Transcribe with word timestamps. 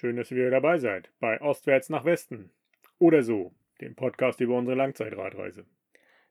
Schön, 0.00 0.14
dass 0.14 0.30
ihr 0.30 0.36
wieder 0.36 0.50
dabei 0.50 0.78
seid 0.78 1.10
bei 1.18 1.40
Ostwärts 1.40 1.88
nach 1.88 2.04
Westen. 2.04 2.52
Oder 3.00 3.24
so, 3.24 3.52
dem 3.80 3.96
Podcast 3.96 4.40
über 4.40 4.56
unsere 4.56 4.76
Langzeitradreise. 4.76 5.64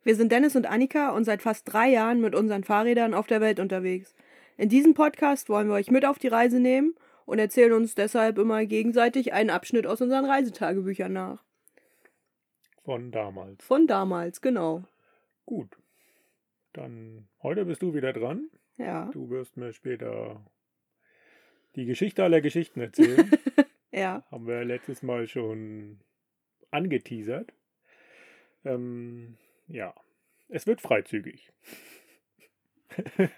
Wir 0.03 0.15
sind 0.15 0.31
Dennis 0.31 0.55
und 0.55 0.65
Annika 0.65 1.09
und 1.09 1.25
seit 1.25 1.41
fast 1.41 1.73
drei 1.73 1.89
Jahren 1.89 2.21
mit 2.21 2.33
unseren 2.33 2.63
Fahrrädern 2.63 3.13
auf 3.13 3.27
der 3.27 3.41
Welt 3.41 3.59
unterwegs. 3.59 4.15
In 4.55 4.69
diesem 4.69 4.93
Podcast 4.93 5.49
wollen 5.49 5.67
wir 5.67 5.73
euch 5.73 5.91
mit 5.91 6.05
auf 6.05 6.17
die 6.17 6.29
Reise 6.29 6.61
nehmen 6.61 6.95
und 7.25 7.39
erzählen 7.39 7.73
uns 7.73 7.93
deshalb 7.93 8.37
immer 8.37 8.65
gegenseitig 8.65 9.33
einen 9.33 9.49
Abschnitt 9.49 9.85
aus 9.85 9.99
unseren 9.99 10.23
Reisetagebüchern 10.23 11.11
nach. 11.11 11.43
Von 12.85 13.11
damals. 13.11 13.61
Von 13.65 13.85
damals, 13.85 14.39
genau. 14.39 14.85
Gut. 15.45 15.75
Dann 16.71 17.27
heute 17.43 17.65
bist 17.65 17.81
du 17.81 17.93
wieder 17.93 18.13
dran. 18.13 18.49
Ja. 18.77 19.09
Du 19.11 19.29
wirst 19.29 19.57
mir 19.57 19.73
später 19.73 20.39
die 21.77 21.85
Geschichte 21.85 22.23
aller 22.23 22.41
Geschichten 22.41 22.81
erzählen. 22.81 23.31
Ja. 23.89 24.23
Haben 24.29 24.45
wir 24.45 24.63
letztes 24.63 25.01
Mal 25.01 25.27
schon 25.27 26.01
angeteasert. 26.69 27.51
Ähm, 28.63 29.37
ja, 29.67 29.95
es 30.49 30.67
wird 30.67 30.81
freizügig. 30.81 31.51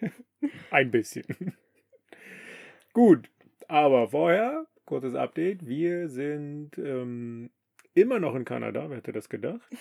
Ein 0.72 0.92
bisschen. 0.92 1.24
Gut, 2.94 3.30
aber 3.70 4.10
vorher, 4.10 4.66
kurzes 4.86 5.16
Update. 5.16 5.66
Wir 5.66 6.10
sind 6.10 6.78
ähm, 6.78 7.52
immer 7.94 8.20
noch 8.20 8.36
in 8.36 8.44
Kanada. 8.44 8.90
Wer 8.90 8.98
hätte 8.98 9.14
das 9.14 9.30
gedacht? 9.30 9.72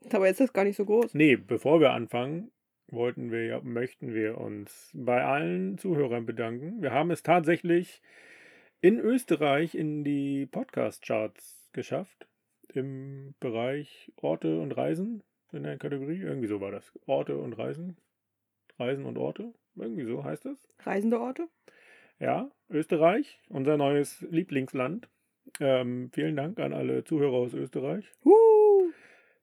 Dabei 0.00 0.30
ist 0.30 0.40
das 0.40 0.52
gar 0.52 0.64
nicht 0.64 0.76
so 0.76 0.86
groß. 0.86 1.14
Nee, 1.14 1.36
bevor 1.36 1.78
wir 1.80 1.90
anfangen, 1.90 2.50
wollten 2.92 3.30
wir 3.30 3.44
ja, 3.46 3.60
möchten 3.60 4.14
wir 4.14 4.38
uns 4.38 4.90
bei 4.94 5.24
allen 5.24 5.78
Zuhörern 5.78 6.26
bedanken. 6.26 6.82
Wir 6.82 6.92
haben 6.92 7.10
es 7.10 7.22
tatsächlich 7.22 8.02
in 8.80 8.98
Österreich 8.98 9.74
in 9.74 10.04
die 10.04 10.46
Podcast-Charts 10.46 11.70
geschafft. 11.72 12.26
Im 12.72 13.34
Bereich 13.40 14.12
Orte 14.16 14.60
und 14.60 14.72
Reisen. 14.72 15.22
In 15.52 15.64
der 15.64 15.78
Kategorie. 15.78 16.20
Irgendwie 16.20 16.48
so 16.48 16.60
war 16.60 16.70
das. 16.70 16.92
Orte 17.06 17.36
und 17.36 17.54
Reisen. 17.54 17.96
Reisen 18.78 19.04
und 19.04 19.18
Orte. 19.18 19.52
Irgendwie 19.76 20.04
so 20.04 20.24
heißt 20.24 20.44
das. 20.44 20.68
Reisende 20.80 21.20
Orte? 21.20 21.48
Ja, 22.18 22.50
Österreich, 22.68 23.40
unser 23.48 23.76
neues 23.76 24.20
Lieblingsland. 24.30 25.08
Ähm, 25.58 26.10
vielen 26.12 26.36
Dank 26.36 26.60
an 26.60 26.72
alle 26.72 27.02
Zuhörer 27.04 27.36
aus 27.36 27.54
Österreich. 27.54 28.04
Woo! 28.22 28.92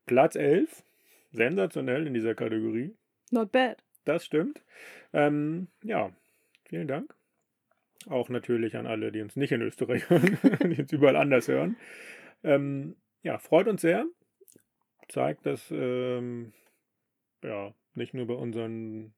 Platz 0.06 0.36
11. 0.36 0.84
Sensationell 1.32 2.08
in 2.08 2.14
dieser 2.14 2.36
Kategorie. 2.36 2.95
Not 3.31 3.52
bad. 3.52 3.83
Das 4.06 4.25
stimmt. 4.25 4.64
Ähm, 5.14 5.67
ja, 5.83 6.11
vielen 6.66 6.88
Dank. 6.88 7.14
Auch 8.08 8.30
natürlich 8.30 8.78
an 8.78 8.88
alle, 8.88 9.11
die 9.11 9.22
uns 9.22 9.36
nicht 9.36 9.52
in 9.52 9.61
Österreich 9.61 10.09
hören, 10.09 10.38
die 10.64 10.81
uns 10.81 10.92
überall 10.94 11.16
anders 11.16 11.48
hören. 11.48 11.75
Ähm, 12.44 12.95
ja, 13.23 13.38
freut 13.38 13.67
uns 13.67 13.81
sehr. 13.81 14.05
Zeigt, 15.09 15.45
dass 15.45 15.72
ähm, 15.72 16.53
ja, 17.44 17.73
nicht 17.94 18.14
nur 18.14 18.28
bei 18.28 18.33
unseren 18.33 19.14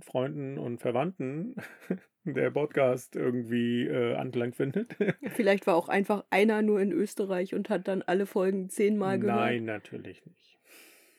Freunden 0.00 0.58
und 0.58 0.78
Verwandten 0.78 1.56
der 2.24 2.50
Podcast 2.50 3.16
irgendwie 3.16 3.86
äh, 3.86 4.14
Anklang 4.14 4.52
findet. 4.52 4.96
Vielleicht 5.34 5.66
war 5.66 5.76
auch 5.76 5.88
einfach 5.88 6.24
einer 6.30 6.62
nur 6.62 6.80
in 6.80 6.92
Österreich 6.92 7.54
und 7.54 7.70
hat 7.70 7.88
dann 7.88 8.02
alle 8.02 8.26
Folgen 8.26 8.68
zehnmal 8.68 9.18
gehört. 9.18 9.38
Nein, 9.38 9.64
natürlich 9.64 10.24
nicht. 10.26 10.58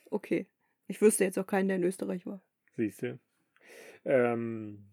Okay. 0.09 0.47
Ich 0.87 1.01
wüsste 1.01 1.23
jetzt 1.23 1.37
auch 1.37 1.47
keinen, 1.47 1.67
der 1.67 1.77
in 1.77 1.83
Österreich 1.83 2.25
war. 2.25 2.41
Siehst 2.75 3.01
du. 3.01 3.19
Ähm, 4.03 4.85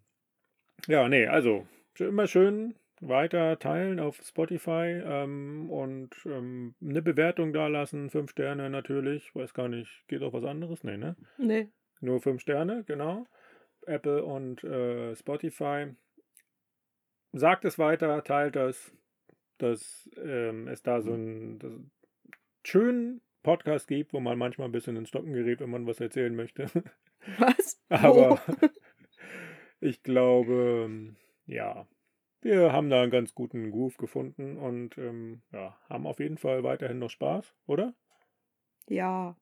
ja, 0.86 1.08
nee, 1.08 1.26
also 1.26 1.66
immer 1.98 2.26
schön 2.26 2.74
weiter 3.00 3.58
teilen 3.58 3.98
auf 3.98 4.20
Spotify 4.22 5.02
ähm, 5.04 5.68
und 5.70 6.10
ähm, 6.24 6.74
eine 6.80 7.02
Bewertung 7.02 7.52
da 7.52 7.66
lassen. 7.66 8.10
Fünf 8.10 8.30
Sterne 8.30 8.70
natürlich. 8.70 9.34
Weiß 9.34 9.54
gar 9.54 9.68
nicht, 9.68 10.04
geht 10.08 10.22
auch 10.22 10.32
was 10.32 10.44
anderes? 10.44 10.84
Nee, 10.84 10.96
ne? 10.96 11.16
Nee. 11.36 11.68
Nur 12.00 12.20
fünf 12.20 12.40
Sterne, 12.40 12.84
genau. 12.84 13.26
Apple 13.86 14.24
und 14.24 14.62
äh, 14.64 15.14
Spotify. 15.16 15.94
Sagt 17.32 17.64
es 17.64 17.78
weiter, 17.78 18.22
teilt 18.22 18.56
das, 18.56 18.94
dass 19.58 20.08
ähm, 20.16 20.68
es 20.68 20.82
da 20.82 21.00
so 21.00 21.12
einen 21.12 21.58
das, 21.58 21.72
schönen 22.64 23.20
Podcast 23.42 23.88
gibt, 23.88 24.12
wo 24.12 24.20
man 24.20 24.38
manchmal 24.38 24.68
ein 24.68 24.72
bisschen 24.72 24.96
ins 24.96 25.08
Stocken 25.08 25.32
gerät, 25.32 25.60
wenn 25.60 25.70
man 25.70 25.86
was 25.86 26.00
erzählen 26.00 26.34
möchte. 26.34 26.66
Was? 27.38 27.80
Aber 27.88 28.40
ich 29.80 30.02
glaube, 30.02 31.14
ja, 31.46 31.86
wir 32.40 32.72
haben 32.72 32.90
da 32.90 33.02
einen 33.02 33.12
ganz 33.12 33.34
guten 33.34 33.70
Groove 33.70 33.96
gefunden 33.96 34.56
und 34.56 34.98
ähm, 34.98 35.42
ja, 35.52 35.78
haben 35.88 36.06
auf 36.06 36.18
jeden 36.18 36.38
Fall 36.38 36.64
weiterhin 36.64 36.98
noch 36.98 37.10
Spaß, 37.10 37.54
oder? 37.66 37.94
Ja. 38.88 39.36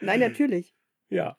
Nein, 0.00 0.20
natürlich. 0.20 0.76
Ja. 1.08 1.36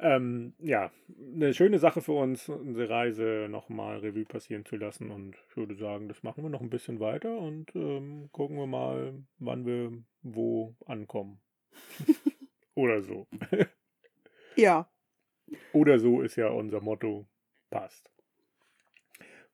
Ähm, 0.00 0.54
ja, 0.58 0.90
eine 1.34 1.54
schöne 1.54 1.78
Sache 1.78 2.00
für 2.00 2.12
uns, 2.12 2.48
unsere 2.48 2.90
Reise 2.90 3.46
nochmal 3.48 3.98
Revue 3.98 4.24
passieren 4.24 4.64
zu 4.64 4.76
lassen. 4.76 5.10
Und 5.10 5.36
ich 5.48 5.56
würde 5.56 5.74
sagen, 5.74 6.08
das 6.08 6.22
machen 6.22 6.42
wir 6.42 6.50
noch 6.50 6.60
ein 6.60 6.70
bisschen 6.70 7.00
weiter 7.00 7.38
und 7.38 7.74
ähm, 7.74 8.28
gucken 8.32 8.56
wir 8.56 8.66
mal, 8.66 9.14
wann 9.38 9.64
wir 9.64 9.92
wo 10.22 10.74
ankommen. 10.86 11.40
Oder 12.74 13.02
so. 13.02 13.26
Ja. 14.56 14.88
Oder 15.72 15.98
so 15.98 16.22
ist 16.22 16.36
ja 16.36 16.48
unser 16.48 16.80
Motto. 16.80 17.26
Passt. 17.70 18.10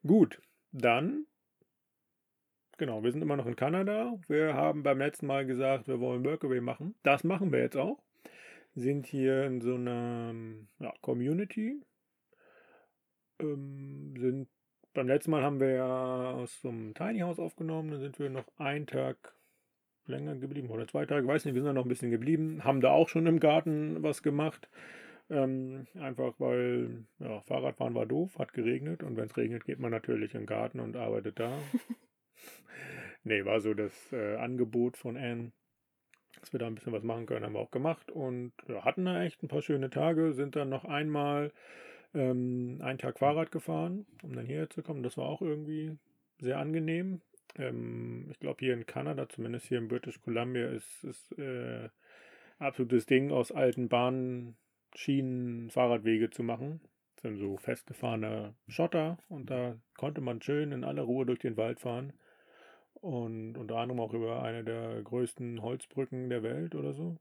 Gut, 0.06 0.40
dann. 0.72 1.26
Genau, 2.76 3.02
wir 3.02 3.12
sind 3.12 3.22
immer 3.22 3.36
noch 3.36 3.46
in 3.46 3.56
Kanada. 3.56 4.18
Wir 4.28 4.54
haben 4.54 4.82
beim 4.82 4.98
letzten 4.98 5.26
Mal 5.26 5.46
gesagt, 5.46 5.88
wir 5.88 6.00
wollen 6.00 6.24
Workaway 6.24 6.60
machen. 6.60 6.94
Das 7.02 7.24
machen 7.24 7.52
wir 7.52 7.60
jetzt 7.60 7.76
auch. 7.76 8.02
Sind 8.80 9.06
hier 9.06 9.44
in 9.44 9.60
so 9.60 9.74
einer 9.74 10.34
ja, 10.78 10.94
Community. 11.02 11.82
Ähm, 13.38 14.14
sind 14.18 14.48
beim 14.94 15.06
letzten 15.06 15.32
Mal 15.32 15.42
haben 15.42 15.60
wir 15.60 15.70
ja 15.70 16.30
aus 16.32 16.60
so 16.62 16.70
einem 16.70 16.94
Tiny 16.94 17.18
House 17.20 17.38
aufgenommen. 17.38 17.90
Dann 17.90 18.00
sind 18.00 18.18
wir 18.18 18.30
noch 18.30 18.46
einen 18.56 18.86
Tag 18.86 19.34
länger 20.06 20.34
geblieben 20.36 20.70
oder 20.70 20.88
zwei 20.88 21.04
Tage, 21.04 21.26
weiß 21.26 21.44
nicht, 21.44 21.54
wir 21.54 21.60
sind 21.60 21.68
da 21.68 21.72
noch 21.74 21.84
ein 21.84 21.90
bisschen 21.90 22.10
geblieben. 22.10 22.64
Haben 22.64 22.80
da 22.80 22.90
auch 22.90 23.10
schon 23.10 23.26
im 23.26 23.38
Garten 23.38 24.02
was 24.02 24.22
gemacht. 24.22 24.70
Ähm, 25.28 25.86
einfach 25.94 26.34
weil 26.38 27.04
ja, 27.18 27.42
Fahrradfahren 27.42 27.94
war 27.94 28.06
doof, 28.06 28.38
hat 28.38 28.54
geregnet 28.54 29.02
und 29.02 29.16
wenn 29.18 29.26
es 29.26 29.36
regnet, 29.36 29.64
geht 29.66 29.78
man 29.78 29.90
natürlich 29.90 30.34
in 30.34 30.40
den 30.40 30.46
Garten 30.46 30.80
und 30.80 30.96
arbeitet 30.96 31.38
da. 31.38 31.52
nee, 33.24 33.44
war 33.44 33.60
so 33.60 33.74
das 33.74 33.92
äh, 34.12 34.36
Angebot 34.36 34.96
von 34.96 35.18
Anne, 35.18 35.52
dass 36.40 36.52
wir 36.52 36.60
da 36.60 36.66
ein 36.66 36.74
bisschen 36.74 36.92
was 36.92 37.02
machen 37.02 37.26
können, 37.26 37.44
haben 37.44 37.54
wir 37.54 37.60
auch 37.60 37.70
gemacht 37.70 38.10
und 38.10 38.52
ja, 38.68 38.84
hatten 38.84 39.04
da 39.04 39.22
echt 39.22 39.42
ein 39.42 39.48
paar 39.48 39.62
schöne 39.62 39.90
Tage, 39.90 40.32
sind 40.32 40.56
dann 40.56 40.68
noch 40.68 40.84
einmal 40.84 41.52
ähm, 42.14 42.78
einen 42.82 42.98
Tag 42.98 43.18
Fahrrad 43.18 43.50
gefahren, 43.50 44.06
um 44.22 44.34
dann 44.34 44.46
hierher 44.46 44.70
zu 44.70 44.82
kommen. 44.82 45.02
Das 45.02 45.16
war 45.16 45.26
auch 45.26 45.42
irgendwie 45.42 45.96
sehr 46.38 46.58
angenehm. 46.58 47.20
Ähm, 47.56 48.28
ich 48.30 48.40
glaube, 48.40 48.58
hier 48.60 48.74
in 48.74 48.86
Kanada, 48.86 49.28
zumindest 49.28 49.66
hier 49.66 49.78
in 49.78 49.88
British 49.88 50.20
Columbia, 50.20 50.68
ist 50.68 51.04
es 51.04 51.32
äh, 51.32 51.88
absolutes 52.58 53.06
Ding, 53.06 53.30
aus 53.30 53.52
alten 53.52 53.88
Bahnschienen 53.88 55.70
Fahrradwege 55.70 56.30
zu 56.30 56.42
machen. 56.42 56.80
Das 57.16 57.22
sind 57.22 57.36
so 57.38 57.56
festgefahrene 57.58 58.54
Schotter 58.68 59.18
und 59.28 59.50
da 59.50 59.76
konnte 59.96 60.20
man 60.20 60.40
schön 60.40 60.72
in 60.72 60.84
aller 60.84 61.02
Ruhe 61.02 61.26
durch 61.26 61.40
den 61.40 61.56
Wald 61.56 61.80
fahren. 61.80 62.12
Und 63.00 63.56
unter 63.56 63.76
anderem 63.76 64.00
auch 64.00 64.12
über 64.12 64.42
eine 64.42 64.62
der 64.62 65.02
größten 65.02 65.62
Holzbrücken 65.62 66.28
der 66.28 66.42
Welt 66.42 66.74
oder 66.74 66.92
so. 66.92 67.16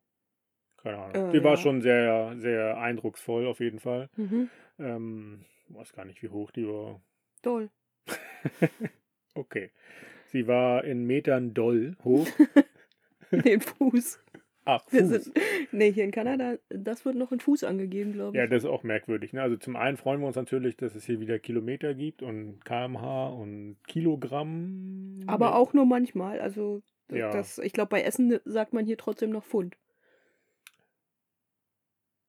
Keine 0.77 0.97
Ahnung. 0.97 1.29
Äh, 1.29 1.31
Die 1.31 1.43
war 1.43 1.51
ja. 1.51 1.57
schon 1.57 1.81
sehr, 1.81 2.35
sehr 2.37 2.77
eindrucksvoll 2.77 3.47
auf 3.47 3.59
jeden 3.59 3.79
Fall. 3.79 4.09
Mhm. 4.17 4.49
Ähm, 4.77 5.45
ich 5.67 5.75
weiß 5.75 5.93
gar 5.93 6.05
nicht, 6.05 6.21
wie 6.21 6.29
hoch 6.29 6.51
die 6.51 6.67
war. 6.67 7.01
Toll. 7.41 7.69
Okay. 9.35 9.71
Sie 10.25 10.47
war 10.47 10.83
in 10.83 11.05
Metern 11.05 11.53
doll 11.53 11.95
hoch. 12.03 12.27
Den 13.31 13.61
Fuß. 13.61 14.19
Ach, 14.65 14.83
Wir 14.91 15.01
Fuß. 15.05 15.23
sind, 15.25 15.35
nee, 15.71 15.91
hier 15.91 16.03
in 16.03 16.11
Kanada, 16.11 16.57
das 16.69 17.03
wird 17.05 17.15
noch 17.15 17.31
in 17.31 17.39
Fuß 17.39 17.63
angegeben, 17.63 18.13
glaube 18.13 18.37
ich. 18.37 18.41
Ja, 18.41 18.47
das 18.47 18.63
ist 18.63 18.69
auch 18.69 18.83
merkwürdig. 18.83 19.33
Ne? 19.33 19.41
Also 19.41 19.57
zum 19.57 19.75
einen 19.75 19.97
freuen 19.97 20.19
wir 20.21 20.27
uns 20.27 20.35
natürlich, 20.35 20.75
dass 20.77 20.95
es 20.95 21.05
hier 21.05 21.19
wieder 21.19 21.39
Kilometer 21.39 21.93
gibt 21.93 22.21
und 22.21 22.63
kmh 22.65 23.27
und 23.29 23.77
Kilogramm. 23.87 25.21
Aber 25.27 25.55
auch 25.55 25.73
nur 25.73 25.85
manchmal. 25.85 26.39
Also, 26.39 26.81
Ja. 27.11 27.31
das, 27.31 27.57
ich 27.59 27.73
glaube, 27.73 27.89
bei 27.89 28.01
Essen 28.03 28.39
sagt 28.45 28.73
man 28.73 28.85
hier 28.85 28.97
trotzdem 28.97 29.31
noch 29.31 29.43
Pfund. 29.45 29.75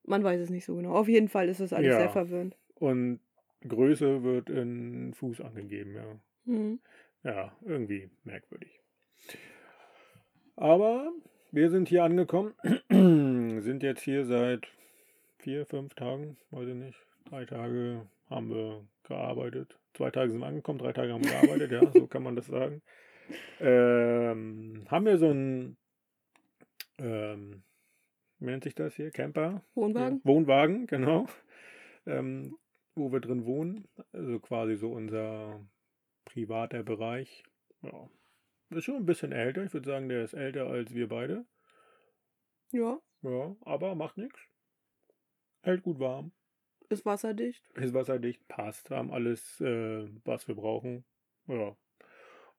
Man 0.04 0.24
weiß 0.24 0.40
es 0.40 0.50
nicht 0.50 0.64
so 0.64 0.74
genau. 0.76 0.94
Auf 0.94 1.08
jeden 1.08 1.28
Fall 1.28 1.48
ist 1.48 1.60
das 1.60 1.72
alles 1.72 1.88
Ja. 1.88 1.98
sehr 1.98 2.10
verwirrend. 2.10 2.56
Und 2.74 3.20
Größe 3.68 4.22
wird 4.22 4.48
in 4.48 5.12
Fuß 5.14 5.40
angegeben, 5.42 5.94
ja. 5.94 6.20
Mhm. 6.46 6.80
Ja, 7.22 7.54
irgendwie 7.62 8.08
merkwürdig. 8.24 8.80
Aber 10.56 11.12
wir 11.52 11.70
sind 11.70 11.88
hier 11.88 12.04
angekommen, 12.04 12.54
sind 13.60 13.82
jetzt 13.82 14.02
hier 14.02 14.24
seit 14.24 14.66
vier, 15.38 15.66
fünf 15.66 15.94
Tagen, 15.94 16.36
weiß 16.50 16.68
ich 16.68 16.74
nicht. 16.74 16.98
Drei 17.28 17.44
Tage 17.44 18.06
haben 18.28 18.50
wir 18.50 18.84
gearbeitet. 19.04 19.78
zwei 19.94 20.10
Tage 20.10 20.30
sind 20.30 20.40
wir 20.40 20.46
angekommen, 20.46 20.78
drei 20.78 20.92
Tage 20.92 21.12
haben 21.12 21.24
wir 21.24 21.30
gearbeitet, 21.30 21.72
ja, 21.72 21.90
so 21.92 22.06
kann 22.06 22.22
man 22.22 22.36
das 22.36 22.46
sagen. 22.46 22.82
Ähm, 23.60 24.84
haben 24.88 25.06
wir 25.06 25.18
so 25.18 25.30
ein, 25.30 25.76
ähm, 26.98 27.62
wie 28.38 28.46
nennt 28.46 28.64
sich 28.64 28.74
das 28.74 28.94
hier? 28.94 29.10
Camper? 29.10 29.62
Wohnwagen? 29.74 30.16
Ja, 30.18 30.24
Wohnwagen, 30.24 30.86
genau. 30.86 31.26
Ähm, 32.06 32.56
wo 32.94 33.12
wir 33.12 33.20
drin 33.20 33.44
wohnen. 33.44 33.88
Also 34.12 34.40
quasi 34.40 34.76
so 34.76 34.92
unser 34.92 35.60
privater 36.24 36.82
Bereich. 36.82 37.42
Ja. 37.82 38.08
Ist 38.70 38.84
schon 38.84 38.96
ein 38.96 39.06
bisschen 39.06 39.32
älter. 39.32 39.64
Ich 39.64 39.72
würde 39.72 39.88
sagen, 39.88 40.08
der 40.08 40.22
ist 40.22 40.34
älter 40.34 40.66
als 40.66 40.94
wir 40.94 41.08
beide. 41.08 41.44
Ja. 42.72 43.00
Ja, 43.22 43.56
aber 43.62 43.94
macht 43.94 44.16
nichts. 44.16 44.38
Hält 45.62 45.82
gut 45.82 45.98
warm. 45.98 46.32
Ist 46.88 47.04
wasserdicht. 47.04 47.68
Ist 47.74 47.94
wasserdicht, 47.94 48.46
passt. 48.48 48.90
Haben 48.90 49.10
alles, 49.10 49.60
äh, 49.60 50.08
was 50.24 50.48
wir 50.48 50.54
brauchen. 50.54 51.04
Ja. 51.46 51.76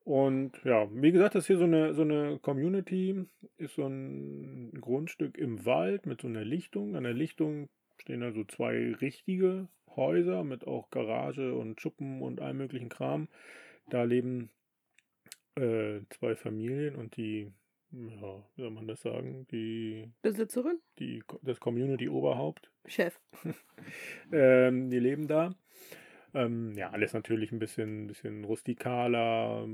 Und 0.04 0.60
ja, 0.64 0.88
wie 0.92 1.12
gesagt, 1.12 1.34
das 1.34 1.44
ist 1.44 1.46
hier 1.48 1.58
so 1.58 1.64
eine, 1.64 1.94
so 1.94 2.02
eine 2.02 2.38
Community, 2.40 3.24
ist 3.56 3.76
so 3.76 3.86
ein 3.86 4.72
Grundstück 4.80 5.38
im 5.38 5.64
Wald 5.64 6.06
mit 6.06 6.20
so 6.20 6.28
einer 6.28 6.44
Lichtung. 6.44 6.96
An 6.96 7.04
der 7.04 7.14
Lichtung 7.14 7.68
stehen 7.98 8.22
also 8.22 8.44
zwei 8.44 8.94
richtige 9.00 9.68
Häuser 9.94 10.44
mit 10.44 10.66
auch 10.66 10.90
Garage 10.90 11.54
und 11.54 11.80
Schuppen 11.80 12.20
und 12.22 12.40
allem 12.40 12.58
möglichen 12.58 12.88
Kram. 12.88 13.28
Da 13.90 14.02
leben 14.04 14.50
äh, 15.56 16.00
zwei 16.10 16.34
Familien 16.34 16.96
und 16.96 17.16
die, 17.16 17.52
ja, 17.90 18.44
wie 18.54 18.62
soll 18.62 18.70
man 18.70 18.86
das 18.86 19.02
sagen, 19.02 19.46
die, 19.50 20.10
Besitzerin? 20.22 20.80
die 20.98 21.22
das 21.42 21.60
Community-Oberhaupt, 21.60 22.70
Chef. 22.86 23.20
ähm, 24.32 24.90
die 24.90 24.98
leben 24.98 25.28
da. 25.28 25.54
Ähm, 26.34 26.72
ja, 26.76 26.90
alles 26.90 27.12
natürlich 27.12 27.52
ein 27.52 27.58
bisschen, 27.58 28.06
bisschen 28.06 28.44
rustikaler. 28.44 29.68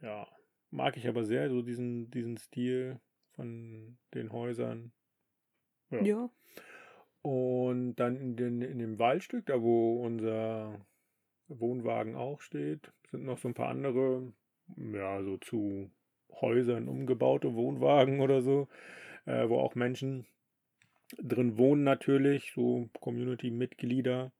Ja, 0.00 0.28
mag 0.70 0.96
ich 0.96 1.08
aber 1.08 1.24
sehr, 1.24 1.50
so 1.50 1.62
diesen, 1.62 2.10
diesen 2.10 2.36
Stil 2.36 3.00
von 3.32 3.98
den 4.14 4.32
Häusern. 4.32 4.92
Ja. 5.90 6.02
Ja. 6.02 6.30
Und 7.22 7.96
dann 7.96 8.16
in, 8.16 8.36
den, 8.36 8.62
in 8.62 8.78
dem 8.78 8.98
Waldstück, 8.98 9.46
da 9.46 9.60
wo 9.60 10.02
unser 10.04 10.86
Wohnwagen 11.48 12.14
auch 12.14 12.40
steht, 12.40 12.92
sind 13.10 13.24
noch 13.24 13.38
so 13.38 13.48
ein 13.48 13.54
paar 13.54 13.68
andere, 13.68 14.32
ja, 14.76 15.22
so 15.22 15.36
zu 15.38 15.90
Häusern 16.40 16.88
umgebaute 16.88 17.54
Wohnwagen 17.54 18.20
oder 18.20 18.42
so, 18.42 18.68
äh, 19.26 19.48
wo 19.48 19.58
auch 19.58 19.74
Menschen 19.74 20.26
drin 21.16 21.56
wohnen 21.58 21.84
natürlich, 21.84 22.52
so 22.54 22.88
Community-Mitglieder. 23.00 24.32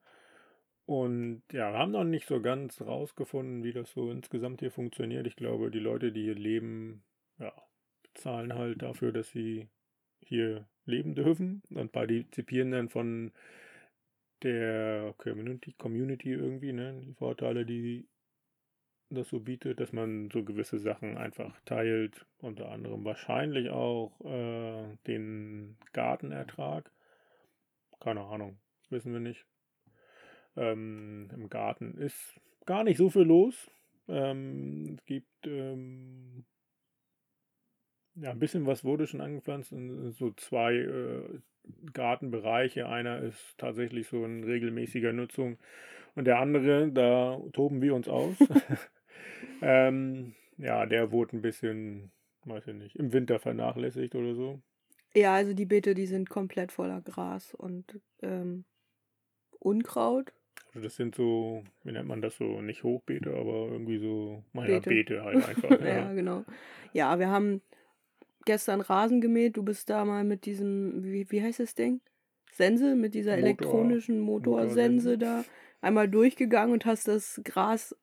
Und 0.86 1.42
ja, 1.52 1.72
wir 1.72 1.78
haben 1.78 1.92
noch 1.92 2.04
nicht 2.04 2.26
so 2.26 2.40
ganz 2.40 2.80
rausgefunden, 2.80 3.62
wie 3.62 3.72
das 3.72 3.90
so 3.90 4.10
insgesamt 4.10 4.60
hier 4.60 4.70
funktioniert. 4.70 5.26
Ich 5.26 5.36
glaube, 5.36 5.70
die 5.70 5.78
Leute, 5.78 6.12
die 6.12 6.22
hier 6.22 6.34
leben, 6.34 7.02
ja, 7.38 7.52
bezahlen 8.02 8.54
halt 8.54 8.82
dafür, 8.82 9.12
dass 9.12 9.30
sie 9.30 9.68
hier 10.20 10.66
leben 10.86 11.14
dürfen 11.14 11.62
und 11.74 11.92
partizipieren 11.92 12.70
dann 12.70 12.88
von 12.88 13.32
der 14.42 15.14
Community, 15.18 15.74
Community 15.76 16.30
irgendwie, 16.30 16.72
ne? 16.72 17.00
Die 17.04 17.14
Vorteile, 17.14 17.66
die 17.66 18.06
das 19.10 19.28
so 19.28 19.40
bietet, 19.40 19.80
dass 19.80 19.92
man 19.92 20.30
so 20.30 20.44
gewisse 20.44 20.78
Sachen 20.78 21.16
einfach 21.16 21.58
teilt, 21.64 22.26
unter 22.40 22.70
anderem 22.70 23.04
wahrscheinlich 23.04 23.70
auch 23.70 24.12
äh, 24.24 24.96
den 25.06 25.76
Gartenertrag. 25.92 26.90
Keine 28.00 28.22
Ahnung, 28.22 28.58
wissen 28.90 29.12
wir 29.12 29.20
nicht. 29.20 29.46
Ähm, 30.56 31.30
Im 31.34 31.48
Garten 31.48 31.96
ist 31.96 32.40
gar 32.66 32.84
nicht 32.84 32.98
so 32.98 33.10
viel 33.10 33.22
los. 33.22 33.70
Ähm, 34.08 34.96
es 34.98 35.04
gibt 35.04 35.46
ähm, 35.46 36.44
ja, 38.20 38.30
ein 38.30 38.38
bisschen 38.38 38.66
was 38.66 38.84
wurde 38.84 39.06
schon 39.06 39.20
angepflanzt. 39.20 39.74
So 40.18 40.32
zwei 40.32 40.74
äh, 40.74 41.40
Gartenbereiche. 41.92 42.88
Einer 42.88 43.20
ist 43.20 43.56
tatsächlich 43.58 44.08
so 44.08 44.24
in 44.24 44.44
regelmäßiger 44.44 45.12
Nutzung 45.12 45.58
und 46.14 46.24
der 46.24 46.38
andere, 46.38 46.90
da 46.90 47.40
toben 47.52 47.80
wir 47.80 47.94
uns 47.94 48.08
aus. 48.08 48.36
ähm, 49.62 50.34
ja, 50.56 50.86
der 50.86 51.12
wurde 51.12 51.36
ein 51.36 51.42
bisschen, 51.42 52.10
weiß 52.44 52.68
ich 52.68 52.74
nicht, 52.74 52.96
im 52.96 53.12
Winter 53.12 53.38
vernachlässigt 53.38 54.14
oder 54.14 54.34
so. 54.34 54.60
Ja, 55.14 55.34
also 55.34 55.54
die 55.54 55.64
Beete, 55.66 55.94
die 55.94 56.06
sind 56.06 56.28
komplett 56.28 56.72
voller 56.72 57.00
Gras 57.00 57.54
und 57.54 58.00
ähm, 58.22 58.64
Unkraut. 59.58 60.32
Also 60.74 60.80
das 60.80 60.96
sind 60.96 61.14
so, 61.14 61.64
wie 61.82 61.92
nennt 61.92 62.08
man 62.08 62.20
das 62.20 62.36
so, 62.36 62.60
nicht 62.60 62.82
Hochbeete, 62.82 63.30
aber 63.30 63.68
irgendwie 63.70 63.98
so, 63.98 64.44
naja, 64.52 64.80
Beete. 64.80 64.90
Beete 64.90 65.24
halt 65.24 65.48
einfach. 65.48 65.70
ja, 65.80 65.86
ja. 65.86 66.12
genau. 66.12 66.44
Ja, 66.92 67.18
wir 67.18 67.28
haben 67.28 67.62
gestern 68.44 68.80
Rasen 68.80 69.20
gemäht. 69.20 69.56
Du 69.56 69.62
bist 69.62 69.88
da 69.90 70.04
mal 70.04 70.24
mit 70.24 70.44
diesem, 70.44 71.04
wie, 71.04 71.30
wie 71.30 71.42
heißt 71.42 71.60
das 71.60 71.74
Ding? 71.74 72.00
Sense, 72.52 72.96
mit 72.96 73.14
dieser 73.14 73.36
Motor- 73.36 73.46
elektronischen 73.46 74.20
Motorsense 74.20 75.10
Motorsense. 75.10 75.18
da 75.18 75.44
einmal 75.80 76.08
durchgegangen 76.08 76.72
und 76.72 76.86
hast 76.86 77.08
das 77.08 77.40
Gras 77.44 77.96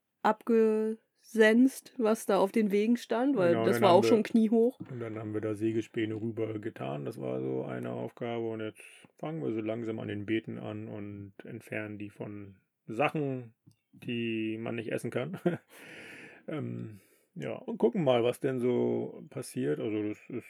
abgesenzt, 1.36 1.94
was 1.98 2.26
da 2.26 2.38
auf 2.38 2.52
den 2.52 2.72
Wegen 2.72 2.98
stand, 2.98 3.36
weil 3.36 3.54
Genau, 3.54 3.66
das 3.66 3.82
war 3.82 3.92
auch 3.92 4.04
wir- 4.04 4.10
schon 4.10 4.24
kniehoch. 4.24 4.80
Und 4.90 5.00
dann 5.00 5.18
haben 5.18 5.34
wir 5.34 5.42
da 5.42 5.54
Sägespäne 5.56 6.16
rüber 6.16 6.60
getan. 6.60 7.06
Das 7.06 7.20
war 7.20 7.42
so 7.42 7.64
eine 7.66 7.92
Aufgabe. 7.92 8.48
Und 8.50 8.62
jetzt 8.62 8.82
fangen 9.18 9.42
wir 9.44 9.52
so 9.54 9.62
langsam 9.62 10.00
an 10.00 10.08
den 10.08 10.26
Beeten 10.26 10.58
an 10.58 10.88
und 10.88 11.34
entfernen 11.44 11.98
die 11.98 12.10
von 12.10 12.56
Sachen, 12.88 13.54
die 13.92 14.58
man 14.58 14.76
nicht 14.76 14.92
essen 14.92 15.12
kann. 15.12 15.40
ähm, 16.48 17.00
ja, 17.36 17.54
und 17.54 17.78
gucken 17.78 18.04
mal, 18.04 18.24
was 18.24 18.40
denn 18.40 18.60
so 18.60 19.24
passiert. 19.30 19.80
Also 19.80 20.04
das 20.04 20.20
ist 20.30 20.48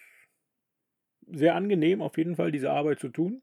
sehr 1.28 1.56
angenehm, 1.56 2.02
auf 2.02 2.18
jeden 2.18 2.36
Fall 2.36 2.52
diese 2.52 2.72
Arbeit 2.72 3.00
zu 3.00 3.10
tun. 3.10 3.42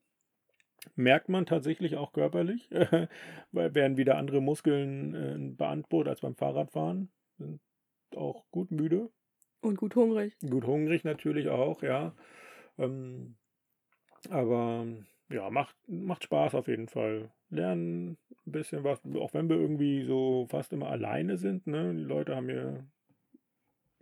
Merkt 0.96 1.28
man 1.28 1.46
tatsächlich 1.46 1.96
auch 1.96 2.12
körperlich, 2.12 2.68
weil 3.52 3.74
werden 3.74 3.96
wieder 3.96 4.16
andere 4.16 4.40
Muskeln 4.40 5.14
äh, 5.14 5.54
beansprucht 5.56 6.08
als 6.08 6.20
beim 6.20 6.34
Fahrradfahren. 6.34 7.08
Sind 7.38 7.60
auch 8.16 8.44
gut 8.50 8.70
müde. 8.70 9.10
Und 9.60 9.76
gut 9.76 9.94
hungrig. 9.94 10.36
Gut 10.40 10.66
hungrig 10.66 11.04
natürlich 11.04 11.48
auch, 11.48 11.82
ja. 11.82 12.14
Ähm, 12.78 13.36
aber 14.30 14.86
ja, 15.30 15.50
macht, 15.50 15.76
macht 15.88 16.24
Spaß 16.24 16.54
auf 16.54 16.68
jeden 16.68 16.88
Fall. 16.88 17.30
Lernen 17.50 18.18
ein 18.46 18.52
bisschen 18.52 18.84
was, 18.84 19.00
auch 19.16 19.34
wenn 19.34 19.48
wir 19.48 19.56
irgendwie 19.56 20.04
so 20.04 20.46
fast 20.50 20.72
immer 20.72 20.88
alleine 20.88 21.36
sind, 21.36 21.66
ne? 21.66 21.94
Die 21.94 22.02
Leute 22.02 22.36
haben 22.36 22.50
ja 22.50 22.84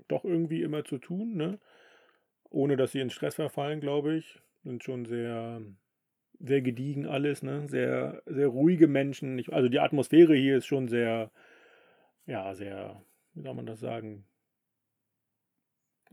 doch 0.08 0.24
irgendwie 0.24 0.62
immer 0.62 0.84
zu 0.84 0.98
tun, 0.98 1.36
ne? 1.36 1.58
Ohne 2.50 2.76
dass 2.76 2.92
sie 2.92 3.00
in 3.00 3.10
Stress 3.10 3.36
verfallen, 3.36 3.80
glaube 3.80 4.16
ich. 4.16 4.40
Sind 4.64 4.82
schon 4.82 5.04
sehr, 5.04 5.62
sehr 6.38 6.62
gediegen 6.62 7.06
alles, 7.06 7.42
ne? 7.42 7.68
Sehr, 7.68 8.22
sehr 8.26 8.48
ruhige 8.48 8.88
Menschen. 8.88 9.38
Ich, 9.38 9.52
also 9.52 9.68
die 9.68 9.80
Atmosphäre 9.80 10.34
hier 10.34 10.58
ist 10.58 10.66
schon 10.66 10.88
sehr, 10.88 11.30
ja, 12.26 12.54
sehr, 12.54 13.02
wie 13.34 13.42
soll 13.42 13.54
man 13.54 13.66
das 13.66 13.80
sagen? 13.80 14.24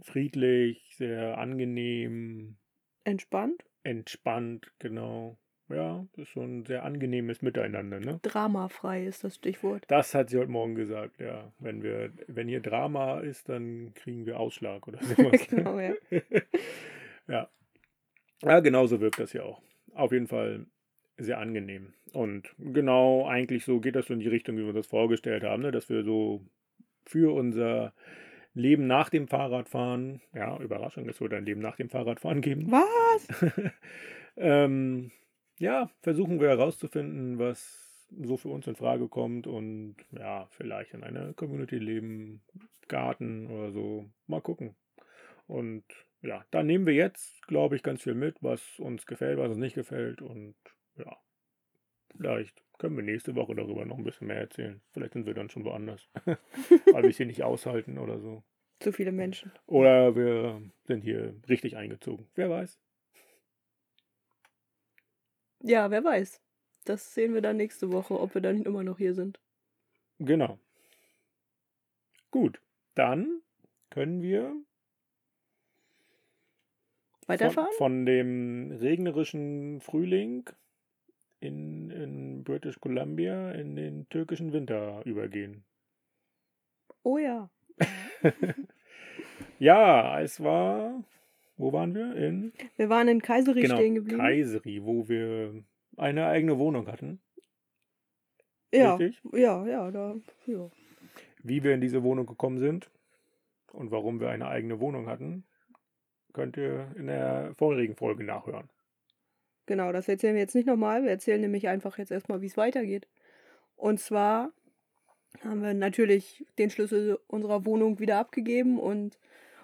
friedlich, 0.02 0.96
sehr 0.96 1.38
angenehm, 1.38 2.58
Entspannt. 3.04 3.64
entspannt, 3.84 4.72
genau. 4.80 5.38
Ja, 5.70 6.06
das 6.14 6.24
ist 6.24 6.30
schon 6.30 6.60
ein 6.60 6.66
sehr 6.66 6.84
angenehmes 6.84 7.42
Miteinander, 7.42 8.00
ne? 8.00 8.20
Dramafrei 8.22 9.06
ist 9.06 9.26
das 9.26 9.36
Stichwort. 9.36 9.84
Das 9.90 10.16
hat 10.16 10.30
sie 10.30 10.38
heute 10.38 10.52
Morgen 10.52 10.76
gesagt, 10.76 11.20
ja. 11.20 11.52
Wenn 11.60 11.84
wir, 11.84 12.14
wenn 12.28 12.48
hier 12.48 12.62
Drama 12.62 13.20
ist, 13.20 13.50
dann 13.50 13.94
kriegen 13.94 14.26
wir 14.26 14.40
Ausschlag 14.40 14.88
oder 14.88 15.00
sowas. 15.04 15.48
genau, 15.50 15.78
ja. 15.80 15.94
ja. 17.28 17.50
Ja, 18.44 18.60
genau 18.62 18.86
so 18.88 19.02
wirkt 19.02 19.20
das 19.20 19.34
ja 19.34 19.44
auch. 19.44 19.62
Auf 19.94 20.14
jeden 20.14 20.28
Fall 20.28 20.68
sehr 21.18 21.40
angenehm. 21.40 21.94
Und 22.14 22.54
genau 22.60 23.26
eigentlich 23.26 23.66
so 23.66 23.82
geht 23.82 23.96
das 23.96 24.06
so 24.06 24.14
in 24.14 24.22
die 24.22 24.30
Richtung, 24.30 24.56
wie 24.58 24.66
wir 24.66 24.74
das 24.74 24.88
vorgestellt 24.88 25.44
haben, 25.44 25.64
ne? 25.64 25.72
dass 25.72 25.90
wir 25.90 26.04
so 26.04 26.46
für 27.10 27.34
unser 27.34 27.94
Leben 28.54 28.88
nach 28.88 29.10
dem 29.10 29.28
Fahrradfahren, 29.28 30.22
ja, 30.34 30.58
Überraschung, 30.60 31.08
es 31.08 31.22
wird 31.22 31.34
ein 31.34 31.46
Leben 31.46 31.62
nach 31.62 31.76
dem 31.76 31.90
Fahrradfahren 31.90 32.42
geben. 32.42 32.72
Was? 32.72 33.52
ähm, 34.38 35.12
ja, 35.60 35.90
versuchen 36.02 36.40
wir 36.40 36.50
herauszufinden, 36.50 37.40
was 37.40 37.88
so 38.10 38.38
für 38.38 38.50
uns 38.50 38.68
in 38.68 38.76
Frage 38.76 39.08
kommt 39.08 39.48
und 39.48 39.98
ja, 40.12 40.48
vielleicht 40.52 40.94
in 40.94 41.04
einer 41.04 41.34
Community 41.34 41.78
leben, 41.78 42.42
Garten 42.88 43.48
oder 43.48 43.72
so. 43.72 44.10
Mal 44.28 44.42
gucken. 44.42 44.76
Und 45.46 45.84
ja, 46.22 46.46
da 46.52 46.64
nehmen 46.64 46.86
wir 46.86 46.94
jetzt, 46.94 47.46
glaube 47.48 47.76
ich, 47.76 47.84
ganz 47.84 48.04
viel 48.04 48.16
mit, 48.16 48.38
was 48.42 48.80
uns 48.80 49.06
gefällt, 49.06 49.38
was 49.38 49.50
uns 49.50 49.58
nicht 49.58 49.76
gefällt 49.76 50.22
und 50.22 50.56
ja, 50.98 51.16
vielleicht 52.18 52.64
können 52.78 52.96
wir 52.96 53.04
nächste 53.04 53.36
Woche 53.36 53.56
darüber 53.56 53.86
noch 53.86 53.98
ein 53.98 54.04
bisschen 54.04 54.28
mehr 54.28 54.38
erzählen. 54.40 54.82
Vielleicht 54.92 55.14
sind 55.14 55.26
wir 55.26 55.34
dann 55.34 55.50
schon 55.50 55.66
woanders, 55.66 56.08
weil 56.26 57.04
wir 57.04 57.10
es 57.10 57.18
hier 57.18 57.26
nicht 57.26 57.44
aushalten 57.44 57.98
oder 57.98 58.20
so. 58.20 58.44
Zu 58.80 58.92
viele 58.92 59.12
Menschen. 59.12 59.52
Oder 59.66 60.16
wir 60.16 60.62
sind 60.84 61.02
hier 61.02 61.36
richtig 61.50 61.78
eingezogen. 61.78 62.28
Wer 62.36 62.50
weiß. 62.50 62.80
Ja, 65.64 65.90
wer 65.90 66.04
weiß. 66.04 66.42
Das 66.86 67.14
sehen 67.14 67.34
wir 67.34 67.42
dann 67.42 67.58
nächste 67.58 67.92
Woche, 67.92 68.20
ob 68.20 68.36
wir 68.36 68.42
dann 68.42 68.62
immer 68.62 68.84
noch 68.84 68.98
hier 68.98 69.14
sind. 69.14 69.40
Genau. 70.20 70.60
Gut, 72.30 72.62
dann 72.94 73.42
können 73.90 74.22
wir 74.22 74.54
Weiterfahren? 77.28 77.70
Von, 77.78 77.78
von 77.78 78.06
dem 78.06 78.72
regnerischen 78.72 79.82
Frühling 79.82 80.50
in, 81.40 81.87
in 81.87 81.87
British 82.48 82.80
Columbia 82.80 83.52
in 83.52 83.76
den 83.76 84.08
türkischen 84.08 84.54
Winter 84.54 85.02
übergehen. 85.04 85.66
Oh 87.04 87.18
ja. 87.18 87.50
ja, 89.60 90.22
es 90.22 90.42
war. 90.42 91.04
Wo 91.58 91.74
waren 91.74 91.94
wir? 91.94 92.16
In. 92.16 92.54
Wir 92.78 92.88
waren 92.88 93.10
in 93.10 93.22
Kayseri 93.22 93.64
genau, 93.64 93.76
stehen 93.76 93.96
geblieben. 93.96 94.22
Kayseri, 94.22 94.82
wo 94.86 95.10
wir 95.10 95.62
eine 95.98 96.28
eigene 96.28 96.58
Wohnung 96.58 96.88
hatten. 96.88 97.20
ja, 98.72 98.96
Richtig? 98.96 99.22
ja, 99.34 99.68
ja, 99.68 99.92
da, 99.92 100.16
ja. 100.46 100.70
Wie 101.44 101.64
wir 101.66 101.74
in 101.74 101.82
diese 101.82 102.02
Wohnung 102.04 102.28
gekommen 102.28 102.60
sind 102.60 102.90
und 103.74 103.92
warum 103.92 104.22
wir 104.22 104.30
eine 104.30 104.48
eigene 104.48 104.80
Wohnung 104.80 105.08
hatten, 105.08 105.44
könnt 106.32 106.56
ihr 106.56 106.94
in 106.96 107.08
der 107.08 107.54
vorherigen 107.56 107.98
Folge 107.98 108.24
nachhören. 108.24 108.70
Genau, 109.68 109.92
das 109.92 110.08
erzählen 110.08 110.34
wir 110.34 110.42
jetzt 110.42 110.56
nicht 110.56 110.66
nochmal. 110.66 111.04
Wir 111.04 111.12
erzählen 111.12 111.42
nämlich 111.42 111.68
einfach 111.68 111.98
jetzt 112.00 112.12
erstmal, 112.12 112.42
wie 112.42 112.48
es 112.48 112.58
weitergeht. 112.58 113.08
Und 113.76 114.00
zwar 114.00 114.52
haben 115.44 115.62
wir 115.62 115.74
natürlich 115.74 116.46
den 116.58 116.70
Schlüssel 116.70 117.20
unserer 117.28 117.66
Wohnung 117.66 118.00
wieder 118.00 118.18
abgegeben 118.18 118.80
und 118.80 119.20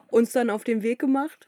uns 0.07 0.31
dann 0.33 0.50
auf 0.50 0.63
den 0.63 0.83
Weg 0.83 1.00
gemacht. 1.00 1.48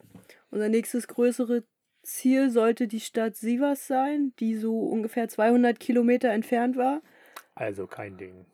Unser 0.49 0.69
nächstes 0.69 1.07
größere 1.07 1.63
Ziel 2.01 2.49
sollte 2.49 2.87
die 2.87 3.01
Stadt 3.01 3.35
Sivas 3.35 3.87
sein, 3.87 4.33
die 4.39 4.55
so 4.55 4.79
ungefähr 4.79 5.27
200 5.27 5.79
Kilometer 5.79 6.29
entfernt 6.29 6.77
war. 6.77 7.01
Also 7.55 7.87
kein 7.87 8.17
Ding. 8.17 8.45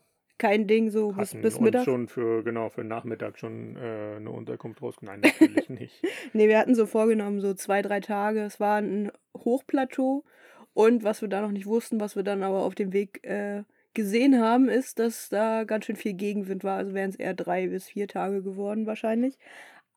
Kein 0.42 0.66
Ding, 0.66 0.90
so 0.90 1.12
bis, 1.12 1.36
bis 1.36 1.60
Mittag. 1.60 1.86
schon 1.86 2.08
für, 2.08 2.44
genau, 2.44 2.70
für 2.70 2.84
Nachmittag 2.84 3.38
schon 3.38 3.76
äh, 3.76 4.16
eine 4.16 4.32
Unterkunft 4.32 4.82
rausgenommen. 4.82 5.22
Nein, 5.22 5.34
natürlich 5.40 5.70
nicht. 5.80 6.04
Nee, 6.34 6.48
wir 6.48 6.58
hatten 6.58 6.74
so 6.74 6.88
vorgenommen, 6.88 7.42
so 7.42 7.54
zwei, 7.54 7.84
drei 7.84 8.00
Tage. 8.00 8.42
Es 8.42 8.60
war 8.60 8.78
ein 8.78 9.12
Hochplateau. 9.38 10.24
Und 10.74 11.04
was 11.04 11.22
wir 11.22 11.30
da 11.30 11.42
noch 11.42 11.52
nicht 11.52 11.68
wussten, 11.68 12.00
was 12.00 12.16
wir 12.16 12.24
dann 12.24 12.42
aber 12.42 12.64
auf 12.64 12.74
dem 12.74 12.92
Weg 12.92 13.24
äh, 13.24 13.62
gesehen 13.94 14.42
haben, 14.42 14.68
ist, 14.68 14.98
dass 14.98 15.30
da 15.30 15.64
ganz 15.64 15.86
schön 15.86 15.96
viel 15.96 16.14
Gegenwind 16.14 16.64
war. 16.64 16.78
Also 16.78 16.96
wären 16.96 17.12
es 17.12 17.18
eher 17.18 17.36
drei 17.36 17.68
bis 17.68 17.90
vier 17.90 18.08
Tage 18.08 18.42
geworden 18.42 18.88
wahrscheinlich. 18.88 19.38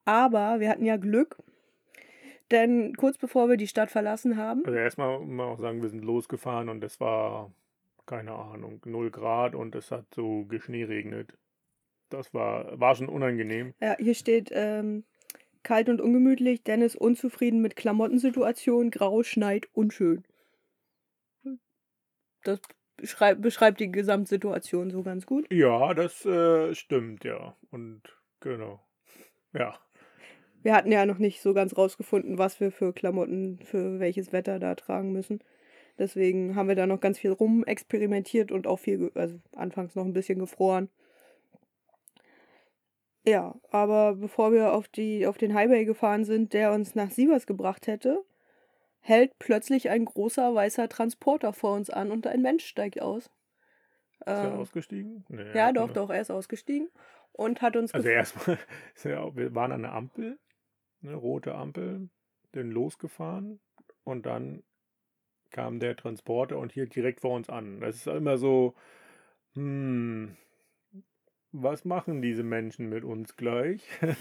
Aber 0.05 0.61
wir 0.61 0.69
hatten 0.69 0.85
ja 0.85 0.99
Glück, 0.99 1.39
denn 2.51 2.95
kurz 2.97 3.17
bevor 3.17 3.49
wir 3.49 3.57
die 3.57 3.67
Stadt 3.67 3.91
verlassen 3.91 4.37
haben, 4.37 4.63
Also 4.67 4.77
erstmal 4.79 5.21
muss 5.21 5.29
man 5.29 5.47
auch 5.49 5.59
sagen, 5.59 5.81
wir 5.81 5.89
sind 5.89 6.05
losgefahren 6.05 6.69
und 6.69 6.85
es 6.85 7.01
war, 7.01 7.51
keine 8.07 8.33
Ahnung, 8.33 8.81
0 8.85 9.11
Grad 9.11 9.55
und 9.55 9.75
es 9.75 9.91
hat 9.91 10.07
so 10.15 10.45
geschneeregnet. 10.45 11.37
Das 12.11 12.33
war, 12.35 12.79
war 12.79 12.95
schon 12.95 13.09
unangenehm. 13.09 13.75
ja, 13.81 13.97
hier 13.99 14.15
steht 14.15 14.51
ähm, 14.53 15.05
kalt 15.63 15.89
und 15.89 16.01
ungemütlich, 16.01 16.63
Dennis 16.63 16.95
unzufrieden 16.95 17.61
mit 17.61 17.77
Klamottensituation, 17.77 18.91
grau, 18.91 19.23
schneit, 19.23 19.69
unschön. 19.73 20.25
Das 22.45 22.61
beschreib, 22.97 23.41
beschreibt 23.41 23.81
die 23.81 23.91
Gesamtsituation 23.91 24.91
so 24.91 25.03
ganz 25.03 25.27
gut. 25.27 25.51
Ja, 25.53 25.95
das 25.95 26.25
äh, 26.27 26.75
stimmt, 26.75 27.25
ja. 27.25 27.57
Und 27.71 28.03
genau. 28.41 28.81
Ja. 29.53 29.79
Wir 30.63 30.75
hatten 30.75 30.93
ja 30.93 31.05
noch 31.07 31.19
nicht 31.19 31.41
so 31.41 31.53
ganz 31.55 31.77
rausgefunden, 31.77 32.39
was 32.39 32.61
wir 32.61 32.71
für 32.71 32.93
Klamotten 32.93 33.59
für 33.65 33.99
welches 33.99 34.33
Wetter 34.33 34.59
da 34.59 34.75
tragen 34.75 35.13
müssen. 35.13 35.41
Deswegen 35.99 36.57
haben 36.57 36.69
wir 36.69 36.75
da 36.75 36.87
noch 36.87 37.01
ganz 37.01 37.19
viel 37.19 37.31
rumexperimentiert 37.33 38.51
und 38.51 38.67
auch 38.67 38.79
viel, 38.79 39.13
also 39.15 39.39
anfangs 39.55 39.95
noch 39.95 40.05
ein 40.05 40.13
bisschen 40.13 40.39
gefroren. 40.39 40.89
Ja, 43.27 43.55
aber 43.71 44.17
bevor 44.17 44.53
wir 44.53 44.73
auf, 44.73 44.89
die, 44.89 45.27
auf 45.27 45.39
den 45.39 45.55
Highway 45.55 45.85
gefahren 45.85 46.25
sind, 46.25 46.53
der 46.53 46.73
uns 46.73 46.95
nach 46.95 47.11
Sievers 47.11 47.47
gebracht 47.47 47.87
hätte, 47.87 48.23
hält 49.01 49.39
plötzlich 49.39 49.89
ein 49.89 50.05
großer 50.05 50.55
weißer 50.55 50.89
Transporter 50.89 51.53
vor 51.53 51.75
uns 51.75 51.91
an 51.91 52.11
und 52.11 52.27
ein 52.27 52.43
Mensch 52.43 52.67
steigt 52.67 53.01
aus. 53.01 53.31
Ist 54.21 54.27
er 54.27 54.53
Ähm, 54.53 54.59
ausgestiegen? 54.59 55.25
Nee, 55.29 55.55
ja, 55.55 55.73
doch, 55.73 55.91
doch, 55.91 56.11
er 56.11 56.21
ist 56.21 56.31
ausgestiegen 56.31 56.89
und 57.33 57.63
hat 57.63 57.77
uns 57.77 57.93
Also 57.95 58.09
erstmal, 58.09 58.59
wir 59.03 59.55
waren 59.55 59.73
an 59.73 59.83
der 59.83 59.93
Ampel, 59.93 60.39
eine 61.03 61.15
rote 61.15 61.55
Ampel, 61.55 62.09
sind 62.53 62.71
losgefahren 62.71 63.61
und 64.05 64.27
dann 64.27 64.63
kam 65.55 65.79
der 65.79 65.97
Transporter 65.97 66.59
und 66.59 66.73
hielt 66.73 66.95
direkt 66.95 67.21
vor 67.21 67.35
uns 67.37 67.49
an. 67.49 67.81
Das 67.81 67.95
ist 67.95 68.07
immer 68.09 68.37
so, 68.37 68.75
hm, 69.55 70.37
was 71.53 71.85
machen 71.85 72.21
diese 72.21 72.43
Menschen 72.43 72.89
mit 72.89 73.05
uns 73.05 73.37
gleich? 73.37 73.89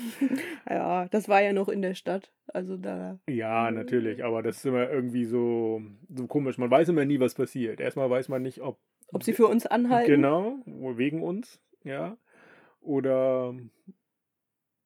Ja, 0.70 1.08
das 1.10 1.28
war 1.28 1.42
ja 1.42 1.52
noch 1.52 1.68
in 1.68 1.82
der 1.82 1.94
Stadt. 1.94 2.32
Also 2.48 2.78
da. 2.78 3.20
ja, 3.28 3.70
natürlich, 3.70 4.24
aber 4.24 4.42
das 4.42 4.58
ist 4.58 4.66
immer 4.66 4.90
irgendwie 4.90 5.26
so, 5.26 5.82
so 6.10 6.26
komisch. 6.28 6.58
Man 6.58 6.72
weiß 6.72 6.90
immer 6.90 7.04
nie, 7.04 7.20
was 7.20 7.36
passiert. 7.36 7.82
Erstmal 7.82 8.10
weiß 8.10 8.30
man 8.30 8.42
nicht, 8.42 8.62
ob 8.62 8.80
Ob 9.12 9.24
sie 9.24 9.34
für 9.34 9.48
uns 9.48 9.66
anhalten? 9.66 10.10
Genau, 10.10 10.58
wegen 10.66 11.22
uns, 11.22 11.60
ja. 11.84 12.18
Oder 12.80 13.56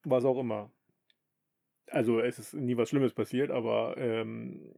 was 0.03 0.25
auch 0.25 0.39
immer. 0.39 0.71
Also 1.91 2.19
es 2.19 2.39
ist 2.39 2.53
nie 2.53 2.75
was 2.75 2.89
Schlimmes 2.89 3.13
passiert, 3.13 3.51
aber 3.51 3.95
ähm, 3.97 4.73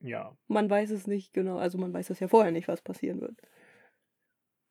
ja. 0.00 0.36
Man 0.48 0.68
weiß 0.68 0.90
es 0.90 1.06
nicht 1.06 1.32
genau. 1.32 1.58
Also 1.58 1.78
man 1.78 1.92
weiß 1.92 2.08
das 2.08 2.20
ja 2.20 2.28
vorher 2.28 2.52
nicht, 2.52 2.68
was 2.68 2.82
passieren 2.82 3.20
wird. 3.20 3.36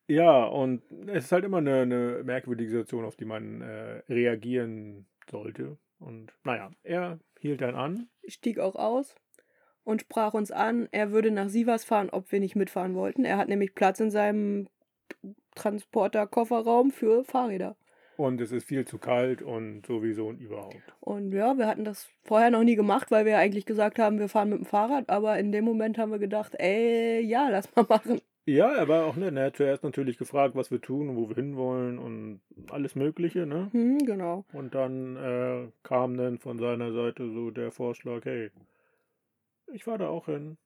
Ja, 0.08 0.44
und 0.44 0.82
es 1.08 1.24
ist 1.24 1.32
halt 1.32 1.44
immer 1.44 1.58
eine, 1.58 1.80
eine 1.80 2.22
merkwürdige 2.24 2.70
Situation, 2.70 3.04
auf 3.04 3.16
die 3.16 3.24
man 3.24 3.60
äh, 3.60 4.02
reagieren 4.08 5.06
sollte. 5.28 5.78
Und 5.98 6.32
naja, 6.44 6.70
er 6.84 7.18
hielt 7.40 7.60
dann 7.60 7.74
an. 7.74 8.08
Stieg 8.28 8.58
auch 8.60 8.76
aus 8.76 9.16
und 9.82 10.02
sprach 10.02 10.34
uns 10.34 10.50
an, 10.50 10.88
er 10.92 11.10
würde 11.10 11.30
nach 11.30 11.48
Sivas 11.48 11.84
fahren, 11.84 12.10
ob 12.10 12.30
wir 12.30 12.40
nicht 12.40 12.56
mitfahren 12.56 12.94
wollten. 12.94 13.24
Er 13.24 13.36
hat 13.36 13.48
nämlich 13.48 13.74
Platz 13.74 13.98
in 14.00 14.10
seinem 14.10 14.68
Transporter-Kofferraum 15.54 16.90
für 16.90 17.24
Fahrräder. 17.24 17.76
Und 18.16 18.40
es 18.40 18.50
ist 18.50 18.66
viel 18.66 18.86
zu 18.86 18.98
kalt 18.98 19.42
und 19.42 19.84
sowieso 19.86 20.28
und 20.28 20.40
überhaupt. 20.40 20.76
Und 21.00 21.32
ja, 21.32 21.56
wir 21.58 21.66
hatten 21.66 21.84
das 21.84 22.08
vorher 22.24 22.50
noch 22.50 22.64
nie 22.64 22.76
gemacht, 22.76 23.10
weil 23.10 23.26
wir 23.26 23.38
eigentlich 23.38 23.66
gesagt 23.66 23.98
haben, 23.98 24.18
wir 24.18 24.28
fahren 24.28 24.48
mit 24.48 24.58
dem 24.58 24.64
Fahrrad. 24.64 25.10
Aber 25.10 25.38
in 25.38 25.52
dem 25.52 25.64
Moment 25.64 25.98
haben 25.98 26.10
wir 26.12 26.18
gedacht, 26.18 26.54
ey, 26.58 27.20
ja, 27.20 27.48
lass 27.50 27.74
mal 27.76 27.84
machen. 27.88 28.20
Ja, 28.46 28.72
er 28.72 28.86
war 28.86 29.06
auch 29.06 29.16
nett. 29.16 29.34
Er 29.36 29.46
hat 29.46 29.56
zuerst 29.56 29.82
natürlich 29.82 30.18
gefragt, 30.18 30.54
was 30.54 30.70
wir 30.70 30.80
tun 30.80 31.08
und 31.10 31.16
wo 31.16 31.28
wir 31.28 31.34
hinwollen 31.34 31.98
und 31.98 32.40
alles 32.70 32.94
Mögliche, 32.94 33.44
ne? 33.44 33.68
Hm, 33.72 33.98
genau. 33.98 34.44
Und 34.52 34.74
dann 34.74 35.16
äh, 35.16 35.68
kam 35.82 36.16
dann 36.16 36.38
von 36.38 36.58
seiner 36.58 36.92
Seite 36.92 37.28
so 37.28 37.50
der 37.50 37.72
Vorschlag, 37.72 38.24
hey, 38.24 38.50
ich 39.72 39.84
fahre 39.84 39.98
da 39.98 40.08
auch 40.08 40.26
hin, 40.26 40.58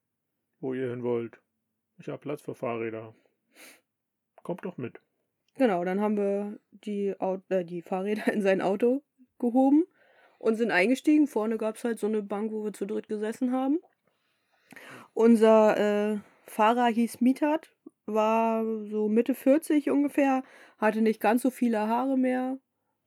wo 0.60 0.74
ihr 0.74 0.90
hin 0.90 1.02
wollt. 1.02 1.40
Ich 1.98 2.08
habe 2.08 2.18
Platz 2.18 2.42
für 2.42 2.54
Fahrräder. 2.54 3.14
Kommt 4.42 4.64
doch 4.64 4.76
mit. 4.76 5.00
Genau, 5.56 5.84
dann 5.84 6.00
haben 6.00 6.16
wir 6.16 6.58
die, 6.70 7.08
äh, 7.08 7.64
die 7.64 7.82
Fahrräder 7.82 8.32
in 8.32 8.42
sein 8.42 8.60
Auto 8.60 9.02
gehoben 9.38 9.84
und 10.38 10.56
sind 10.56 10.70
eingestiegen. 10.70 11.26
Vorne 11.26 11.58
gab 11.58 11.76
es 11.76 11.84
halt 11.84 11.98
so 11.98 12.06
eine 12.06 12.22
Bank, 12.22 12.52
wo 12.52 12.64
wir 12.64 12.72
zu 12.72 12.86
dritt 12.86 13.08
gesessen 13.08 13.52
haben. 13.52 13.78
Unser 15.14 16.12
äh, 16.12 16.18
Fahrer 16.46 16.86
hieß 16.86 17.20
Mitat, 17.20 17.70
war 18.06 18.64
so 18.86 19.08
Mitte 19.08 19.34
40 19.34 19.90
ungefähr, 19.90 20.42
hatte 20.78 21.02
nicht 21.02 21.20
ganz 21.20 21.42
so 21.42 21.50
viele 21.50 21.86
Haare 21.88 22.16
mehr, 22.16 22.58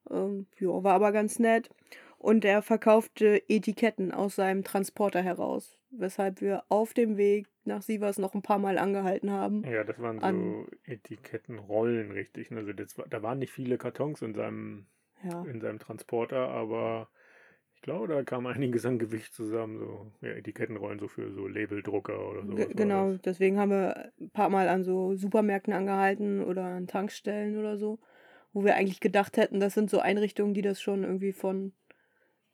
ähm, 0.09 0.47
jo, 0.57 0.83
war 0.83 0.93
aber 0.93 1.11
ganz 1.11 1.39
nett. 1.39 1.69
Und 2.23 2.45
er 2.45 2.61
verkaufte 2.61 3.43
Etiketten 3.49 4.13
aus 4.13 4.35
seinem 4.35 4.63
Transporter 4.63 5.21
heraus, 5.21 5.77
weshalb 5.91 6.39
wir 6.39 6.63
auf 6.69 6.93
dem 6.93 7.17
Weg 7.17 7.47
nach 7.65 7.81
Sivas 7.81 8.17
noch 8.17 8.33
ein 8.33 8.41
paar 8.41 8.59
Mal 8.59 8.77
angehalten 8.77 9.29
haben. 9.29 9.65
Ja, 9.69 9.83
das 9.83 9.99
waren 9.99 10.21
so 10.21 10.65
Etikettenrollen, 10.85 12.11
richtig. 12.11 12.49
Also 12.53 12.71
das, 12.71 12.95
da 13.09 13.21
waren 13.21 13.39
nicht 13.39 13.51
viele 13.51 13.77
Kartons 13.77 14.21
in 14.21 14.33
seinem, 14.33 14.85
Ja. 15.21 15.41
in 15.43 15.59
seinem 15.59 15.79
Transporter, 15.79 16.47
aber 16.47 17.09
ich 17.75 17.81
glaube, 17.81 18.07
da 18.07 18.23
kam 18.23 18.45
einiges 18.47 18.85
an 18.85 18.99
Gewicht 18.99 19.33
zusammen. 19.33 19.79
So 19.79 20.09
ja, 20.21 20.29
Etikettenrollen 20.31 20.99
so 20.99 21.09
für 21.09 21.29
so 21.33 21.45
Labeldrucker 21.45 22.25
oder 22.29 22.45
so. 22.45 22.55
Ge- 22.55 22.73
Genau, 22.73 23.15
deswegen 23.17 23.59
haben 23.59 23.71
wir 23.71 24.13
ein 24.21 24.29
paar 24.29 24.47
Mal 24.47 24.69
an 24.69 24.85
so 24.85 25.13
Supermärkten 25.15 25.73
angehalten 25.73 26.41
oder 26.41 26.63
an 26.63 26.87
Tankstellen 26.87 27.57
oder 27.57 27.77
so, 27.77 27.99
wo 28.53 28.63
wir 28.63 28.75
eigentlich 28.75 29.01
gedacht 29.01 29.35
hätten, 29.35 29.59
das 29.59 29.73
sind 29.73 29.89
so 29.89 29.99
Einrichtungen, 29.99 30.53
die 30.53 30.61
das 30.61 30.81
schon 30.81 31.03
irgendwie 31.03 31.33
von, 31.33 31.73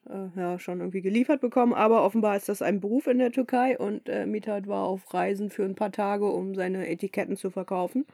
äh, 0.09 0.39
ja, 0.39 0.59
schon 0.59 0.79
irgendwie 0.79 1.01
geliefert 1.01 1.41
bekommen. 1.41 1.73
Aber 1.73 2.03
offenbar 2.03 2.35
ist 2.35 2.49
das 2.49 2.61
ein 2.61 2.79
Beruf 2.79 3.07
in 3.07 3.19
der 3.19 3.31
Türkei 3.31 3.77
und 3.77 4.09
äh, 4.09 4.25
Mithat 4.25 4.67
war 4.67 4.85
auf 4.85 5.13
Reisen 5.13 5.49
für 5.49 5.63
ein 5.63 5.75
paar 5.75 5.91
Tage, 5.91 6.25
um 6.25 6.55
seine 6.55 6.89
Etiketten 6.89 7.37
zu 7.37 7.49
verkaufen. 7.49 8.05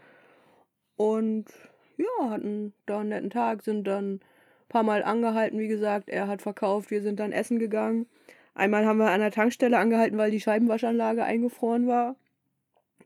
Und 0.98 1.46
ja, 1.98 2.30
hatten 2.30 2.74
da 2.86 3.00
einen 3.00 3.10
netten 3.10 3.30
Tag, 3.30 3.64
sind 3.64 3.86
dann 3.86 4.16
ein 4.16 4.22
paar 4.70 4.84
Mal 4.84 5.04
angehalten, 5.04 5.60
wie 5.60 5.68
gesagt. 5.68 6.10
Er 6.10 6.28
hat 6.28 6.42
verkauft, 6.42 6.92
wir 6.92 7.02
sind 7.02 7.20
dann 7.20 7.32
essen 7.32 7.60
gegangen. 7.60 8.08
Einmal 8.54 8.86
haben 8.86 9.00
wir 9.00 9.12
an 9.12 9.20
der 9.20 9.32
Tankstelle 9.32 9.78
angehalten, 9.78 10.18
weil 10.18 10.32
die 10.32 10.40
Scheibenwaschanlage 10.40 11.24
eingefroren 11.24 11.88
war. 11.88 12.16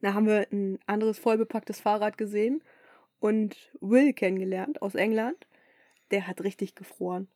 Da 0.02 0.14
haben 0.14 0.28
wir 0.28 0.48
ein 0.52 0.80
anderes 0.86 1.20
vollbepacktes 1.20 1.82
Fahrrad 1.82 2.18
gesehen 2.18 2.64
und 3.20 3.72
Will 3.82 4.14
kennengelernt 4.14 4.82
aus 4.82 4.96
England. 4.96 5.48
Der 6.12 6.28
hat 6.28 6.42
richtig 6.42 6.76
gefroren. 6.76 7.28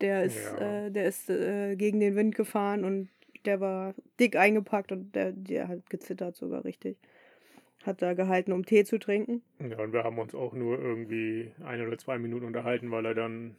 Der 0.00 0.24
ist, 0.24 0.36
Ja. 0.58 0.86
äh, 0.86 0.90
der 0.90 1.04
ist 1.06 1.30
äh, 1.30 1.76
gegen 1.76 2.00
den 2.00 2.16
Wind 2.16 2.34
gefahren 2.34 2.84
und 2.84 3.08
der 3.44 3.60
war 3.60 3.94
dick 4.18 4.36
eingepackt 4.36 4.92
und 4.92 5.14
der, 5.14 5.32
der 5.32 5.68
hat 5.68 5.88
gezittert 5.90 6.36
sogar 6.36 6.64
richtig. 6.64 6.98
Hat 7.84 8.00
da 8.00 8.14
gehalten, 8.14 8.52
um 8.52 8.64
Tee 8.64 8.84
zu 8.84 8.98
trinken. 8.98 9.42
Ja, 9.60 9.78
und 9.78 9.92
wir 9.92 10.04
haben 10.04 10.18
uns 10.18 10.34
auch 10.34 10.54
nur 10.54 10.78
irgendwie 10.78 11.52
ein 11.62 11.86
oder 11.86 11.98
zwei 11.98 12.18
Minuten 12.18 12.46
unterhalten, 12.46 12.90
weil 12.90 13.04
er 13.06 13.14
dann. 13.14 13.56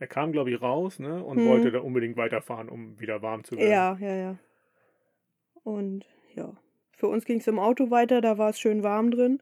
Er 0.00 0.08
kam, 0.08 0.32
glaube 0.32 0.50
ich, 0.50 0.60
raus, 0.60 0.98
ne? 0.98 1.22
Und 1.22 1.38
Mhm. 1.38 1.44
wollte 1.44 1.70
da 1.70 1.78
unbedingt 1.80 2.16
weiterfahren, 2.16 2.68
um 2.68 2.98
wieder 2.98 3.22
warm 3.22 3.44
zu 3.44 3.56
werden. 3.56 3.68
Ja, 3.68 3.96
ja, 4.00 4.14
ja. 4.14 4.38
Und 5.62 6.04
ja, 6.34 6.52
für 6.92 7.06
uns 7.06 7.24
ging 7.24 7.38
es 7.38 7.46
im 7.46 7.58
Auto 7.58 7.90
weiter, 7.90 8.20
da 8.20 8.38
war 8.38 8.50
es 8.50 8.58
schön 8.58 8.82
warm 8.82 9.10
drin. 9.10 9.40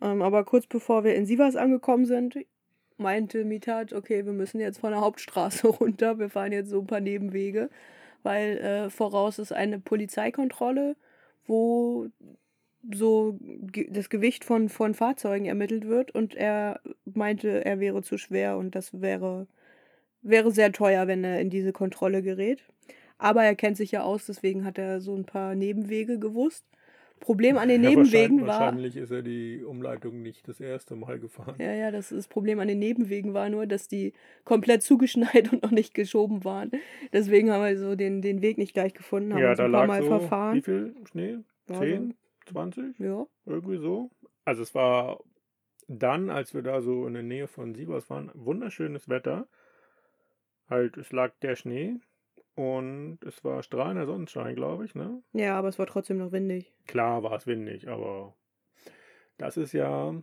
Ähm, 0.00 0.22
aber 0.22 0.44
kurz 0.44 0.66
bevor 0.66 1.04
wir 1.04 1.14
in 1.14 1.26
Sivas 1.26 1.56
angekommen 1.56 2.04
sind, 2.04 2.36
meinte 2.96 3.44
Mitat, 3.44 3.92
okay, 3.92 4.24
wir 4.24 4.32
müssen 4.32 4.60
jetzt 4.60 4.80
von 4.80 4.92
der 4.92 5.00
Hauptstraße 5.00 5.68
runter, 5.80 6.18
wir 6.18 6.30
fahren 6.30 6.52
jetzt 6.52 6.70
so 6.70 6.80
ein 6.80 6.86
paar 6.86 7.00
Nebenwege, 7.00 7.70
weil 8.22 8.58
äh, 8.58 8.90
voraus 8.90 9.38
ist 9.38 9.52
eine 9.52 9.78
Polizeikontrolle, 9.78 10.96
wo 11.46 12.08
so 12.90 13.38
das 13.88 14.10
Gewicht 14.10 14.44
von, 14.44 14.68
von 14.68 14.94
Fahrzeugen 14.94 15.46
ermittelt 15.46 15.86
wird 15.86 16.10
und 16.12 16.34
er 16.34 16.80
meinte, 17.04 17.64
er 17.64 17.78
wäre 17.78 18.02
zu 18.02 18.18
schwer 18.18 18.56
und 18.56 18.74
das 18.74 19.00
wäre, 19.00 19.46
wäre 20.22 20.50
sehr 20.50 20.72
teuer, 20.72 21.06
wenn 21.06 21.22
er 21.22 21.40
in 21.40 21.50
diese 21.50 21.72
Kontrolle 21.72 22.22
gerät. 22.22 22.64
Aber 23.18 23.44
er 23.44 23.54
kennt 23.54 23.76
sich 23.76 23.92
ja 23.92 24.02
aus, 24.02 24.26
deswegen 24.26 24.64
hat 24.64 24.78
er 24.78 25.00
so 25.00 25.14
ein 25.14 25.24
paar 25.24 25.54
Nebenwege 25.54 26.18
gewusst. 26.18 26.64
Problem 27.22 27.56
an 27.56 27.68
den 27.68 27.82
Ja, 27.82 27.90
Nebenwegen 27.90 28.40
wahrscheinlich, 28.40 28.46
war. 28.46 28.60
wahrscheinlich 28.60 28.96
ist 28.96 29.10
er 29.10 29.22
die 29.22 29.62
Umleitung 29.64 30.20
nicht 30.22 30.46
das 30.48 30.60
erste 30.60 30.96
Mal 30.96 31.18
gefahren. 31.18 31.54
Ja, 31.58 31.72
ja, 31.72 31.90
das, 31.90 32.10
das 32.10 32.28
Problem 32.28 32.58
an 32.60 32.68
den 32.68 32.78
Nebenwegen 32.78 33.32
war 33.32 33.48
nur, 33.48 33.66
dass 33.66 33.88
die 33.88 34.12
komplett 34.44 34.82
zugeschneit 34.82 35.50
und 35.52 35.62
noch 35.62 35.70
nicht 35.70 35.94
geschoben 35.94 36.44
waren. 36.44 36.70
Deswegen 37.12 37.50
haben 37.50 37.64
wir 37.64 37.78
so 37.78 37.94
den, 37.96 38.20
den 38.22 38.42
Weg 38.42 38.58
nicht 38.58 38.74
gleich 38.74 38.92
gefunden, 38.92 39.32
haben 39.32 39.40
Ja, 39.40 39.50
uns 39.50 39.58
da 39.58 39.64
ein 39.64 39.72
paar 39.72 39.80
lag 39.82 39.88
Mal 39.88 40.02
so, 40.02 40.08
verfahren. 40.08 40.56
wie 40.56 40.62
viel 40.62 40.94
Schnee? 41.10 41.38
Ja, 41.68 41.78
10, 41.78 42.14
20? 42.46 42.96
so, 42.98 43.04
ja. 43.04 43.26
Irgendwie 43.46 43.78
so. 43.78 44.10
Also 44.44 44.62
es 44.62 44.74
war 44.74 45.20
dann, 45.88 46.28
als 46.28 46.54
wir 46.54 46.62
da 46.62 46.80
so 46.80 47.06
in 47.06 47.14
der 47.14 47.22
Nähe 47.22 47.46
von 47.46 47.74
Sievers 47.74 48.10
waren, 48.10 48.30
wunderschönes 48.34 49.08
Wetter. 49.08 49.46
Halt, 50.68 50.96
es 50.96 51.12
lag 51.12 51.32
der 51.42 51.54
Schnee 51.56 51.96
und 52.54 53.18
es 53.24 53.42
war 53.44 53.62
strahlender 53.62 54.06
Sonnenschein, 54.06 54.54
glaube 54.54 54.84
ich, 54.84 54.94
ne? 54.94 55.22
ja, 55.32 55.56
aber 55.58 55.68
es 55.68 55.78
war 55.78 55.86
trotzdem 55.86 56.18
noch 56.18 56.32
windig. 56.32 56.72
Klar 56.86 57.22
war 57.22 57.32
es 57.32 57.46
windig, 57.46 57.88
aber 57.88 58.34
das 59.38 59.56
ist 59.56 59.72
ja 59.72 60.14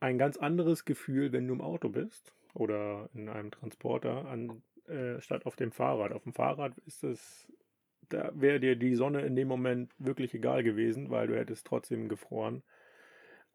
ein 0.00 0.18
ganz 0.18 0.36
anderes 0.36 0.84
Gefühl, 0.84 1.32
wenn 1.32 1.46
du 1.46 1.54
im 1.54 1.60
Auto 1.60 1.88
bist 1.88 2.34
oder 2.54 3.10
in 3.14 3.28
einem 3.28 3.50
Transporter 3.50 4.26
an, 4.26 4.62
äh, 4.86 5.20
statt 5.20 5.46
auf 5.46 5.56
dem 5.56 5.72
Fahrrad. 5.72 6.12
Auf 6.12 6.22
dem 6.22 6.32
Fahrrad 6.32 6.76
ist 6.86 7.04
es, 7.04 7.52
da 8.08 8.30
wäre 8.34 8.60
dir 8.60 8.76
die 8.76 8.94
Sonne 8.94 9.22
in 9.22 9.36
dem 9.36 9.48
Moment 9.48 9.92
wirklich 9.98 10.34
egal 10.34 10.62
gewesen, 10.62 11.10
weil 11.10 11.26
du 11.26 11.36
hättest 11.36 11.66
trotzdem 11.66 12.08
gefroren. 12.08 12.62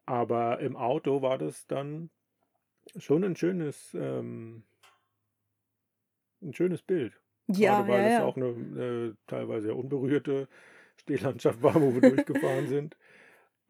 Aber 0.06 0.60
im 0.60 0.76
Auto 0.76 1.22
war 1.22 1.38
das 1.38 1.66
dann 1.66 2.10
schon 2.96 3.24
ein 3.24 3.36
schönes, 3.36 3.94
ähm, 3.94 4.64
ein 6.42 6.54
schönes 6.54 6.82
Bild. 6.82 7.20
Ja, 7.56 7.82
Gerade 7.82 7.88
weil 7.88 8.02
ja, 8.02 8.06
es 8.06 8.12
ja. 8.14 8.24
auch 8.24 8.36
eine, 8.36 8.46
eine 8.48 9.16
teilweise 9.26 9.68
ja 9.68 9.74
unberührte 9.74 10.48
Stehlandschaft 10.96 11.62
war, 11.62 11.74
wo 11.80 11.94
wir 11.94 12.02
durchgefahren 12.02 12.66
sind. 12.68 12.96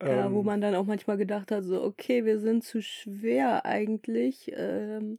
Ja, 0.02 0.32
wo 0.32 0.42
Ähm, 0.42 0.42
man 0.42 0.60
dann 0.60 0.74
auch 0.74 0.86
manchmal 0.86 1.16
gedacht 1.18 1.50
hat, 1.52 1.64
so, 1.64 1.82
okay, 1.82 2.24
wir 2.24 2.38
sind 2.38 2.64
zu 2.64 2.82
schwer 2.82 3.66
eigentlich. 3.66 4.50
Ähm, 4.54 5.18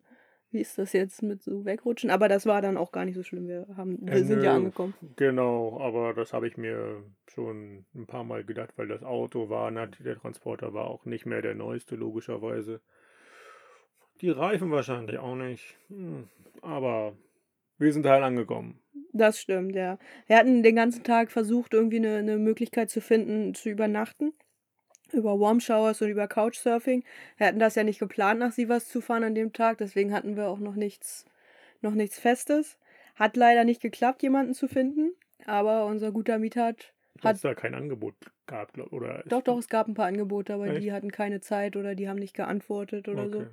wie 0.51 0.59
ist 0.59 0.77
das 0.77 0.93
jetzt 0.93 1.21
mit 1.23 1.41
so 1.43 1.65
wegrutschen? 1.65 2.09
Aber 2.09 2.27
das 2.27 2.45
war 2.45 2.61
dann 2.61 2.77
auch 2.77 2.91
gar 2.91 3.05
nicht 3.05 3.15
so 3.15 3.23
schlimm. 3.23 3.47
Wir, 3.47 3.67
haben, 3.77 3.97
wir 4.01 4.13
Äh, 4.13 4.23
sind 4.23 4.43
ja 4.43 4.55
angekommen. 4.55 4.95
Genau, 5.15 5.79
aber 5.79 6.13
das 6.13 6.33
habe 6.33 6.47
ich 6.47 6.57
mir 6.57 7.03
schon 7.27 7.85
ein 7.95 8.05
paar 8.07 8.23
Mal 8.23 8.43
gedacht, 8.43 8.71
weil 8.77 8.87
das 8.87 9.03
Auto 9.03 9.49
war, 9.49 9.71
der 9.71 10.17
Transporter 10.19 10.73
war 10.73 10.85
auch 10.87 11.05
nicht 11.05 11.25
mehr 11.25 11.41
der 11.41 11.55
neueste, 11.55 11.95
logischerweise. 11.95 12.81
Die 14.21 14.29
Reifen 14.29 14.71
wahrscheinlich 14.71 15.17
auch 15.19 15.35
nicht. 15.35 15.77
Hm, 15.89 16.27
Aber 16.61 17.13
wir 17.81 17.91
sind 17.91 18.05
halt 18.05 18.23
angekommen. 18.23 18.79
Das 19.13 19.39
stimmt, 19.39 19.75
ja. 19.75 19.97
Wir 20.27 20.37
hatten 20.37 20.63
den 20.63 20.75
ganzen 20.75 21.03
Tag 21.03 21.31
versucht, 21.31 21.73
irgendwie 21.73 21.97
eine, 21.97 22.17
eine 22.17 22.37
Möglichkeit 22.37 22.89
zu 22.89 23.01
finden, 23.01 23.53
zu 23.53 23.69
übernachten. 23.69 24.33
Über 25.11 25.37
Warm 25.39 25.59
Showers 25.59 26.01
und 26.01 26.09
über 26.09 26.27
Couchsurfing. 26.27 27.03
Wir 27.37 27.47
hatten 27.47 27.59
das 27.59 27.75
ja 27.75 27.83
nicht 27.83 27.99
geplant, 27.99 28.39
nach 28.39 28.53
Sivas 28.53 28.87
zu 28.87 29.01
fahren 29.01 29.25
an 29.25 29.35
dem 29.35 29.51
Tag, 29.51 29.79
deswegen 29.79 30.13
hatten 30.13 30.37
wir 30.37 30.47
auch 30.47 30.59
noch 30.59 30.75
nichts, 30.75 31.25
noch 31.81 31.93
nichts 31.93 32.17
Festes. 32.17 32.77
Hat 33.15 33.35
leider 33.35 33.65
nicht 33.65 33.81
geklappt, 33.81 34.23
jemanden 34.23 34.53
zu 34.53 34.69
finden, 34.69 35.11
aber 35.45 35.85
unser 35.85 36.13
guter 36.13 36.39
Mieter 36.39 36.63
hat. 36.63 36.93
Hat 37.21 37.35
es 37.35 37.41
da 37.41 37.53
kein 37.53 37.75
Angebot 37.75 38.15
gab, 38.47 38.77
oder? 38.91 39.23
Doch, 39.27 39.41
doch, 39.41 39.57
es 39.57 39.67
gab 39.67 39.89
ein 39.89 39.93
paar 39.93 40.07
Angebote, 40.07 40.53
aber 40.53 40.69
die 40.69 40.87
Echt? 40.87 40.91
hatten 40.95 41.11
keine 41.11 41.41
Zeit 41.41 41.75
oder 41.75 41.93
die 41.93 42.07
haben 42.07 42.17
nicht 42.17 42.33
geantwortet 42.33 43.09
oder 43.09 43.29
so. 43.29 43.45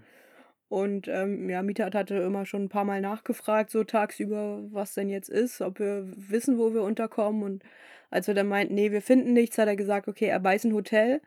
Und 0.69 1.09
ähm, 1.09 1.49
ja, 1.49 1.63
Mieter 1.63 1.91
hatte 1.93 2.17
immer 2.17 2.45
schon 2.45 2.65
ein 2.65 2.69
paar 2.69 2.85
Mal 2.85 3.01
nachgefragt, 3.01 3.71
so 3.71 3.85
tagsüber, 3.85 4.63
was 4.71 4.95
denn 4.95 5.09
jetzt 5.09 5.31
ist, 5.31 5.63
ob 5.63 5.79
wir 5.79 6.07
wissen, 6.15 6.59
wo 6.59 6.75
wir 6.75 6.83
unterkommen. 6.83 7.43
Und 7.43 7.63
als 8.11 8.27
wir 8.27 8.35
dann 8.35 8.49
meinten, 8.49 8.75
nee, 8.75 8.93
wir 8.93 9.01
finden 9.01 9.33
nichts, 9.33 9.57
hat 9.57 9.69
er 9.69 9.77
gesagt, 9.77 10.09
okay, 10.09 10.27
er 10.27 10.45
weiß 10.45 10.65
ein 10.65 10.75
Hotel, 10.75 11.23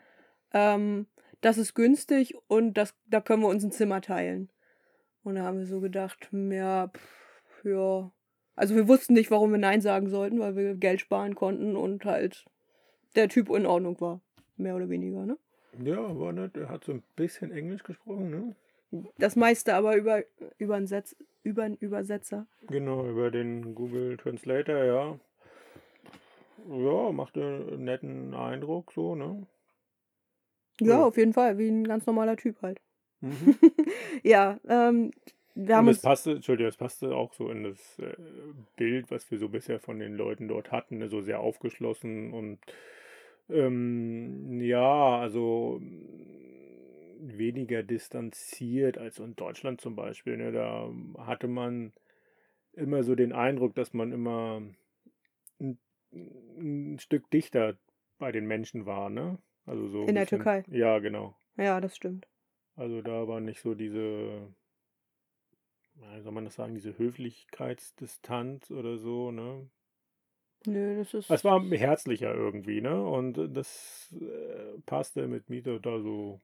ähm, 0.53 1.07
das 1.41 1.57
ist 1.57 1.73
günstig 1.73 2.35
und 2.47 2.75
das, 2.75 2.93
da 3.07 3.19
können 3.19 3.41
wir 3.41 3.49
uns 3.49 3.63
ein 3.63 3.71
Zimmer 3.71 4.01
teilen. 4.01 4.49
Und 5.23 5.35
da 5.35 5.43
haben 5.43 5.57
wir 5.57 5.65
so 5.65 5.79
gedacht, 5.79 6.29
ja, 6.31 6.87
pff, 6.87 7.65
ja. 7.65 8.11
Also 8.55 8.75
wir 8.75 8.87
wussten 8.87 9.13
nicht, 9.13 9.31
warum 9.31 9.51
wir 9.51 9.57
Nein 9.57 9.81
sagen 9.81 10.09
sollten, 10.09 10.39
weil 10.39 10.55
wir 10.55 10.75
Geld 10.75 11.01
sparen 11.01 11.33
konnten 11.33 11.75
und 11.75 12.05
halt 12.05 12.45
der 13.15 13.27
Typ 13.27 13.49
in 13.49 13.65
Ordnung 13.65 13.99
war. 14.01 14.21
Mehr 14.57 14.75
oder 14.75 14.89
weniger, 14.89 15.25
ne? 15.25 15.37
Ja, 15.83 16.19
war 16.19 16.33
nett. 16.33 16.57
Er 16.57 16.69
hat 16.69 16.83
so 16.83 16.91
ein 16.91 17.03
bisschen 17.15 17.51
Englisch 17.51 17.83
gesprochen, 17.83 18.29
ne? 18.29 18.55
Das 19.17 19.35
meiste 19.35 19.73
aber 19.75 19.95
über, 19.95 20.23
über, 20.57 20.75
einen, 20.75 20.87
Setz, 20.87 21.15
über 21.43 21.63
einen 21.63 21.77
Übersetzer. 21.77 22.45
Genau, 22.67 23.07
über 23.07 23.31
den 23.31 23.73
Google 23.75 24.17
Translator, 24.17 24.83
ja. 24.83 25.19
Ja, 26.69 27.11
machte 27.11 27.41
einen 27.41 27.85
netten 27.85 28.33
Eindruck, 28.33 28.91
so, 28.93 29.15
ne? 29.15 29.47
Ja, 30.79 30.87
Ja. 30.99 31.05
auf 31.05 31.17
jeden 31.17 31.33
Fall, 31.33 31.57
wie 31.57 31.67
ein 31.69 31.83
ganz 31.83 32.05
normaler 32.05 32.37
Typ 32.37 32.61
halt. 32.61 32.79
Mhm. 33.21 33.55
ja, 34.23 34.59
ähm, 34.67 35.11
wir 35.55 35.75
haben 35.77 35.85
Und 35.87 35.91
es 35.91 35.97
uns. 35.97 36.03
passte, 36.03 36.31
Entschuldigung, 36.31 36.69
es 36.69 36.77
passte 36.77 37.15
auch 37.15 37.33
so 37.33 37.49
in 37.49 37.63
das 37.63 37.99
äh, 37.99 38.15
Bild, 38.77 39.11
was 39.11 39.29
wir 39.31 39.37
so 39.37 39.49
bisher 39.49 39.79
von 39.79 39.99
den 39.99 40.15
Leuten 40.15 40.47
dort 40.47 40.71
hatten, 40.71 40.97
ne? 40.99 41.07
so 41.09 41.21
sehr 41.21 41.39
aufgeschlossen 41.39 42.33
und 42.33 42.59
ähm, 43.49 44.61
ja, 44.61 45.19
also 45.19 45.81
weniger 47.23 47.83
distanziert 47.83 48.97
als 48.97 49.19
in 49.19 49.35
Deutschland 49.35 49.79
zum 49.81 49.95
Beispiel. 49.95 50.37
Ne? 50.37 50.51
Da 50.51 50.91
hatte 51.19 51.47
man 51.47 51.93
immer 52.73 53.03
so 53.03 53.15
den 53.15 53.31
Eindruck, 53.33 53.75
dass 53.75 53.93
man 53.93 54.11
immer 54.11 54.61
ein, 55.59 55.77
ein 56.11 56.99
Stück 56.99 57.29
dichter 57.29 57.77
bei 58.17 58.31
den 58.31 58.45
Menschen 58.47 58.85
war, 58.85 59.09
ne? 59.09 59.37
Also 59.65 59.87
so 59.87 60.05
In 60.05 60.15
der 60.15 60.21
bisschen- 60.21 60.39
Türkei. 60.43 60.63
Ja, 60.69 60.99
genau. 60.99 61.35
Ja, 61.57 61.79
das 61.81 61.95
stimmt. 61.95 62.27
Also 62.75 63.01
da 63.01 63.27
war 63.27 63.39
nicht 63.39 63.61
so 63.61 63.75
diese, 63.75 64.47
wie 65.95 66.21
soll 66.21 66.31
man 66.31 66.45
das 66.45 66.55
sagen, 66.55 66.73
diese 66.73 66.97
Höflichkeitsdistanz 66.97 68.71
oder 68.71 68.97
so, 68.97 69.31
ne? 69.31 69.69
Nö, 70.65 70.97
das 70.99 71.13
ist. 71.13 71.29
Es 71.29 71.43
war 71.43 71.61
herzlicher 71.69 72.33
irgendwie, 72.33 72.81
ne? 72.81 73.03
Und 73.03 73.33
das 73.55 74.15
äh, 74.19 74.79
passte 74.85 75.27
mit 75.27 75.49
Mieter 75.49 75.79
da 75.79 75.99
so 75.99 76.39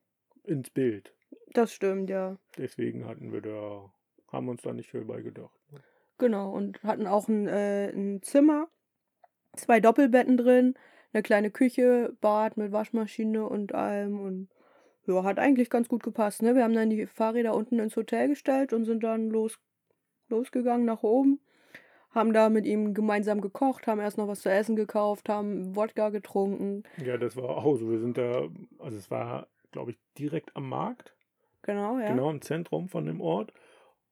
ins 0.48 0.70
Bild. 0.70 1.14
Das 1.54 1.74
stimmt, 1.74 2.10
ja. 2.10 2.38
Deswegen 2.58 3.06
hatten 3.06 3.32
wir 3.32 3.42
da, 3.42 3.92
haben 4.32 4.50
uns 4.50 4.62
da 4.62 4.74
nicht 4.74 4.90
viel 4.90 5.06
bei 5.06 5.22
gedacht. 5.22 5.58
ne? 5.72 5.80
Genau. 6.18 6.52
Und 6.52 6.82
hatten 6.84 7.08
auch 7.08 7.28
ein, 7.28 7.48
äh, 7.48 7.90
ein 7.90 8.22
Zimmer, 8.22 8.68
zwei 9.56 9.80
Doppelbetten 9.80 10.38
drin, 10.38 10.76
eine 11.14 11.24
kleine 11.24 11.52
Küche, 11.52 12.16
Bad 12.22 12.58
mit 12.58 12.72
Waschmaschine 12.72 13.48
und 13.48 13.74
allem. 13.74 14.20
Und 14.20 14.50
ja, 15.06 15.24
hat 15.24 15.40
eigentlich 15.40 15.70
ganz 15.70 15.88
gut 15.88 16.04
gepasst, 16.04 16.42
ne? 16.42 16.56
Wir 16.56 16.64
haben 16.64 16.74
dann 16.74 16.90
die 16.90 17.06
Fahrräder 17.06 17.56
unten 17.56 17.80
ins 17.80 17.96
Hotel 17.96 18.28
gestellt 18.28 18.74
und 18.74 18.86
sind 18.86 19.04
dann 19.04 19.30
los, 19.30 19.58
losgegangen 20.28 20.86
nach 20.86 21.04
oben. 21.04 21.40
Haben 22.12 22.34
da 22.34 22.50
mit 22.50 22.66
ihm 22.66 22.94
gemeinsam 22.94 23.42
gekocht, 23.42 23.86
haben 23.88 24.00
erst 24.00 24.18
noch 24.18 24.28
was 24.28 24.42
zu 24.42 24.50
essen 24.50 24.76
gekauft, 24.76 25.30
haben 25.30 25.76
Wodka 25.76 26.10
getrunken. 26.10 26.84
Ja, 27.06 27.18
das 27.18 27.36
war 27.38 27.50
auch 27.50 27.78
so. 27.78 27.90
Wir 27.90 28.00
sind 28.00 28.18
da, 28.18 28.48
also 28.80 28.98
es 28.98 29.12
war, 29.12 29.48
glaube 29.72 29.92
ich, 29.92 29.98
direkt 30.18 30.56
am 30.56 30.70
Markt. 30.70 31.14
Genau, 31.62 32.00
ja. 32.00 32.08
Genau 32.08 32.30
im 32.30 32.42
Zentrum 32.42 32.88
von 32.90 33.06
dem 33.06 33.22
Ort. 33.22 33.54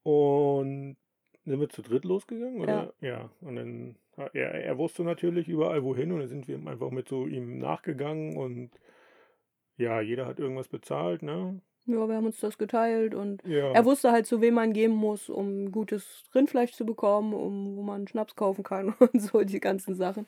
Und 0.03 0.97
sind 1.45 1.59
wir 1.59 1.69
zu 1.69 1.81
dritt 1.81 2.05
losgegangen, 2.05 2.61
oder? 2.61 2.93
Ja. 3.01 3.29
Und 3.41 3.55
dann, 3.55 3.95
er, 4.33 4.53
er 4.53 4.77
wusste 4.77 5.03
natürlich 5.03 5.47
überall 5.47 5.83
wohin 5.83 6.11
und 6.11 6.19
dann 6.19 6.27
sind 6.27 6.47
wir 6.47 6.57
einfach 6.67 6.91
mit 6.91 7.07
so 7.07 7.27
ihm 7.27 7.59
nachgegangen 7.59 8.35
und 8.35 8.71
ja, 9.77 10.01
jeder 10.01 10.25
hat 10.25 10.39
irgendwas 10.39 10.67
bezahlt, 10.67 11.21
ne? 11.21 11.61
Ja, 11.87 12.07
wir 12.07 12.15
haben 12.15 12.25
uns 12.25 12.39
das 12.39 12.57
geteilt 12.57 13.13
und 13.13 13.45
Ja. 13.45 13.71
er 13.71 13.85
wusste 13.85 14.11
halt, 14.11 14.25
zu 14.25 14.41
wem 14.41 14.55
man 14.55 14.73
gehen 14.73 14.91
muss, 14.91 15.29
um 15.29 15.71
gutes 15.71 16.23
Rindfleisch 16.33 16.71
zu 16.71 16.83
bekommen, 16.85 17.33
um 17.33 17.75
wo 17.75 17.83
man 17.83 18.07
Schnaps 18.07 18.35
kaufen 18.35 18.63
kann 18.63 18.95
und 18.99 19.19
so 19.21 19.41
die 19.43 19.59
ganzen 19.59 19.93
Sachen. 19.93 20.25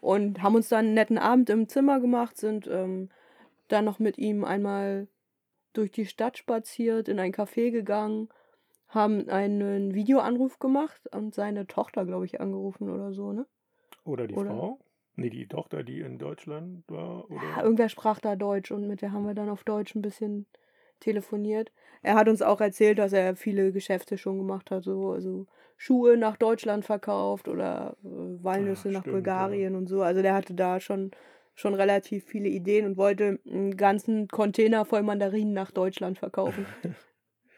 Und 0.00 0.42
haben 0.42 0.54
uns 0.54 0.68
dann 0.68 0.86
einen 0.86 0.94
netten 0.94 1.16
Abend 1.16 1.48
im 1.48 1.68
Zimmer 1.68 2.00
gemacht, 2.00 2.36
sind 2.36 2.68
ähm, 2.70 3.08
dann 3.68 3.84
noch 3.84 3.98
mit 3.98 4.18
ihm 4.18 4.44
einmal 4.44 5.08
durch 5.72 5.90
die 5.92 6.06
Stadt 6.06 6.38
spaziert, 6.38 7.08
in 7.08 7.20
ein 7.20 7.32
Café 7.32 7.70
gegangen, 7.70 8.28
haben 8.88 9.28
einen 9.28 9.94
Videoanruf 9.94 10.58
gemacht 10.58 11.02
und 11.14 11.34
seine 11.34 11.66
Tochter, 11.66 12.04
glaube 12.06 12.24
ich, 12.24 12.40
angerufen 12.40 12.88
oder 12.90 13.12
so, 13.12 13.32
ne? 13.32 13.46
Oder 14.04 14.26
die 14.26 14.34
Oder- 14.34 14.50
Frau? 14.50 14.78
Nee, 15.16 15.30
die 15.30 15.48
Tochter, 15.48 15.82
die 15.82 16.00
in 16.00 16.18
Deutschland 16.18 16.84
war? 16.88 17.24
Ja, 17.28 17.36
Oder? 17.56 17.64
irgendwer 17.64 17.88
sprach 17.88 18.20
da 18.20 18.36
Deutsch 18.36 18.70
und 18.70 18.86
mit 18.86 19.02
der 19.02 19.12
haben 19.12 19.26
wir 19.26 19.34
dann 19.34 19.48
auf 19.50 19.64
Deutsch 19.64 19.94
ein 19.96 20.00
bisschen 20.02 20.46
telefoniert. 21.00 21.72
Er 22.02 22.14
hat 22.14 22.28
uns 22.28 22.40
auch 22.40 22.60
erzählt, 22.60 22.98
dass 22.98 23.12
er 23.12 23.36
viele 23.36 23.72
Geschäfte 23.72 24.16
schon 24.16 24.38
gemacht 24.38 24.70
hat, 24.70 24.84
so 24.84 25.10
also 25.10 25.46
Schuhe 25.76 26.16
nach 26.16 26.36
Deutschland 26.36 26.84
verkauft 26.84 27.48
oder 27.48 27.96
äh, 28.04 28.08
Walnüsse 28.44 28.88
Ah, 28.88 28.92
nach 28.92 29.00
stimmt, 29.00 29.06
ja. 29.06 29.12
Bulgarien 29.12 29.74
und 29.76 29.88
so. 29.88 30.02
Also 30.02 30.22
der 30.22 30.34
hatte 30.34 30.54
da 30.54 30.80
schon 30.80 31.10
schon 31.58 31.74
relativ 31.74 32.24
viele 32.24 32.48
Ideen 32.48 32.86
und 32.86 32.96
wollte 32.96 33.40
einen 33.44 33.76
ganzen 33.76 34.28
Container 34.28 34.84
voll 34.84 35.02
Mandarinen 35.02 35.52
nach 35.52 35.72
Deutschland 35.72 36.16
verkaufen. 36.16 36.66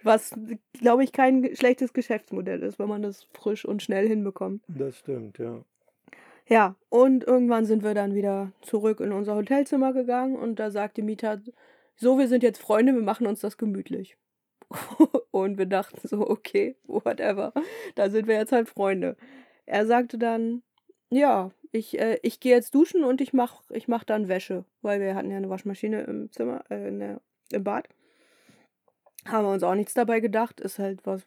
Was, 0.02 0.34
glaube 0.72 1.04
ich, 1.04 1.12
kein 1.12 1.54
schlechtes 1.54 1.92
Geschäftsmodell 1.92 2.62
ist, 2.62 2.78
wenn 2.78 2.88
man 2.88 3.02
das 3.02 3.24
frisch 3.34 3.66
und 3.66 3.82
schnell 3.82 4.08
hinbekommt. 4.08 4.62
Das 4.68 4.96
stimmt, 4.96 5.36
ja. 5.36 5.62
Ja, 6.48 6.76
und 6.88 7.24
irgendwann 7.24 7.66
sind 7.66 7.84
wir 7.84 7.92
dann 7.92 8.14
wieder 8.14 8.52
zurück 8.62 9.00
in 9.00 9.12
unser 9.12 9.34
Hotelzimmer 9.34 9.92
gegangen 9.92 10.36
und 10.36 10.58
da 10.58 10.70
sagte 10.70 11.02
Mieter, 11.02 11.42
so, 11.94 12.18
wir 12.18 12.26
sind 12.26 12.42
jetzt 12.42 12.62
Freunde, 12.62 12.94
wir 12.94 13.02
machen 13.02 13.26
uns 13.26 13.40
das 13.40 13.58
gemütlich. 13.58 14.16
und 15.30 15.58
wir 15.58 15.66
dachten 15.66 16.08
so, 16.08 16.26
okay, 16.26 16.76
whatever, 16.84 17.52
da 17.96 18.08
sind 18.08 18.26
wir 18.26 18.36
jetzt 18.36 18.52
halt 18.52 18.70
Freunde. 18.70 19.18
Er 19.66 19.84
sagte 19.84 20.16
dann, 20.16 20.62
ja, 21.11 21.51
ich, 21.73 21.99
äh, 21.99 22.18
ich 22.23 22.40
gehe 22.40 22.55
jetzt 22.55 22.75
duschen 22.75 23.05
und 23.05 23.20
ich 23.20 23.33
mach, 23.33 23.62
ich 23.70 23.88
mach 23.88 24.05
dann 24.05 24.29
Wäsche, 24.29 24.64
weil 24.83 25.01
wir 25.01 25.14
hatten 25.14 25.31
ja 25.31 25.37
eine 25.37 25.51
Waschmaschine 25.51 26.03
im 26.03 26.33
Zimmer, 26.33 26.64
äh, 26.70 26.88
in 26.88 27.01
der, 27.01 27.20
im 27.53 27.64
Bad. 27.64 27.88
Haben 29.27 29.44
wir 29.44 29.53
uns 29.53 29.62
auch 29.62 29.75
nichts 29.75 29.92
dabei 29.92 30.20
gedacht, 30.20 30.61
ist 30.61 30.79
halt 30.79 31.01
was, 31.05 31.27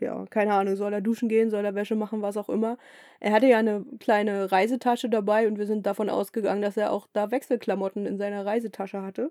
ja, 0.00 0.24
keine 0.26 0.54
Ahnung, 0.54 0.74
soll 0.74 0.92
er 0.92 1.00
duschen 1.00 1.28
gehen, 1.28 1.50
soll 1.50 1.64
er 1.64 1.76
Wäsche 1.76 1.94
machen, 1.94 2.20
was 2.20 2.36
auch 2.36 2.48
immer. 2.48 2.78
Er 3.20 3.32
hatte 3.32 3.46
ja 3.46 3.58
eine 3.58 3.84
kleine 4.00 4.50
Reisetasche 4.50 5.08
dabei 5.08 5.46
und 5.46 5.56
wir 5.56 5.66
sind 5.66 5.86
davon 5.86 6.10
ausgegangen, 6.10 6.62
dass 6.62 6.76
er 6.76 6.90
auch 6.92 7.06
da 7.12 7.30
Wechselklamotten 7.30 8.06
in 8.06 8.18
seiner 8.18 8.44
Reisetasche 8.44 9.02
hatte. 9.02 9.30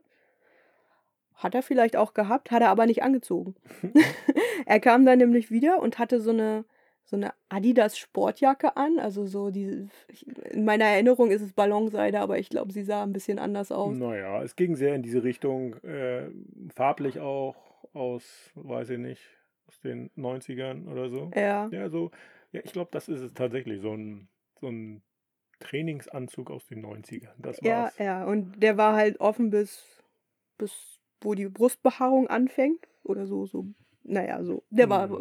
Hat 1.35 1.53
er 1.53 1.63
vielleicht 1.63 1.97
auch 1.97 2.13
gehabt, 2.13 2.51
hat 2.51 2.61
er 2.61 2.69
aber 2.69 2.85
nicht 2.85 3.03
angezogen. 3.03 3.55
er 4.65 4.79
kam 4.79 5.05
dann 5.05 5.17
nämlich 5.17 5.51
wieder 5.51 5.81
und 5.81 5.99
hatte 5.99 6.21
so 6.21 6.29
eine, 6.29 6.63
so 7.11 7.17
eine 7.17 7.33
Adidas 7.49 7.97
Sportjacke 7.97 8.77
an. 8.77 8.97
Also 8.97 9.25
so 9.27 9.51
die. 9.51 9.87
ich- 10.07 10.25
In 10.51 10.63
meiner 10.65 10.85
Erinnerung 10.85 11.29
ist 11.29 11.41
es 11.41 11.51
Ballonseide, 11.53 12.19
aber 12.21 12.39
ich 12.39 12.49
glaube, 12.49 12.71
sie 12.71 12.83
sah 12.83 13.03
ein 13.03 13.11
bisschen 13.13 13.37
anders 13.37 13.71
aus. 13.71 13.95
Naja, 13.97 14.41
es 14.41 14.55
ging 14.55 14.75
sehr 14.77 14.95
in 14.95 15.03
diese 15.03 15.23
Richtung, 15.23 15.75
äh, 15.83 16.29
farblich 16.73 17.19
auch 17.19 17.83
aus, 17.93 18.49
weiß 18.55 18.91
ich 18.91 18.97
nicht, 18.99 19.21
aus 19.67 19.79
den 19.81 20.09
90ern 20.15 20.87
oder 20.87 21.09
so. 21.09 21.29
Ja. 21.35 21.67
Ja, 21.71 21.89
so, 21.89 22.11
ja, 22.53 22.61
ich 22.63 22.71
glaube, 22.71 22.89
das 22.93 23.09
ist 23.09 23.19
es 23.21 23.33
tatsächlich, 23.33 23.81
so 23.81 23.93
ein, 23.93 24.29
so 24.61 24.67
ein 24.69 25.01
Trainingsanzug 25.59 26.49
aus 26.49 26.65
den 26.65 26.81
90ern. 26.81 27.33
Das 27.39 27.61
Ja, 27.61 27.83
war's. 27.83 27.97
ja. 27.97 28.23
Und 28.25 28.61
der 28.63 28.77
war 28.77 28.95
halt 28.95 29.19
offen 29.19 29.49
bis, 29.49 30.01
bis 30.57 30.99
wo 31.21 31.33
die 31.35 31.49
Brustbehaarung 31.49 32.27
anfängt. 32.27 32.87
Oder 33.03 33.25
so, 33.25 33.45
so. 33.45 33.65
Naja, 34.03 34.43
so. 34.43 34.63
Der 34.69 34.89
war 34.89 35.09
Ja. 35.09 35.17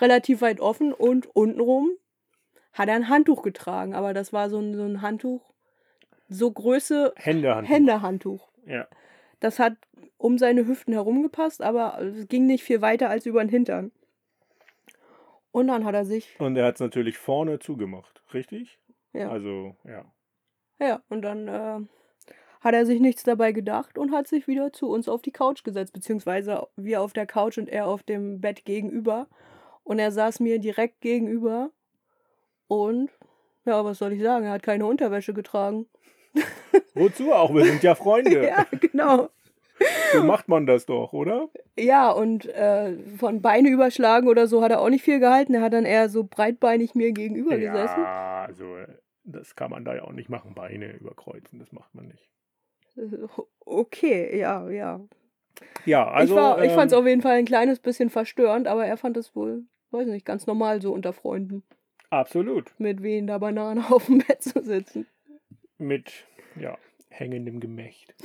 relativ 0.00 0.40
weit 0.42 0.60
offen 0.60 0.92
und 0.92 1.26
untenrum 1.34 1.90
hat 2.72 2.88
er 2.88 2.94
ein 2.96 3.08
Handtuch 3.08 3.42
getragen. 3.42 3.94
Aber 3.94 4.12
das 4.14 4.32
war 4.32 4.50
so 4.50 4.58
ein, 4.58 4.74
so 4.74 4.82
ein 4.84 5.02
Handtuch, 5.02 5.42
so 6.28 6.50
Größe 6.50 7.12
Händehandtuch. 7.16 7.70
Händehandtuch. 7.72 8.48
Ja. 8.66 8.88
Das 9.40 9.58
hat 9.58 9.74
um 10.16 10.38
seine 10.38 10.66
Hüften 10.66 10.92
herum 10.94 11.22
gepasst, 11.22 11.62
aber 11.62 12.00
es 12.00 12.28
ging 12.28 12.46
nicht 12.46 12.64
viel 12.64 12.80
weiter 12.80 13.10
als 13.10 13.26
über 13.26 13.44
den 13.44 13.50
Hintern. 13.50 13.92
Und 15.52 15.68
dann 15.68 15.84
hat 15.84 15.94
er 15.94 16.04
sich, 16.04 16.34
Und 16.40 16.56
er 16.56 16.66
hat 16.66 16.74
es 16.74 16.80
natürlich 16.80 17.16
vorne 17.18 17.58
zugemacht, 17.60 18.22
richtig? 18.32 18.78
ja, 19.12 19.28
Also, 19.30 19.76
ja. 19.84 20.04
ja, 20.80 21.02
und 21.08 21.22
dann 21.22 21.46
äh, 21.48 21.80
hat 22.64 22.74
er 22.74 22.86
sich 22.86 22.98
nichts 22.98 23.22
dabei 23.22 23.52
gedacht 23.52 23.98
und 23.98 24.10
hat 24.10 24.26
sich 24.26 24.48
wieder 24.48 24.72
zu 24.72 24.88
uns 24.88 25.06
auf 25.06 25.20
die 25.20 25.32
Couch 25.32 25.64
gesetzt, 25.64 25.92
beziehungsweise 25.92 26.66
wir 26.76 27.02
auf 27.02 27.12
der 27.12 27.26
Couch 27.26 27.58
und 27.58 27.68
er 27.68 27.86
auf 27.86 28.02
dem 28.02 28.40
Bett 28.40 28.64
gegenüber. 28.64 29.26
Und 29.84 29.98
er 29.98 30.10
saß 30.10 30.40
mir 30.40 30.58
direkt 30.58 31.02
gegenüber 31.02 31.70
und, 32.66 33.10
ja, 33.66 33.84
was 33.84 33.98
soll 33.98 34.14
ich 34.14 34.22
sagen, 34.22 34.46
er 34.46 34.52
hat 34.52 34.62
keine 34.62 34.86
Unterwäsche 34.86 35.34
getragen. 35.34 35.86
Wozu 36.94 37.34
auch? 37.34 37.54
Wir 37.54 37.66
sind 37.66 37.82
ja 37.82 37.94
Freunde. 37.94 38.44
ja, 38.48 38.64
genau. 38.80 39.28
So 40.14 40.22
macht 40.22 40.48
man 40.48 40.64
das 40.64 40.86
doch, 40.86 41.12
oder? 41.12 41.50
Ja, 41.76 42.10
und 42.12 42.46
äh, 42.46 42.96
von 43.18 43.42
Beine 43.42 43.68
überschlagen 43.68 44.26
oder 44.26 44.46
so 44.46 44.62
hat 44.62 44.70
er 44.70 44.80
auch 44.80 44.88
nicht 44.88 45.04
viel 45.04 45.20
gehalten. 45.20 45.52
Er 45.52 45.60
hat 45.60 45.74
dann 45.74 45.84
eher 45.84 46.08
so 46.08 46.24
breitbeinig 46.24 46.94
mir 46.94 47.12
gegenüber 47.12 47.58
gesessen. 47.58 48.00
Ja, 48.00 48.44
also, 48.46 48.64
das 49.24 49.54
kann 49.54 49.70
man 49.70 49.84
da 49.84 49.96
ja 49.96 50.04
auch 50.04 50.12
nicht 50.12 50.30
machen. 50.30 50.54
Beine 50.54 50.92
überkreuzen, 50.92 51.58
das 51.58 51.72
macht 51.72 51.94
man 51.94 52.06
nicht. 52.06 52.33
Okay, 53.60 54.38
ja, 54.38 54.68
ja. 54.70 55.00
Ja, 55.84 56.08
also. 56.08 56.34
ich 56.34 56.40
war, 56.40 56.64
ich 56.64 56.72
fand 56.72 56.90
es 56.90 56.96
ähm, 56.96 57.02
auf 57.02 57.06
jeden 57.06 57.22
Fall 57.22 57.36
ein 57.36 57.44
kleines 57.44 57.78
bisschen 57.78 58.10
verstörend, 58.10 58.66
aber 58.66 58.86
er 58.86 58.96
fand 58.96 59.16
es 59.16 59.34
wohl, 59.36 59.64
weiß 59.90 60.06
nicht, 60.08 60.26
ganz 60.26 60.46
normal 60.46 60.80
so 60.82 60.92
unter 60.92 61.12
Freunden, 61.12 61.62
Absolut. 62.10 62.72
mit 62.78 63.02
wehender 63.02 63.38
Banane 63.38 63.84
auf 63.90 64.06
dem 64.06 64.18
Bett 64.18 64.42
zu 64.42 64.62
sitzen. 64.62 65.06
Mit, 65.78 66.24
ja, 66.58 66.78
hängendem 67.08 67.60
Gemächt. 67.60 68.14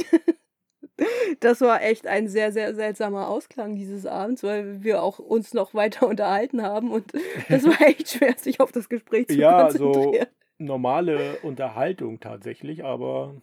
Das 1.40 1.62
war 1.62 1.82
echt 1.82 2.08
ein 2.08 2.28
sehr, 2.28 2.52
sehr 2.52 2.76
seltsamer 2.76 3.30
Ausklang 3.30 3.76
dieses 3.76 4.06
Abends, 4.06 4.44
weil 4.44 4.84
wir 4.84 5.02
auch 5.02 5.20
uns 5.20 5.54
noch 5.54 5.74
weiter 5.74 6.08
unterhalten 6.10 6.62
haben 6.62 6.92
und 6.92 7.14
das 7.48 7.64
war 7.66 7.80
echt 7.88 8.10
schwer, 8.10 8.38
sich 8.38 8.60
auf 8.60 8.74
das 8.74 8.90
Gespräch 8.90 9.28
zu 9.28 9.36
Ja, 9.36 9.70
so 9.72 9.92
konzentrieren. 9.92 10.28
normale 10.58 11.38
Unterhaltung 11.44 12.20
tatsächlich, 12.20 12.84
aber 12.84 13.36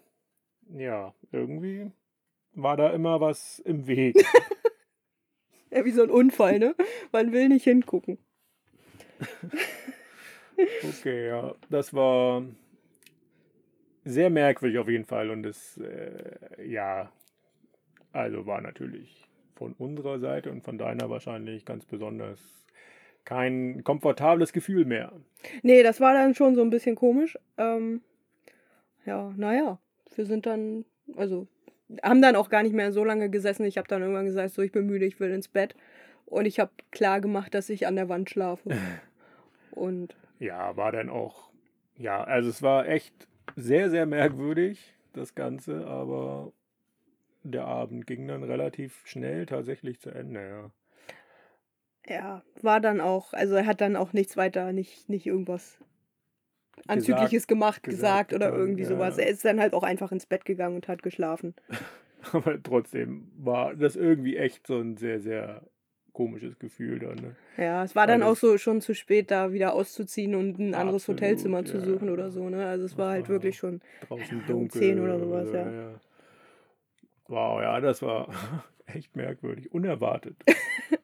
ja, 0.75 1.15
irgendwie 1.33 1.91
war 2.53 2.77
da 2.77 2.91
immer 2.91 3.21
was 3.21 3.59
im 3.61 3.87
Weg. 3.87 4.17
Ja, 5.69 5.85
wie 5.85 5.91
so 5.91 6.03
ein 6.03 6.11
Unfall, 6.11 6.59
ne? 6.59 6.75
Man 7.13 7.33
will 7.33 7.49
nicht 7.49 7.65
hingucken. 7.65 8.19
Okay, 10.83 11.27
ja, 11.27 11.55
das 11.69 11.93
war 11.93 12.45
sehr 14.05 14.31
merkwürdig 14.31 14.79
auf 14.79 14.89
jeden 14.89 15.05
Fall 15.05 15.31
und 15.31 15.45
es, 15.45 15.77
äh, 15.79 16.67
ja, 16.67 17.13
also 18.13 18.47
war 18.47 18.61
natürlich 18.61 19.29
von 19.57 19.75
unserer 19.75 20.19
Seite 20.19 20.51
und 20.51 20.63
von 20.63 20.79
deiner 20.79 21.11
wahrscheinlich 21.11 21.65
ganz 21.65 21.85
besonders 21.85 22.65
kein 23.25 23.83
komfortables 23.85 24.53
Gefühl 24.53 24.85
mehr. 24.85 25.13
Nee, 25.63 25.83
das 25.83 26.01
war 26.01 26.15
dann 26.15 26.35
schon 26.35 26.55
so 26.55 26.63
ein 26.63 26.71
bisschen 26.71 26.95
komisch. 26.95 27.37
Ähm, 27.59 28.03
ja, 29.05 29.35
naja, 29.37 29.79
wir 30.15 30.27
sind 30.27 30.47
dann, 30.47 30.85
also, 31.17 31.47
haben 32.03 32.23
dann 32.23 32.37
auch 32.37 32.49
gar 32.49 32.63
nicht 32.63 32.75
mehr 32.75 32.93
so 32.93 33.05
lange 33.05 33.31
gesessen. 33.31 33.65
Ich 33.65 33.79
habe 33.79 33.89
dann 33.89 34.03
irgendwann 34.03 34.27
gesagt, 34.27 34.55
so, 34.55 34.63
ich 34.63 34.73
bin 34.73 34.87
müde, 34.87 35.07
ich 35.07 35.21
will 35.21 35.31
ins 35.31 35.49
Bett. 35.49 35.75
Und 36.27 36.47
ich 36.47 36.59
habe 36.59 36.73
klar 36.91 37.21
gemacht, 37.21 37.55
dass 37.55 37.69
ich 37.71 37.87
an 37.87 37.97
der 37.97 38.09
Wand 38.09 38.31
schlafe. 38.31 38.71
Und 39.71 40.17
Ja, 40.39 40.77
war 40.77 40.93
dann 40.93 41.11
auch, 41.11 41.51
ja, 41.97 42.23
also 42.25 42.49
es 42.51 42.63
war 42.63 42.89
echt 42.89 43.15
sehr, 43.57 43.91
sehr 43.91 44.07
merkwürdig, 44.07 44.95
das 45.13 45.35
Ganze, 45.35 45.87
aber 45.87 46.53
der 47.43 47.65
Abend 47.67 48.07
ging 48.07 48.27
dann 48.27 48.43
relativ 48.43 49.07
schnell 49.07 49.47
tatsächlich 49.47 50.01
zu 50.01 50.11
Ende, 50.11 50.73
ja. 52.07 52.15
ja, 52.15 52.43
war 52.63 52.81
dann 52.81 53.01
auch, 53.01 53.33
also 53.33 53.55
er 53.55 53.67
hat 53.67 53.81
dann 53.81 53.97
auch 53.97 54.13
nichts 54.13 54.37
weiter, 54.37 54.73
nicht, 54.73 55.09
nicht 55.09 55.27
irgendwas 55.27 55.79
Anzügliches 56.87 57.47
gemacht, 57.47 57.83
gesagt, 57.83 58.31
gesagt, 58.31 58.33
oder 58.35 58.47
getan, 58.47 58.61
irgendwie 58.61 58.83
ja. 58.83 58.89
sowas. 58.89 59.19
Er 59.19 59.29
ist 59.29 59.45
dann 59.45 59.61
halt 59.61 59.75
auch 59.75 59.83
einfach 59.83 60.13
ins 60.13 60.27
Bett 60.27 60.45
gegangen 60.45 60.77
und 60.77 60.89
hat 60.89 61.03
geschlafen. 61.03 61.55
Aber 62.33 62.61
trotzdem 62.63 63.31
war 63.39 63.75
das 63.75 63.97
irgendwie 63.97 64.37
echt 64.37 64.67
so 64.67 64.79
ein 64.79 64.97
sehr, 64.97 65.21
sehr 65.21 65.63
komisches 66.13 66.59
Gefühl 66.59 66.99
dann. 66.99 67.17
Ne? 67.17 67.37
Ja, 67.59 67.85
es 67.85 67.95
war 67.95 68.07
dann 68.07 68.23
auch 68.23 68.29
Alles- 68.29 68.41
so 68.41 68.59
schon 68.59 68.81
zu 68.81 68.95
spät, 68.95 69.31
da 69.31 69.53
wieder 69.53 69.75
auszuziehen 69.75 70.35
und 70.35 70.59
ein 70.59 70.75
anderes 70.75 71.03
Absolut, 71.03 71.21
Hotelzimmer 71.21 71.65
zu 71.65 71.77
ja, 71.77 71.85
suchen 71.85 72.09
ja. 72.09 72.13
oder 72.15 72.31
so, 72.31 72.49
ne? 72.49 72.67
Also 72.67 72.87
es 72.87 72.93
Das 72.93 72.99
war 72.99 73.11
halt 73.11 73.25
war 73.25 73.29
wirklich 73.29 73.57
schon. 73.59 73.81
Draußen 74.09 74.43
dunkel. 74.47 74.81
10 74.81 75.01
oder 75.01 75.19
sowas, 75.19 75.49
ja. 75.53 76.01
Wow, 77.29 77.61
ja, 77.61 77.81
das 77.81 78.03
war 78.03 78.29
echt 78.87 79.15
merkwürdig. 79.17 79.73
Unerwartet. 79.73 80.37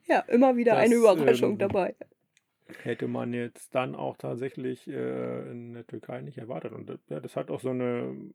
Ja, 0.07 0.21
immer 0.29 0.57
wieder 0.57 0.77
eine 0.77 0.95
Das, 0.95 0.99
Überraschung 1.01 1.53
ähm, 1.53 1.59
dabei. 1.59 1.95
Hätte 2.83 3.09
man 3.09 3.33
jetzt 3.33 3.75
dann 3.75 3.95
auch 3.95 4.17
tatsächlich 4.17 4.89
äh, 4.89 5.51
in 5.51 5.75
der 5.75 5.87
Türkei 5.87 6.21
nicht 6.21 6.39
erwartet. 6.39 6.73
Und 6.73 6.89
das, 6.89 6.99
ja, 7.09 7.21
das 7.21 7.37
hat 7.37 7.51
auch 7.51 7.61
so 7.61 7.71
eine 7.71 8.33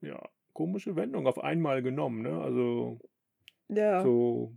ja, 0.00 0.20
komische 0.52 0.96
Wendung 0.96 1.26
auf 1.26 1.42
einmal 1.42 1.82
genommen. 1.82 2.22
Ne? 2.22 2.40
Also 2.40 2.98
Ja. 3.68 4.02
so 4.02 4.52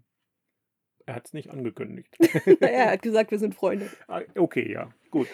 Er 1.05 1.15
hat 1.15 1.25
es 1.25 1.33
nicht 1.33 1.49
angekündigt. 1.51 2.15
er 2.61 2.91
hat 2.91 3.01
gesagt, 3.01 3.31
wir 3.31 3.39
sind 3.39 3.55
Freunde. 3.55 3.89
Ah, 4.07 4.21
okay, 4.37 4.71
ja, 4.71 4.89
gut. 5.11 5.27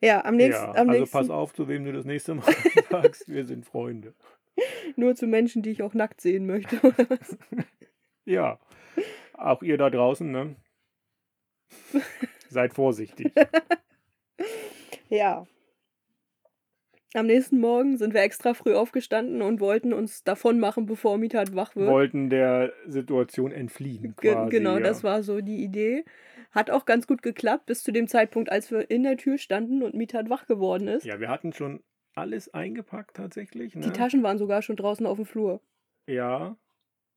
Ja, 0.00 0.24
am 0.24 0.36
nächsten. 0.36 0.62
ja, 0.62 0.70
am 0.70 0.88
also 0.88 1.00
nächsten 1.00 1.18
pass 1.18 1.30
auf, 1.30 1.54
zu 1.54 1.66
wem 1.68 1.84
du 1.84 1.92
das 1.92 2.04
nächste 2.04 2.34
Mal 2.34 2.44
sagst, 2.90 3.28
wir 3.28 3.44
sind 3.44 3.64
Freunde. 3.64 4.14
Nur 4.96 5.14
zu 5.14 5.26
Menschen, 5.26 5.62
die 5.62 5.70
ich 5.70 5.82
auch 5.82 5.94
nackt 5.94 6.20
sehen 6.20 6.46
möchte. 6.46 6.78
Ja, 8.24 8.58
auch 9.34 9.62
ihr 9.62 9.78
da 9.78 9.90
draußen, 9.90 10.30
ne? 10.30 10.56
Seid 12.48 12.74
vorsichtig. 12.74 13.32
ja. 15.08 15.46
Am 17.16 17.26
nächsten 17.26 17.60
Morgen 17.60 17.96
sind 17.96 18.12
wir 18.12 18.22
extra 18.22 18.54
früh 18.54 18.74
aufgestanden 18.74 19.40
und 19.40 19.60
wollten 19.60 19.92
uns 19.92 20.24
davon 20.24 20.58
machen, 20.58 20.86
bevor 20.86 21.16
Mitat 21.16 21.54
wach 21.54 21.76
wird. 21.76 21.88
Wollten 21.88 22.28
der 22.28 22.72
Situation 22.86 23.52
entfliehen. 23.52 24.16
Ge 24.20 24.32
Quasi, 24.32 24.50
genau, 24.50 24.74
ja. 24.74 24.80
das 24.80 25.04
war 25.04 25.22
so 25.22 25.40
die 25.40 25.62
Idee. 25.62 26.04
Hat 26.50 26.70
auch 26.70 26.84
ganz 26.86 27.06
gut 27.06 27.22
geklappt, 27.22 27.66
bis 27.66 27.84
zu 27.84 27.92
dem 27.92 28.08
Zeitpunkt, 28.08 28.50
als 28.50 28.72
wir 28.72 28.90
in 28.90 29.04
der 29.04 29.16
Tür 29.16 29.38
standen 29.38 29.82
und 29.84 29.94
Mitat 29.94 30.28
wach 30.28 30.46
geworden 30.46 30.88
ist. 30.88 31.04
Ja, 31.04 31.20
wir 31.20 31.28
hatten 31.28 31.52
schon 31.52 31.84
alles 32.16 32.52
eingepackt 32.52 33.16
tatsächlich. 33.16 33.76
Ne? 33.76 33.82
Die 33.82 33.90
Taschen 33.90 34.22
waren 34.24 34.38
sogar 34.38 34.62
schon 34.62 34.76
draußen 34.76 35.06
auf 35.06 35.16
dem 35.16 35.26
Flur. 35.26 35.60
Ja. 36.08 36.56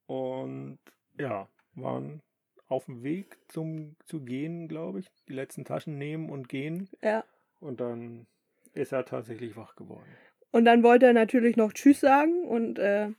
Und 0.06 0.78
ja, 1.20 1.48
waren 1.74 2.22
auf 2.68 2.86
dem 2.86 3.04
Weg 3.04 3.38
zum 3.48 3.96
zu 4.06 4.22
gehen, 4.22 4.68
glaube 4.68 5.00
ich. 5.00 5.08
Die 5.28 5.34
letzten 5.34 5.66
Taschen 5.66 5.98
nehmen 5.98 6.30
und 6.30 6.50
gehen. 6.50 6.90
Ja. 7.02 7.24
Und 7.60 7.80
dann 7.80 8.28
ist 8.74 8.92
er 8.92 9.06
tatsächlich 9.06 9.56
wach 9.56 9.76
geworden. 9.76 10.08
Und 10.52 10.66
dann 10.66 10.84
wollte 10.84 11.08
er 11.08 11.14
natürlich 11.14 11.58
noch 11.58 11.74
Tschüss 11.74 12.00
sagen. 12.00 12.46
Und 12.46 12.80
äh, 12.80 13.10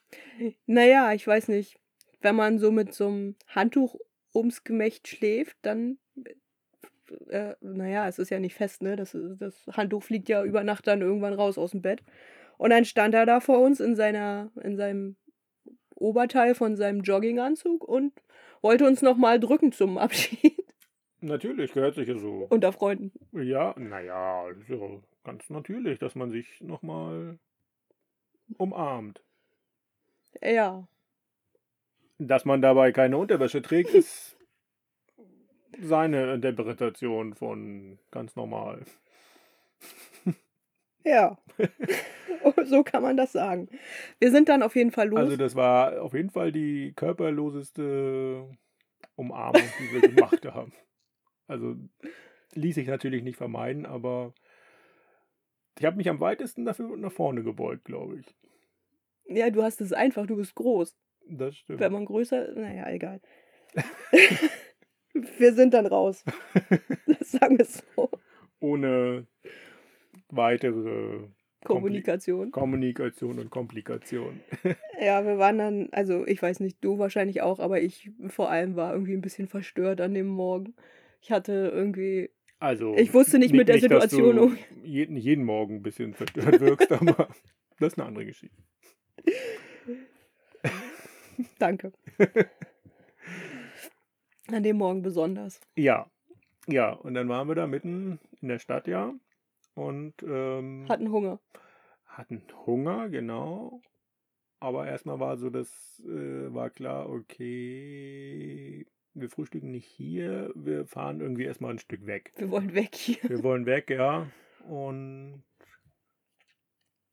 naja, 0.66 1.12
ich 1.12 1.26
weiß 1.26 1.48
nicht, 1.48 1.78
wenn 2.20 2.37
man 2.37 2.58
so 2.58 2.72
mit 2.72 2.94
so 2.94 3.08
einem 3.08 3.37
Handtuch 3.48 3.96
ums 4.34 4.64
Gemächt 4.64 5.08
schläft, 5.08 5.56
dann, 5.62 5.98
äh, 7.28 7.54
naja, 7.61 8.08
es 8.08 8.18
ist 8.18 8.30
ja 8.30 8.40
nicht 8.40 8.54
fest, 8.54 8.82
ne? 8.82 8.96
Das, 8.96 9.16
das 9.38 9.66
Handtuch 9.68 10.02
fliegt 10.02 10.28
ja 10.28 10.44
über 10.44 10.64
Nacht 10.64 10.87
dann 10.87 11.00
irgendwann 11.00 11.34
raus 11.34 11.58
aus 11.58 11.72
dem 11.72 11.82
Bett. 11.82 12.02
Und 12.56 12.70
dann 12.70 12.84
stand 12.84 13.14
er 13.14 13.26
da 13.26 13.40
vor 13.40 13.61
uns 13.61 13.80
in 13.80 13.94
seiner, 13.94 14.50
in 14.62 14.76
seinem 14.76 15.16
Oberteil 15.94 16.54
von 16.54 16.76
seinem 16.76 17.02
Jogginganzug 17.02 17.84
und 17.84 18.12
wollte 18.62 18.86
uns 18.86 19.02
nochmal 19.02 19.40
drücken 19.40 19.72
zum 19.72 19.98
Abschied 19.98 20.54
Natürlich 21.20 21.72
gehört 21.72 21.96
sich 21.96 22.06
ja 22.06 22.16
so. 22.16 22.46
unter 22.48 22.72
Freunden. 22.72 23.10
Ja, 23.32 23.74
naja, 23.76 24.48
ist 24.50 24.68
ja 24.68 24.78
ganz 25.24 25.50
natürlich, 25.50 25.98
dass 25.98 26.14
man 26.14 26.30
sich 26.30 26.60
nochmal 26.60 27.40
umarmt. 28.56 29.20
Ja. 30.40 30.86
Dass 32.18 32.44
man 32.44 32.62
dabei 32.62 32.92
keine 32.92 33.18
Unterwäsche 33.18 33.62
trägt, 33.62 33.94
ist 33.94 34.36
seine 35.80 36.34
Interpretation 36.34 37.34
von 37.34 37.98
ganz 38.12 38.36
normal. 38.36 38.84
Ja. 41.04 41.38
so 42.64 42.82
kann 42.82 43.02
man 43.02 43.16
das 43.16 43.32
sagen. 43.32 43.68
Wir 44.18 44.30
sind 44.30 44.48
dann 44.48 44.62
auf 44.62 44.76
jeden 44.76 44.90
Fall 44.90 45.08
los. 45.08 45.18
Also 45.18 45.36
das 45.36 45.54
war 45.54 46.02
auf 46.02 46.14
jeden 46.14 46.30
Fall 46.30 46.52
die 46.52 46.92
körperloseste 46.94 48.48
Umarmung, 49.16 49.62
die 49.78 49.94
wir 49.94 50.08
gemacht 50.08 50.44
haben. 50.54 50.72
Also 51.46 51.76
ließ 52.54 52.74
sich 52.74 52.88
natürlich 52.88 53.22
nicht 53.22 53.36
vermeiden, 53.36 53.86
aber 53.86 54.34
ich 55.78 55.84
habe 55.84 55.96
mich 55.96 56.08
am 56.08 56.20
weitesten 56.20 56.64
dafür 56.64 56.96
nach 56.96 57.12
vorne 57.12 57.42
gebeugt, 57.42 57.84
glaube 57.84 58.18
ich. 58.20 58.26
ja, 59.26 59.50
du 59.50 59.62
hast 59.62 59.80
es 59.80 59.92
einfach, 59.92 60.26
du 60.26 60.36
bist 60.36 60.54
groß. 60.54 60.96
Das 61.30 61.56
stimmt. 61.56 61.80
Wenn 61.80 61.92
man 61.92 62.04
größer, 62.06 62.54
naja, 62.54 62.88
egal. 62.90 63.20
wir 65.38 65.52
sind 65.52 65.74
dann 65.74 65.86
raus. 65.86 66.24
Das 67.06 67.30
sagen 67.32 67.58
wir 67.58 67.66
so. 67.66 68.10
Ohne 68.60 69.26
weitere 70.30 71.28
Kommunikation. 71.64 72.50
Kommunikation 72.50 73.38
und 73.38 73.50
Komplikation. 73.50 74.40
Ja, 75.00 75.24
wir 75.24 75.38
waren 75.38 75.58
dann, 75.58 75.88
also 75.92 76.26
ich 76.26 76.42
weiß 76.42 76.58
nicht, 76.58 76.78
du 76.82 76.98
wahrscheinlich 76.98 77.40
auch, 77.40 77.60
aber 77.60 77.80
ich 77.80 78.10
vor 78.26 78.50
allem 78.50 78.74
war 78.74 78.92
irgendwie 78.92 79.12
ein 79.14 79.20
bisschen 79.20 79.46
verstört 79.46 80.00
an 80.00 80.12
dem 80.12 80.26
Morgen. 80.26 80.74
Ich 81.20 81.30
hatte 81.30 81.70
irgendwie, 81.72 82.30
Also 82.58 82.96
ich 82.96 83.14
wusste 83.14 83.38
nicht 83.38 83.52
mit 83.54 83.68
der 83.68 83.76
dass 83.76 83.82
Situation 83.82 84.36
du 84.36 84.42
um. 84.42 84.58
jeden, 84.82 85.16
jeden 85.16 85.44
Morgen 85.44 85.76
ein 85.76 85.82
bisschen 85.82 86.14
verstört 86.14 86.58
wirkst, 86.60 86.90
aber 87.00 87.28
das 87.78 87.92
ist 87.92 87.98
eine 87.98 88.08
andere 88.08 88.26
Geschichte. 88.26 88.56
Danke. 91.60 91.92
An 94.50 94.62
dem 94.62 94.76
Morgen 94.78 95.02
besonders. 95.02 95.60
Ja, 95.76 96.10
ja, 96.66 96.90
und 96.92 97.14
dann 97.14 97.28
waren 97.28 97.46
wir 97.48 97.54
da 97.54 97.66
mitten 97.66 98.18
in 98.40 98.48
der 98.48 98.58
Stadt, 98.58 98.86
ja, 98.88 99.14
und 99.78 100.14
ähm, 100.24 100.86
Hatten 100.88 101.12
Hunger. 101.12 101.38
hatten 102.06 102.42
Hunger, 102.66 103.08
genau. 103.08 103.80
Aber 104.58 104.88
erstmal 104.88 105.20
war 105.20 105.36
so, 105.36 105.50
das 105.50 106.02
äh, 106.04 106.52
war 106.52 106.70
klar, 106.70 107.08
okay, 107.08 108.86
wir 109.14 109.30
frühstücken 109.30 109.70
nicht 109.70 109.86
hier, 109.86 110.50
wir 110.56 110.84
fahren 110.86 111.20
irgendwie 111.20 111.44
erstmal 111.44 111.70
ein 111.70 111.78
Stück 111.78 112.06
weg. 112.06 112.32
Wir 112.36 112.50
wollen 112.50 112.74
weg 112.74 112.96
hier. 112.96 113.22
Wir 113.22 113.42
wollen 113.44 113.66
weg, 113.66 113.88
ja. 113.90 114.26
Und 114.68 115.44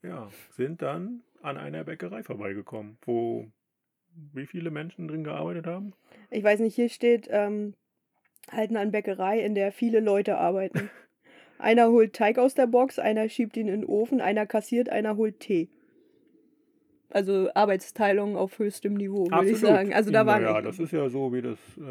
ja, 0.01 0.31
sind 0.51 0.81
dann 0.81 1.21
an 1.43 1.57
einer 1.57 1.83
Bäckerei 1.83 2.23
vorbeigekommen, 2.23 2.97
wo 3.05 3.45
wie 4.33 4.47
viele 4.47 4.71
Menschen 4.71 5.07
drin 5.07 5.23
gearbeitet 5.23 5.67
haben? 5.67 5.93
Ich 6.31 6.43
weiß 6.43 6.61
nicht, 6.61 6.73
hier 6.73 6.89
steht 6.89 7.27
ähm, 7.29 7.75
halt 8.49 8.75
eine 8.75 8.89
Bäckerei, 8.89 9.41
in 9.41 9.53
der 9.53 9.71
viele 9.71 9.99
Leute 9.99 10.37
arbeiten. 10.37 10.89
Einer 11.57 11.89
holt 11.89 12.13
Teig 12.13 12.37
aus 12.37 12.53
der 12.53 12.67
Box, 12.67 12.99
einer 12.99 13.27
schiebt 13.29 13.55
ihn 13.57 13.67
in 13.67 13.81
den 13.81 13.85
Ofen, 13.85 14.21
einer 14.21 14.45
kassiert, 14.45 14.89
einer 14.89 15.15
holt 15.17 15.39
Tee. 15.39 15.69
Also 17.09 17.49
Arbeitsteilung 17.53 18.35
auf 18.35 18.59
höchstem 18.59 18.93
Niveau, 18.95 19.29
würde 19.31 19.49
ich 19.49 19.59
sagen. 19.59 19.93
Also 19.93 20.11
da 20.11 20.25
waren 20.25 20.43
Ja, 20.43 20.61
das 20.61 20.79
ist 20.79 20.91
ja 20.91 21.07
so, 21.09 21.31
wie 21.33 21.41
das 21.41 21.57
äh, 21.77 21.81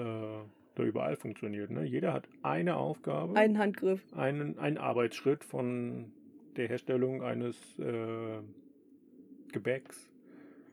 da 0.75 0.83
überall 0.83 1.17
funktioniert. 1.17 1.71
Ne? 1.71 1.85
Jeder 1.85 2.13
hat 2.13 2.29
eine 2.43 2.77
Aufgabe, 2.77 3.35
ein 3.37 3.57
Handgriff. 3.59 4.01
einen, 4.15 4.59
einen 4.59 4.77
Arbeitsschritt 4.77 5.45
von 5.45 6.13
der 6.57 6.69
Herstellung 6.69 7.23
eines 7.23 7.57
äh, 7.79 8.41
Gebäcks 9.53 10.11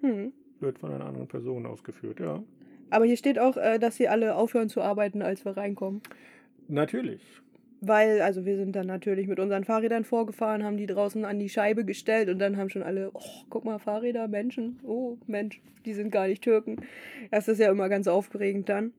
Hm. 0.02 0.34
wird 0.60 0.80
von 0.80 0.92
einer 0.92 1.06
anderen 1.06 1.28
Person 1.28 1.66
ausgeführt, 1.68 2.20
ja. 2.20 2.42
Aber 2.90 3.06
hier 3.06 3.18
steht 3.18 3.38
auch, 3.40 3.56
äh, 3.56 3.78
dass 3.80 3.96
sie 3.98 4.08
alle 4.08 4.36
aufhören 4.36 4.68
zu 4.68 4.82
arbeiten, 4.82 5.22
als 5.22 5.46
wir 5.46 5.56
reinkommen. 5.56 6.02
Natürlich. 6.68 7.22
Weil, 7.84 8.22
also 8.22 8.46
wir 8.46 8.58
sind 8.58 8.76
dann 8.76 8.86
natürlich 8.86 9.28
mit 9.28 9.40
unseren 9.40 9.64
Fahrrädern 9.64 10.04
vorgefahren, 10.04 10.64
haben 10.64 10.78
die 10.78 10.86
draußen 10.86 11.26
an 11.26 11.40
die 11.40 11.50
Scheibe 11.50 11.84
gestellt 11.84 12.30
und 12.30 12.38
dann 12.38 12.56
haben 12.58 12.70
schon 12.70 12.84
alle, 12.84 13.10
oh, 13.14 13.44
guck 13.50 13.66
mal, 13.66 13.80
Fahrräder, 13.80 14.28
Menschen, 14.28 14.80
oh, 14.84 15.18
Mensch, 15.26 15.60
die 15.86 15.96
sind 15.96 16.12
gar 16.12 16.28
nicht 16.28 16.44
Türken. 16.44 16.78
Das 17.32 17.48
ist 17.48 17.60
ja 17.60 17.72
immer 17.72 17.90
ganz 17.90 18.08
aufregend 18.08 18.70
dann. 18.70 18.94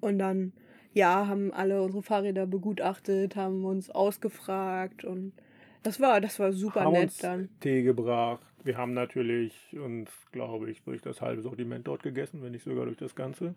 Und 0.00 0.18
dann, 0.18 0.52
ja, 0.94 1.26
haben 1.26 1.52
alle 1.52 1.82
unsere 1.82 2.02
Fahrräder 2.02 2.46
begutachtet, 2.46 3.36
haben 3.36 3.64
uns 3.66 3.90
ausgefragt 3.90 5.04
und 5.04 5.34
das 5.82 6.00
war, 6.00 6.20
das 6.20 6.38
war 6.38 6.52
super 6.52 6.82
haben 6.82 6.92
nett 6.92 7.04
uns 7.04 7.18
dann. 7.18 7.48
Tee 7.60 7.82
gebracht. 7.82 8.46
Wir 8.64 8.78
haben 8.78 8.94
natürlich 8.94 9.54
uns, 9.72 10.10
glaube 10.30 10.70
ich, 10.70 10.82
durch 10.82 11.02
das 11.02 11.20
halbe 11.20 11.42
Sortiment 11.42 11.86
dort 11.86 12.02
gegessen, 12.02 12.42
wenn 12.42 12.52
nicht 12.52 12.64
sogar 12.64 12.86
durch 12.86 12.96
das 12.96 13.14
ganze. 13.14 13.54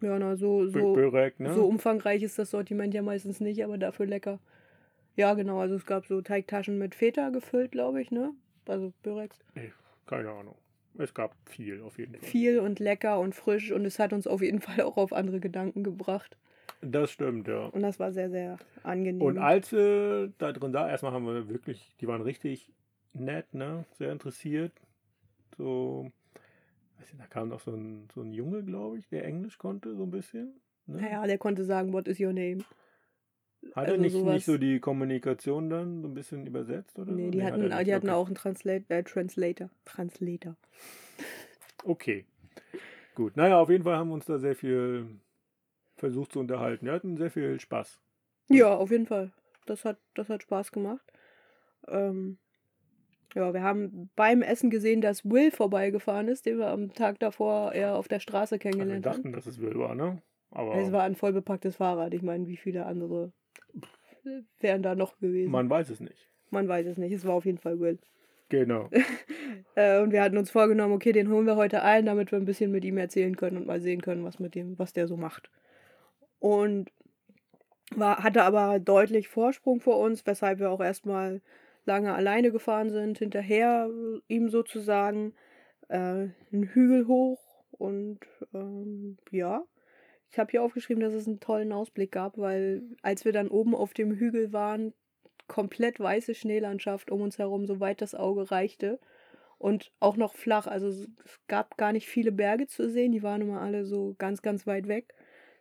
Ja, 0.00 0.18
na, 0.18 0.36
so, 0.36 0.66
so, 0.66 0.92
Börek, 0.94 1.40
ne? 1.40 1.54
so 1.54 1.66
umfangreich 1.66 2.22
ist 2.22 2.38
das 2.38 2.50
Sortiment 2.50 2.92
ja 2.94 3.02
meistens 3.02 3.40
nicht, 3.40 3.64
aber 3.64 3.78
dafür 3.78 4.06
lecker. 4.06 4.38
Ja, 5.16 5.34
genau, 5.34 5.60
also 5.60 5.76
es 5.76 5.86
gab 5.86 6.06
so 6.06 6.20
Teigtaschen 6.20 6.78
mit 6.78 6.94
Feta 6.94 7.30
gefüllt, 7.30 7.72
glaube 7.72 8.02
ich, 8.02 8.10
ne? 8.10 8.32
Also 8.66 8.92
Börex. 9.02 9.38
Nee, 9.54 9.72
keine 10.06 10.30
Ahnung. 10.30 10.56
Es 10.98 11.12
gab 11.12 11.34
viel 11.46 11.80
auf 11.82 11.98
jeden 11.98 12.14
Fall. 12.14 12.28
Viel 12.28 12.60
und 12.60 12.78
lecker 12.78 13.18
und 13.20 13.34
frisch 13.34 13.72
und 13.72 13.84
es 13.84 13.98
hat 13.98 14.12
uns 14.12 14.26
auf 14.26 14.42
jeden 14.42 14.60
Fall 14.60 14.80
auch 14.82 14.96
auf 14.96 15.12
andere 15.12 15.40
Gedanken 15.40 15.84
gebracht. 15.84 16.36
Das 16.80 17.10
stimmt, 17.10 17.48
ja. 17.48 17.66
Und 17.66 17.82
das 17.82 17.98
war 17.98 18.12
sehr, 18.12 18.30
sehr 18.30 18.58
angenehm. 18.82 19.22
Und 19.22 19.38
als 19.38 19.72
wir 19.72 20.32
da 20.38 20.52
drin 20.52 20.72
da, 20.72 20.88
erstmal 20.88 21.12
haben 21.12 21.26
wir 21.26 21.48
wirklich, 21.48 21.94
die 22.00 22.06
waren 22.06 22.20
richtig 22.20 22.72
nett, 23.12 23.52
ne? 23.54 23.84
Sehr 23.92 24.12
interessiert. 24.12 24.72
So, 25.56 26.10
nicht, 27.12 27.20
da 27.22 27.26
kam 27.26 27.48
noch 27.48 27.60
so 27.60 27.72
ein, 27.72 28.08
so 28.14 28.22
ein 28.22 28.32
Junge, 28.32 28.62
glaube 28.64 28.98
ich, 28.98 29.08
der 29.08 29.24
Englisch 29.24 29.58
konnte, 29.58 29.94
so 29.96 30.02
ein 30.04 30.10
bisschen. 30.10 30.60
Ne? 30.86 31.00
naja, 31.00 31.26
der 31.26 31.38
konnte 31.38 31.64
sagen, 31.64 31.92
what 31.92 32.08
is 32.08 32.20
your 32.20 32.32
name? 32.32 32.58
Hat 33.74 33.86
er 33.86 33.92
also 33.92 33.96
nicht, 34.02 34.12
sowas- 34.12 34.34
nicht 34.34 34.44
so 34.44 34.58
die 34.58 34.78
Kommunikation 34.80 35.70
dann 35.70 36.02
so 36.02 36.08
ein 36.08 36.14
bisschen 36.14 36.46
übersetzt 36.46 36.98
oder 36.98 37.12
Nee, 37.12 37.26
so? 37.26 37.30
die 37.30 37.42
hat 37.42 37.52
hatten, 37.52 37.62
er 37.70 37.76
nicht, 37.78 37.86
die 37.88 37.94
hatten 37.94 38.08
okay. 38.08 38.14
auch 38.16 38.26
einen 38.26 38.34
Translate, 38.34 38.84
äh, 38.88 39.02
Translator. 39.02 39.70
Translator. 39.84 40.56
Okay. 41.86 42.24
Gut. 43.14 43.36
Naja, 43.36 43.60
auf 43.60 43.68
jeden 43.68 43.84
Fall 43.84 43.96
haben 43.96 44.08
wir 44.08 44.14
uns 44.14 44.24
da 44.24 44.38
sehr 44.38 44.56
viel 44.56 45.06
versucht 45.96 46.32
zu 46.32 46.40
unterhalten. 46.40 46.86
Wir 46.86 46.92
hatten 46.94 47.16
sehr 47.18 47.30
viel 47.30 47.60
Spaß. 47.60 48.00
Ja, 48.48 48.74
auf 48.74 48.90
jeden 48.90 49.06
Fall. 49.06 49.32
Das 49.66 49.84
hat, 49.84 49.98
das 50.14 50.30
hat 50.30 50.42
Spaß 50.42 50.72
gemacht. 50.72 51.04
Ähm, 51.86 52.38
Ja, 53.34 53.52
wir 53.52 53.62
haben 53.62 54.10
beim 54.14 54.42
Essen 54.42 54.70
gesehen, 54.70 55.00
dass 55.00 55.24
Will 55.24 55.50
vorbeigefahren 55.50 56.28
ist, 56.28 56.46
den 56.46 56.58
wir 56.58 56.68
am 56.68 56.92
Tag 56.92 57.18
davor 57.18 57.72
eher 57.72 57.96
auf 57.96 58.06
der 58.06 58.20
Straße 58.20 58.54
Also 58.54 58.64
wir 58.64 58.70
kennengelernt 58.70 59.06
haben. 59.06 59.14
dachten, 59.16 59.32
dass 59.32 59.46
es 59.46 59.60
Will 59.60 59.76
war, 59.76 59.94
ne? 59.94 60.22
Aber 60.50 60.76
Es 60.76 60.92
war 60.92 61.02
ein 61.02 61.16
vollbepacktes 61.16 61.76
Fahrrad. 61.76 62.14
Ich 62.14 62.22
meine, 62.22 62.46
wie 62.46 62.56
viele 62.56 62.86
andere 62.86 63.32
wären 64.60 64.82
da 64.82 64.94
noch 64.94 65.18
gewesen? 65.18 65.50
Man, 65.50 65.66
man 65.66 65.78
weiß 65.78 65.90
es 65.90 66.00
nicht. 66.00 66.30
weiß 66.50 66.86
es 66.86 66.96
nicht. 66.96 67.12
Es 67.12 67.26
war 67.26 67.34
auf 67.34 67.44
jeden 67.44 67.58
Fall 67.58 67.80
Will. 67.80 67.98
Genau. 68.48 68.88
Äh, 69.76 70.00
und 70.00 70.12
wir 70.12 70.22
hatten 70.22 70.38
uns 70.38 70.52
vorgenommen, 70.52 70.94
okay, 70.94 71.10
den 71.10 71.28
holen 71.28 71.46
wir 71.46 71.56
heute 71.56 71.82
ein, 71.82 72.06
damit 72.06 72.30
wir 72.30 72.38
ein 72.38 72.44
bisschen 72.44 72.70
mit 72.70 72.84
ihm 72.84 72.96
erzählen 72.96 73.36
können 73.36 73.56
und 73.56 73.66
mal 73.66 73.80
sehen 73.80 74.02
können, 74.02 74.22
was 74.22 74.38
mit 74.38 74.54
dem, 74.54 74.78
was 74.78 74.92
der 74.92 75.08
so 75.08 75.16
macht. 75.16 75.50
Und 76.38 76.92
war, 77.90 78.22
hatte 78.22 78.44
aber 78.44 78.78
deutlich 78.78 79.26
Vorsprung 79.26 79.80
vor 79.80 79.98
uns, 79.98 80.24
weshalb 80.26 80.60
wir 80.60 80.70
auch 80.70 80.80
erstmal 80.80 81.40
lange 81.84 82.14
alleine 82.14 82.52
gefahren 82.52 82.90
sind, 82.90 83.18
hinterher 83.18 83.90
äh, 83.90 84.20
ihm 84.28 84.48
sozusagen 84.48 85.34
äh, 85.88 85.96
einen 85.96 86.64
Hügel 86.72 87.06
hoch 87.06 87.40
und 87.72 88.20
ähm, 88.52 89.18
ja. 89.30 89.64
Ich 90.30 90.38
habe 90.38 90.50
hier 90.50 90.62
aufgeschrieben, 90.62 91.02
dass 91.02 91.14
es 91.14 91.28
einen 91.28 91.38
tollen 91.38 91.72
Ausblick 91.72 92.10
gab, 92.10 92.38
weil 92.38 92.82
als 93.02 93.24
wir 93.24 93.32
dann 93.32 93.48
oben 93.48 93.74
auf 93.74 93.94
dem 93.94 94.12
Hügel 94.12 94.52
waren, 94.52 94.92
komplett 95.46 96.00
weiße 96.00 96.34
Schneelandschaft 96.34 97.10
um 97.10 97.20
uns 97.20 97.38
herum, 97.38 97.66
soweit 97.66 98.00
das 98.00 98.14
Auge 98.14 98.50
reichte. 98.50 98.98
Und 99.58 99.92
auch 100.00 100.16
noch 100.16 100.34
flach. 100.34 100.66
Also 100.66 100.88
es 100.88 101.08
es 101.24 101.40
gab 101.48 101.76
gar 101.76 101.92
nicht 101.92 102.08
viele 102.08 102.32
Berge 102.32 102.66
zu 102.66 102.90
sehen. 102.90 103.12
Die 103.12 103.22
waren 103.22 103.40
immer 103.42 103.60
alle 103.60 103.86
so 103.86 104.14
ganz, 104.18 104.42
ganz 104.42 104.66
weit 104.66 104.88
weg. 104.88 105.14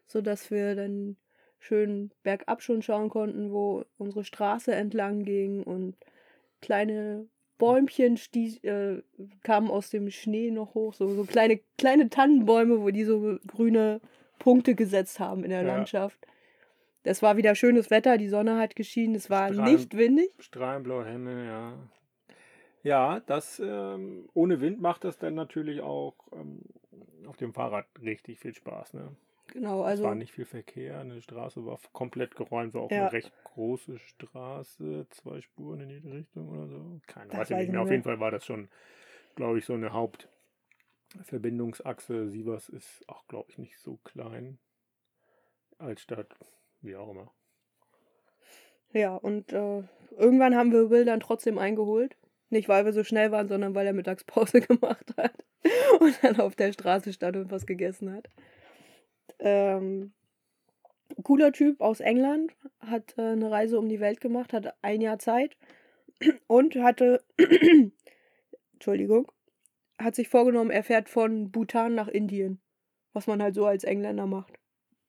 Sodass 0.07 0.51
wir 0.51 0.75
dann 0.75 1.17
schön 1.59 2.11
bergab 2.23 2.61
schon 2.61 2.81
schauen 2.81 3.09
konnten, 3.09 3.51
wo 3.51 3.85
unsere 3.97 4.23
Straße 4.23 4.73
entlang 4.73 5.23
ging. 5.23 5.63
Und 5.63 5.95
kleine 6.63 7.27
Bäumchen 7.57 8.17
stieß, 8.17 8.63
äh, 8.63 9.03
kamen 9.43 9.69
aus 9.69 9.89
dem 9.89 10.09
Schnee 10.09 10.51
noch 10.51 10.73
hoch. 10.73 10.93
So, 10.93 11.07
so 11.09 11.23
kleine, 11.23 11.59
kleine 11.77 12.09
Tannenbäume, 12.09 12.81
wo 12.81 12.89
die 12.89 13.03
so 13.03 13.37
grüne 13.47 14.01
Punkte 14.39 14.75
gesetzt 14.75 15.19
haben 15.19 15.43
in 15.43 15.49
der 15.51 15.61
Ja. 15.61 15.67
Landschaft. 15.75 16.19
Das 17.03 17.21
war 17.21 17.37
wieder 17.37 17.53
schönes 17.55 17.89
Wetter, 17.91 18.17
die 18.17 18.29
Sonne 18.29 18.57
hat 18.57 18.75
geschienen, 18.75 19.15
es 19.15 19.29
war 19.29 19.49
Strahlen- 19.53 19.71
nicht 19.73 19.95
windig. 19.97 20.29
Strahlenblauer 20.39 21.05
Himmel, 21.05 21.45
ja. 21.45 21.73
Ja, 22.83 23.19
das 23.21 23.61
ähm, 23.63 24.27
ohne 24.33 24.59
Wind 24.59 24.81
macht 24.81 25.03
das 25.05 25.17
dann 25.17 25.35
natürlich 25.35 25.81
auch 25.81 26.15
ähm, 26.33 26.61
auf 27.27 27.37
dem 27.37 27.53
Fahrrad 27.53 27.85
richtig 28.01 28.39
viel 28.39 28.53
Spaß. 28.53 28.93
Ne? 28.93 29.15
Genau, 29.47 29.81
es 29.81 29.85
also 29.85 30.03
war 30.05 30.15
nicht 30.15 30.33
viel 30.33 30.45
Verkehr, 30.45 30.99
eine 30.99 31.21
Straße 31.21 31.65
war 31.65 31.79
komplett 31.91 32.35
geräumt, 32.35 32.73
war 32.73 32.81
auch 32.83 32.91
Ja. 32.91 33.03
eine 33.03 33.11
recht 33.11 33.31
große 33.43 33.99
Straße, 33.99 35.05
zwei 35.09 35.41
Spuren 35.41 35.81
in 35.81 35.89
jede 35.89 36.11
Richtung 36.11 36.49
oder 36.49 36.67
so. 36.67 36.99
Keine 37.07 37.27
Das 37.29 37.39
weiß 37.39 37.49
ich 37.51 37.55
nicht 37.57 37.65
ich 37.65 37.71
mehr. 37.71 37.81
Auf 37.81 37.91
jeden 37.91 38.03
Fall 38.03 38.19
war 38.19 38.31
das 38.31 38.45
schon, 38.45 38.69
glaube 39.35 39.59
ich, 39.59 39.65
so 39.65 39.73
eine 39.73 39.91
Hauptverbindungsachse. 39.93 42.29
Sievers 42.29 42.69
ist 42.69 43.03
auch, 43.07 43.27
glaube 43.27 43.51
ich, 43.51 43.57
nicht 43.57 43.77
so 43.79 43.97
klein. 44.03 44.57
Altstadt, 45.77 46.33
wie 46.81 46.95
auch 46.95 47.09
immer. 47.11 47.31
ja, 48.93 49.15
und 49.15 49.51
äh, 49.53 49.83
irgendwann 50.17 50.55
haben 50.55 50.71
wir 50.71 50.89
Will 50.89 51.05
dann 51.05 51.19
trotzdem 51.19 51.57
eingeholt. 51.57 52.15
Nicht, 52.49 52.69
weil 52.69 52.85
wir 52.85 52.93
so 52.93 53.03
schnell 53.03 53.31
waren, 53.31 53.47
sondern 53.47 53.73
weil 53.73 53.87
er 53.87 53.93
Mittagspause 53.93 54.61
gemacht 54.61 55.13
hat 55.17 55.33
und 55.99 56.23
dann 56.23 56.39
auf 56.39 56.55
der 56.55 56.71
Straße 56.73 57.13
stand 57.13 57.35
und 57.37 57.51
was 57.51 57.65
gegessen 57.65 58.13
hat. 58.13 58.29
Ähm, 59.39 60.13
cooler 61.23 61.51
Typ 61.51 61.81
aus 61.81 61.99
England, 61.99 62.55
hat 62.79 63.17
äh, 63.17 63.21
eine 63.21 63.51
Reise 63.51 63.77
um 63.77 63.89
die 63.89 63.99
Welt 63.99 64.21
gemacht, 64.21 64.53
hat 64.53 64.73
ein 64.81 65.01
Jahr 65.01 65.19
Zeit 65.19 65.57
und 66.47 66.75
hatte, 66.75 67.23
Entschuldigung, 68.73 69.31
hat 69.99 70.15
sich 70.15 70.29
vorgenommen, 70.29 70.71
er 70.71 70.83
fährt 70.83 71.09
von 71.09 71.51
Bhutan 71.51 71.95
nach 71.95 72.07
Indien, 72.07 72.61
was 73.13 73.27
man 73.27 73.41
halt 73.41 73.55
so 73.55 73.65
als 73.65 73.83
Engländer 73.83 74.25
macht. 74.25 74.59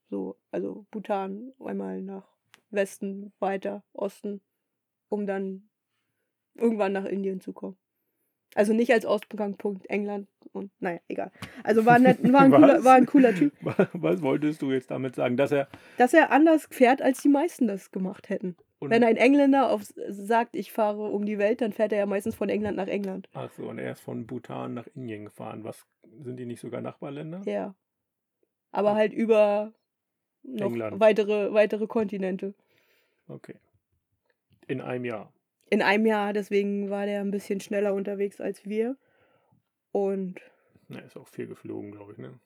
So, 0.09 0.37
also 0.51 0.85
Bhutan 0.91 1.53
einmal 1.59 2.01
nach 2.01 2.27
Westen, 2.69 3.33
weiter, 3.39 3.83
Osten, 3.93 4.41
um 5.09 5.25
dann 5.25 5.69
irgendwann 6.53 6.93
nach 6.93 7.05
Indien 7.05 7.41
zu 7.41 7.53
kommen. 7.53 7.77
Also 8.55 8.73
nicht 8.73 8.91
als 8.91 9.05
Ausgangspunkt 9.05 9.85
England 9.89 10.27
und 10.53 10.71
naja, 10.79 10.99
egal. 11.09 11.31
Also 11.63 11.85
war, 11.85 11.99
nett, 11.99 12.17
war, 12.33 12.41
ein, 12.41 12.51
cooler, 12.51 12.83
war 12.83 12.95
ein 12.95 13.05
cooler 13.05 13.35
Typ. 13.35 13.53
Was 13.93 14.21
wolltest 14.21 14.61
du 14.61 14.71
jetzt 14.71 14.89
damit 14.89 15.15
sagen? 15.15 15.37
Dass 15.37 15.51
er. 15.51 15.67
Dass 15.97 16.13
er 16.13 16.31
anders 16.31 16.67
fährt, 16.71 17.01
als 17.01 17.21
die 17.21 17.29
meisten 17.29 17.67
das 17.67 17.91
gemacht 17.91 18.29
hätten. 18.29 18.55
Wenn 18.79 19.03
ein 19.03 19.17
Engländer 19.17 19.71
auf, 19.71 19.83
sagt, 20.09 20.55
ich 20.55 20.71
fahre 20.71 21.09
um 21.09 21.25
die 21.25 21.37
Welt, 21.37 21.61
dann 21.61 21.73
fährt 21.73 21.91
er 21.91 21.99
ja 21.99 22.05
meistens 22.05 22.35
von 22.35 22.49
England 22.49 22.77
nach 22.77 22.87
England. 22.87 23.29
ach 23.33 23.49
so, 23.57 23.67
und 23.67 23.79
er 23.79 23.93
ist 23.93 24.01
von 24.01 24.27
Bhutan 24.27 24.73
nach 24.73 24.87
Indien 24.95 25.25
gefahren. 25.25 25.63
Was 25.63 25.85
sind 26.21 26.37
die 26.37 26.45
nicht 26.45 26.61
sogar 26.61 26.81
Nachbarländer? 26.81 27.41
Ja. 27.45 27.75
Aber 28.71 28.95
halt 28.95 29.13
über 29.13 29.73
noch 30.43 30.67
England. 30.67 30.99
weitere, 30.99 31.53
weitere 31.53 31.87
Kontinente. 31.87 32.53
Okay. 33.27 33.55
In 34.67 34.81
einem 34.81 35.05
Jahr. 35.05 35.33
In 35.69 35.81
einem 35.81 36.05
Jahr, 36.05 36.31
deswegen 36.33 36.89
war 36.89 37.05
der 37.05 37.21
ein 37.21 37.31
bisschen 37.31 37.59
schneller 37.59 37.93
unterwegs 37.93 38.39
als 38.39 38.65
wir. 38.65 38.97
Und 39.91 40.39
Na, 40.87 40.99
ist 40.99 41.17
auch 41.17 41.27
viel 41.27 41.47
geflogen, 41.47 41.91
glaube 41.91 42.11
ich, 42.13 42.17
ne? 42.17 42.39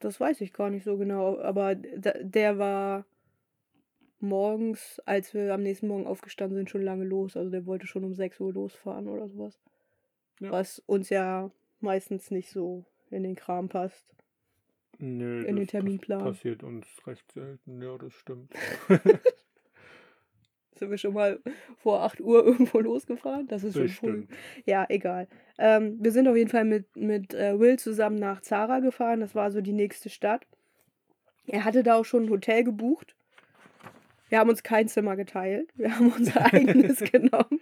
das 0.00 0.20
weiß 0.20 0.40
ich 0.42 0.52
gar 0.52 0.68
nicht 0.70 0.84
so 0.84 0.98
genau. 0.98 1.38
Aber 1.40 1.74
der 1.74 2.58
war 2.58 3.06
morgens, 4.20 5.00
als 5.06 5.32
wir 5.34 5.52
am 5.54 5.62
nächsten 5.62 5.88
Morgen 5.88 6.06
aufgestanden 6.06 6.56
sind, 6.56 6.68
schon 6.70 6.82
lange 6.82 7.04
los. 7.04 7.36
Also 7.36 7.50
der 7.50 7.64
wollte 7.66 7.86
schon 7.86 8.04
um 8.04 8.14
6 8.14 8.38
Uhr 8.40 8.52
losfahren 8.52 9.08
oder 9.08 9.28
sowas. 9.28 9.58
Ja. 10.40 10.50
Was 10.50 10.78
uns 10.80 11.08
ja 11.10 11.50
meistens 11.80 12.30
nicht 12.30 12.50
so 12.50 12.84
in 13.10 13.22
den 13.22 13.34
Kram 13.34 13.68
passt. 13.68 14.04
Nö, 14.98 15.42
In 15.44 15.56
den 15.56 15.66
Terminplan. 15.66 16.20
pass- 16.20 16.36
passiert 16.36 16.62
uns 16.62 16.86
recht 17.06 17.30
selten, 17.32 17.80
ja, 17.82 17.96
das 17.98 18.12
stimmt. 18.12 18.52
Sind 20.74 20.90
wir 20.90 20.98
schon 20.98 21.14
mal 21.14 21.40
vor 21.78 22.02
8 22.02 22.20
Uhr 22.20 22.44
irgendwo 22.46 22.80
losgefahren? 22.80 23.46
Das 23.48 23.64
ist 23.64 23.74
schon 23.74 23.88
früh. 23.88 24.12
Bestimmt. 24.12 24.30
Ja, 24.66 24.86
egal. 24.88 25.28
Ähm, 25.58 25.98
wir 26.00 26.12
sind 26.12 26.28
auf 26.28 26.36
jeden 26.36 26.50
Fall 26.50 26.64
mit, 26.64 26.96
mit 26.96 27.34
äh, 27.34 27.58
Will 27.58 27.78
zusammen 27.78 28.16
nach 28.16 28.40
Zara 28.40 28.80
gefahren. 28.80 29.20
Das 29.20 29.34
war 29.34 29.50
so 29.50 29.60
die 29.60 29.72
nächste 29.72 30.08
Stadt. 30.08 30.46
Er 31.46 31.64
hatte 31.64 31.82
da 31.82 31.96
auch 31.96 32.04
schon 32.04 32.24
ein 32.24 32.30
Hotel 32.30 32.64
gebucht. 32.64 33.14
Wir 34.28 34.38
haben 34.38 34.50
uns 34.50 34.62
kein 34.62 34.88
Zimmer 34.88 35.16
geteilt. 35.16 35.70
Wir 35.76 35.94
haben 35.94 36.12
unser 36.12 36.44
eigenes 36.52 36.98
genommen. 37.00 37.60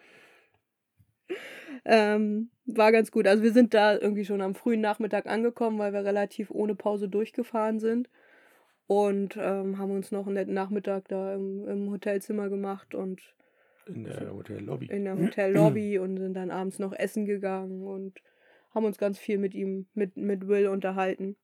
Ähm, 1.84 2.50
war 2.64 2.92
ganz 2.92 3.10
gut. 3.10 3.26
Also 3.26 3.42
wir 3.42 3.52
sind 3.52 3.74
da 3.74 3.98
irgendwie 3.98 4.24
schon 4.24 4.40
am 4.40 4.54
frühen 4.54 4.80
Nachmittag 4.80 5.26
angekommen, 5.26 5.78
weil 5.78 5.92
wir 5.92 6.04
relativ 6.04 6.50
ohne 6.50 6.74
Pause 6.74 7.08
durchgefahren 7.08 7.80
sind. 7.80 8.08
Und 8.92 9.36
ähm, 9.38 9.78
haben 9.78 9.90
uns 9.92 10.10
noch 10.12 10.26
einen 10.26 10.34
netten 10.34 10.54
Nachmittag 10.54 11.08
da 11.08 11.34
im, 11.34 11.66
im 11.66 11.90
Hotelzimmer 11.90 12.48
gemacht 12.50 12.94
und 12.94 13.22
In 13.86 14.04
der 14.04 14.32
Hotellobby. 14.32 14.86
in 14.86 15.04
der 15.04 15.16
Hotellobby 15.18 15.98
und 15.98 16.18
sind 16.18 16.34
dann 16.34 16.50
abends 16.50 16.78
noch 16.78 16.92
essen 16.92 17.24
gegangen 17.24 17.86
und 17.86 18.20
haben 18.74 18.84
uns 18.84 18.98
ganz 18.98 19.18
viel 19.18 19.38
mit 19.38 19.54
ihm, 19.54 19.86
mit, 19.94 20.16
mit 20.16 20.46
Will 20.46 20.68
unterhalten. 20.68 21.36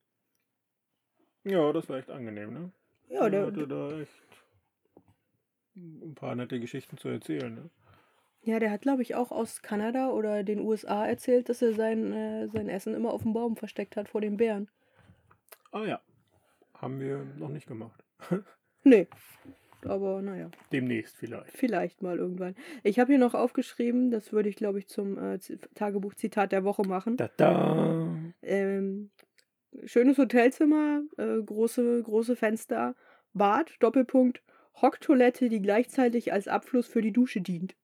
Ja, 1.44 1.72
das 1.72 1.88
war 1.88 1.96
echt 1.98 2.10
angenehm, 2.10 2.52
ne? 2.52 2.72
Ja, 3.08 3.24
Er 3.24 3.30
der, 3.30 3.46
hatte 3.46 3.66
da 3.66 3.98
echt 4.00 4.10
ein 5.76 6.14
paar 6.14 6.34
nette 6.34 6.60
Geschichten 6.60 6.98
zu 6.98 7.08
erzählen, 7.08 7.54
ne? 7.54 7.70
ja, 8.42 8.58
der 8.58 8.70
hat, 8.70 8.82
glaube 8.82 9.02
ich, 9.02 9.14
auch 9.14 9.30
aus 9.30 9.62
Kanada 9.62 10.10
oder 10.10 10.42
den 10.42 10.60
USA 10.60 11.06
erzählt, 11.06 11.48
dass 11.48 11.62
er 11.62 11.72
sein, 11.74 12.12
äh, 12.12 12.48
sein 12.48 12.68
Essen 12.68 12.94
immer 12.94 13.12
auf 13.12 13.22
dem 13.22 13.32
Baum 13.32 13.56
versteckt 13.56 13.96
hat 13.96 14.08
vor 14.08 14.20
den 14.20 14.36
Bären. 14.36 14.68
Ah 15.72 15.84
ja. 15.84 16.00
Haben 16.80 17.00
wir 17.00 17.24
noch 17.36 17.50
nicht 17.50 17.66
gemacht. 17.66 18.04
Nee. 18.84 19.08
Aber 19.84 20.22
naja, 20.22 20.50
Demnächst 20.72 21.16
vielleicht. 21.16 21.50
vielleicht 21.56 22.00
mal 22.00 22.16
irgendwann. 22.18 22.54
Ich 22.84 22.98
habe 22.98 23.12
hier 23.12 23.18
noch 23.18 23.34
aufgeschrieben, 23.34 24.10
das 24.10 24.32
würde 24.32 24.48
ich, 24.48 24.56
glaube 24.56 24.78
ich, 24.78 24.88
zum 24.88 25.18
äh, 25.18 25.38
Tagebuch-Zitat 25.74 26.52
der 26.52 26.64
Woche 26.64 26.82
machen. 26.86 27.16
Da 27.16 27.28
da. 27.36 28.16
Ähm, 28.42 29.10
schönes 29.84 30.16
Hotelzimmer, 30.18 31.02
äh, 31.16 31.42
große, 31.42 32.02
große 32.04 32.36
Fenster, 32.36 32.94
Bad, 33.34 33.74
Doppelpunkt, 33.80 34.42
Hocktoilette, 34.80 35.48
die 35.48 35.60
gleichzeitig 35.60 36.32
als 36.32 36.48
Abfluss 36.48 36.86
für 36.86 37.02
die 37.02 37.12
Dusche 37.12 37.40
dient. 37.40 37.76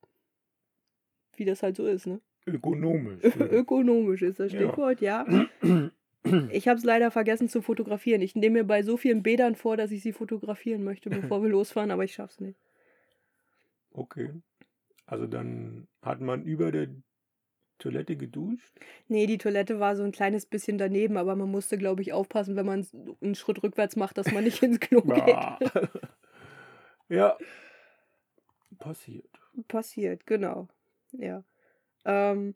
Wie 1.35 1.45
das 1.45 1.61
halt 1.61 1.75
so 1.75 1.85
ist, 1.85 2.07
ne? 2.07 2.19
Ökonomisch. 2.47 3.21
Ökonomisch 3.39 4.21
ist 4.21 4.39
das 4.39 4.51
Ja. 4.53 4.59
Stichwort, 4.61 5.01
ja. 5.01 5.25
Ich 6.51 6.67
habe 6.67 6.77
es 6.77 6.83
leider 6.83 7.11
vergessen 7.11 7.49
zu 7.49 7.61
fotografieren. 7.61 8.21
Ich 8.21 8.35
nehme 8.35 8.59
mir 8.59 8.63
bei 8.63 8.81
so 8.83 8.97
vielen 8.97 9.21
Bädern 9.23 9.55
vor, 9.55 9.77
dass 9.77 9.91
ich 9.91 10.01
sie 10.01 10.13
fotografieren 10.13 10.83
möchte, 10.83 11.09
bevor 11.11 11.43
wir 11.43 11.49
losfahren, 11.49 11.91
aber 11.91 12.03
ich 12.03 12.13
schaff's 12.13 12.39
nicht. 12.39 12.59
okay. 13.91 14.31
Also 15.07 15.27
dann 15.27 15.87
hat 16.01 16.19
man 16.19 16.43
über 16.43 16.71
der 16.71 16.87
Toilette 17.77 18.15
geduscht. 18.15 18.73
Nee, 19.07 19.27
die 19.27 19.37
Toilette 19.37 19.79
war 19.79 19.95
so 19.95 20.03
ein 20.03 20.11
kleines 20.11 20.45
bisschen 20.45 20.77
daneben, 20.77 21.17
aber 21.17 21.35
man 21.35 21.51
musste, 21.51 21.77
glaube 21.77 22.01
ich, 22.01 22.13
aufpassen, 22.13 22.55
wenn 22.55 22.65
man 22.65 22.87
einen 23.21 23.35
Schritt 23.35 23.61
rückwärts 23.61 23.95
macht, 23.95 24.17
dass 24.17 24.31
man 24.31 24.43
nicht 24.43 24.63
ins 24.63 24.79
Klo 24.79 25.01
geht. 25.03 25.35
Ah. 25.35 25.59
ja. 27.09 27.37
Passiert. 28.79 29.29
Passiert, 29.67 30.25
genau. 30.25 30.69
Ja. 31.11 31.43
Ähm, 32.05 32.55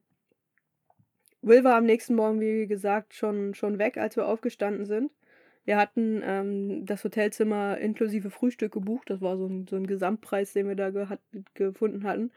Will 1.41 1.63
war 1.63 1.75
am 1.75 1.85
nächsten 1.85 2.15
Morgen, 2.15 2.41
wie 2.41 2.67
gesagt, 2.67 3.13
schon, 3.13 3.53
schon 3.53 3.79
weg, 3.79 3.97
als 3.97 4.15
wir 4.15 4.27
aufgestanden 4.27 4.85
sind. 4.85 5.11
Wir 5.65 5.77
hatten 5.77 6.21
ähm, 6.25 6.85
das 6.85 7.03
Hotelzimmer 7.03 7.77
inklusive 7.77 8.29
Frühstück 8.29 8.73
gebucht. 8.73 9.09
Das 9.09 9.21
war 9.21 9.37
so 9.37 9.45
ein, 9.47 9.67
so 9.67 9.75
ein 9.75 9.87
Gesamtpreis, 9.87 10.53
den 10.53 10.67
wir 10.67 10.75
da 10.75 10.89
gehat, 10.89 11.19
gefunden 11.53 12.03
hatten. 12.03 12.31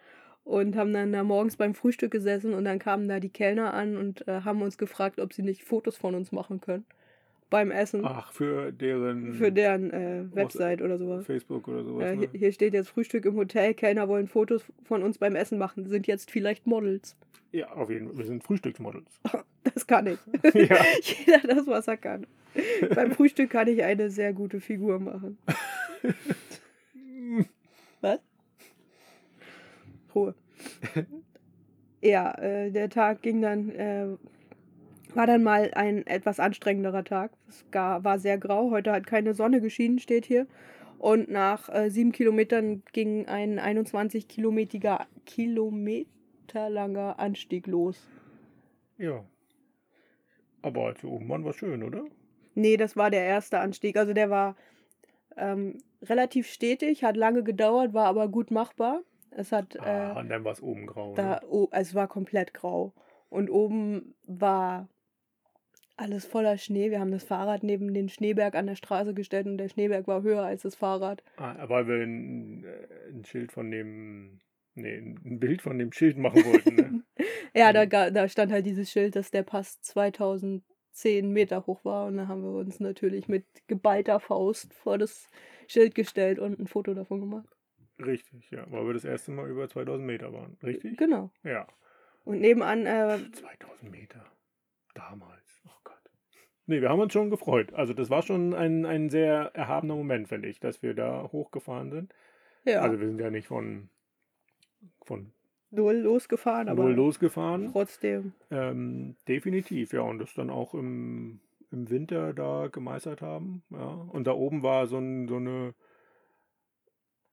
Und 0.45 0.77
haben 0.77 0.93
dann 0.93 1.13
da 1.13 1.23
morgens 1.25 1.57
beim 1.57 1.75
Frühstück 1.75 2.11
gesessen 2.11 2.53
und 2.53 2.65
dann 2.65 2.79
kamen 2.81 3.09
da 3.09 3.21
die 3.21 3.31
Kellner 3.31 3.75
an 3.75 3.97
und 3.97 4.27
äh, 4.27 4.43
haben 4.43 4.61
uns 4.63 4.77
gefragt, 4.77 5.21
ob 5.21 5.33
sie 5.33 5.43
nicht 5.43 5.63
Fotos 5.65 5.97
von 5.97 6.15
uns 6.15 6.33
machen 6.33 6.61
können. 6.61 6.85
Beim 7.53 7.71
Essen. 7.71 8.01
Ach, 8.07 8.33
für 8.33 8.73
deren. 8.73 9.35
Für 9.35 9.53
deren 9.53 9.91
äh, 9.91 10.25
Website 10.35 10.81
oder 10.81 10.97
sowas. 10.97 11.27
Facebook 11.27 11.69
oder 11.69 11.85
sowas. 11.85 12.03
Ja, 12.03 12.15
ne? 12.15 12.29
hier, 12.33 12.41
hier 12.41 12.53
steht 12.53 12.73
jetzt 12.73 12.89
Frühstück 12.89 13.27
im 13.27 13.37
Hotel. 13.37 13.75
Kellner 13.75 14.09
wollen 14.09 14.27
Fotos 14.27 14.65
von 14.85 15.03
uns 15.03 15.19
beim 15.19 15.37
Essen 15.37 15.59
machen. 15.59 15.87
Sind 15.87 16.07
jetzt 16.07 16.31
vielleicht 16.31 16.67
Models. 16.67 17.15
ja, 17.53 17.71
auf 17.73 17.91
jeden 17.91 18.09
Fall. 18.09 18.17
Wir 18.17 18.25
sind 18.25 18.43
Frühstücksmodels. 18.43 19.21
Das 19.75 19.87
kann 19.87 20.07
ich. 20.07 20.19
Ja. 20.55 20.77
Jeder 21.03 21.39
das, 21.47 21.67
was 21.67 21.87
er 21.87 21.97
kann. 21.99 22.27
Beim 22.95 23.13
Frühstück 23.13 23.51
kann 23.51 23.69
ich 23.69 23.83
eine 23.85 24.11
sehr 24.11 24.33
gute 24.33 24.61
Figur 24.61 24.99
machen. 24.99 25.39
Was? 28.01 28.19
Ruhe. 30.15 30.35
Ja, 32.03 32.33
äh, 32.39 32.71
der 32.73 32.91
Tag 32.91 33.23
ging 33.23 33.41
dann, 33.41 33.71
äh, 33.71 34.09
war 35.15 35.27
dann 35.27 35.43
mal 35.43 35.71
ein 35.75 36.07
etwas 36.07 36.41
anstrengenderer 36.41 37.05
Tag. 37.05 37.33
Es 37.49 37.65
war 37.73 38.19
sehr 38.19 38.39
grau. 38.39 38.71
Heute 38.71 38.93
hat 38.93 39.07
keine 39.07 39.35
Sonne 39.35 39.61
geschienen, 39.61 39.99
steht 39.99 40.25
hier. 40.25 40.47
Und 40.99 41.29
nach 41.31 41.69
äh, 41.69 41.91
sieben 41.91 42.13
Kilometern 42.13 42.83
ging 42.93 43.27
ein 43.27 43.59
21 43.59 44.29
Kilometer, 44.29 45.07
Kilometer 45.27 46.71
langer 46.71 47.19
Anstieg 47.19 47.67
los. 47.67 48.07
Ja. 48.99 49.25
Aber 50.63 50.87
als 50.87 51.03
wir 51.03 51.11
oben 51.11 51.29
waren, 51.29 51.45
war 51.45 51.53
schön, 51.53 51.83
oder? 51.83 52.05
Nee, 52.55 52.77
das 52.77 52.97
war 52.97 53.11
der 53.11 53.25
erste 53.25 53.59
Anstieg. 53.59 53.97
Also 53.97 54.13
der 54.13 54.31
war 54.31 54.55
ähm, 55.37 55.79
relativ 56.03 56.47
stetig, 56.47 57.03
hat 57.03 57.17
lange 57.17 57.43
gedauert, 57.43 57.95
war 57.95 58.07
aber 58.07 58.29
gut 58.29 58.51
machbar. 58.51 59.01
Es 59.31 59.51
hat 59.51 59.79
Ah, 59.81 60.13
äh, 60.13 60.21
und 60.21 60.29
dann 60.29 60.45
war 60.45 60.53
es 60.53 60.63
oben 60.63 60.87
grau. 60.87 61.15
da, 61.15 61.31
ne? 61.37 61.41
oh, 61.49 61.69
es 61.73 61.95
war 61.95 62.07
komplett 62.07 62.55
grau. 62.55 62.93
Und 63.29 63.51
oben 63.51 64.15
war 64.27 64.89
alles 65.97 66.25
voller 66.27 66.57
Schnee. 66.59 66.91
Wir 66.91 67.01
haben 67.01 67.11
das 67.13 67.25
Fahrrad 67.25 67.63
neben 67.63 67.93
den 67.95 68.09
Schneeberg 68.09 68.55
an 68.55 68.67
der 68.67 68.77
Straße 68.77 69.15
gestellt 69.15 69.47
und 69.47 69.59
der 69.59 69.69
Schneeberg 69.69 70.07
war 70.07 70.23
höher 70.23 70.43
als 70.43 70.63
das 70.63 70.75
Fahrrad. 70.75 71.23
Ah, 71.37 71.69
weil 71.69 71.87
wir 71.87 71.97
ein, 72.03 72.65
äh, 72.65 73.09
ein 73.11 73.25
Schild 73.25 73.53
von 73.53 73.71
dem. 73.71 74.41
Nee, 74.75 74.97
ein 74.97 75.39
Bild 75.39 75.61
von 75.61 75.79
dem 75.79 75.93
Schild 75.93 76.17
machen 76.17 76.45
wollten. 76.45 76.75
Ne? 76.75 77.03
Ja, 77.55 77.73
da, 77.75 77.85
Mhm. 77.85 78.15
da 78.15 78.29
stand 78.29 78.51
halt 78.51 78.65
dieses 78.65 78.91
Schild, 78.91 79.15
dass 79.15 79.31
der 79.31 79.43
Pass 79.43 79.79
2010 79.83 81.31
Meter 81.33 81.67
hoch 81.67 81.85
war. 81.85 82.07
Und 82.07 82.17
da 82.17 82.27
haben 82.29 82.43
wir 82.43 82.53
uns 82.53 82.81
natürlich 82.81 83.29
mit 83.29 83.45
geballter 83.67 84.21
Faust 84.21 84.73
vor 84.73 84.97
das 84.97 85.29
Schild 85.67 85.95
gestellt 85.95 86.39
und 86.39 86.59
ein 86.59 86.67
Foto 86.67 86.95
davon 86.95 87.21
gemacht. 87.21 87.49
Richtig, 87.99 88.51
ja. 88.51 88.65
Weil 88.71 88.87
wir 88.87 88.95
das 88.95 89.05
erste 89.05 89.33
Mal 89.33 89.51
über 89.51 89.69
2000 89.69 90.07
Meter 90.07 90.33
waren. 90.33 90.57
Richtig? 90.63 90.97
Genau. 90.97 91.31
Ja. 91.45 91.67
Und 92.25 92.41
nebenan, 92.41 92.87
äh, 92.87 93.19
2000 93.33 93.91
Meter. 93.91 94.25
Damals. 94.95 95.42
Nee, 96.67 96.81
wir 96.81 96.89
haben 96.89 97.01
uns 97.01 97.13
schon 97.13 97.31
gefreut. 97.31 97.73
Also, 97.75 97.93
das 97.93 98.09
war 98.11 98.23
schon 98.23 98.55
ein, 98.55 98.87
ein 98.87 99.11
sehr 99.11 99.51
erhabener 99.55 99.97
Moment, 99.97 100.29
finde 100.29 100.49
ich, 100.49 100.61
dass 100.61 100.83
wir 100.83 100.95
da 100.95 101.29
hochgefahren 101.33 101.91
sind. 101.91 102.15
ja, 102.65 102.81
Also, 102.81 103.01
wir 103.01 103.09
sind 103.09 103.21
ja 103.21 103.31
nicht 103.31 103.49
von, 103.49 103.89
von 105.05 105.33
null 105.71 105.97
losgefahren, 105.97 106.69
aber 106.69 106.85
null 106.85 106.95
losgefahren. 106.95 107.73
trotzdem. 107.73 108.33
Ähm, 108.51 109.17
definitiv, 109.27 109.93
ja. 109.93 110.03
Und 110.03 110.19
das 110.19 110.35
dann 110.35 110.51
auch 110.51 110.75
im, 110.75 111.41
im 111.71 111.91
Winter 111.91 112.33
da 112.33 112.69
gemeistert 112.71 113.23
haben. 113.23 113.65
Ja. 113.71 114.07
Und 114.13 114.27
da 114.27 114.33
oben 114.33 114.63
war 114.63 114.87
so, 114.87 114.99
ein, 114.99 115.27
so 115.29 115.37
eine 115.37 115.75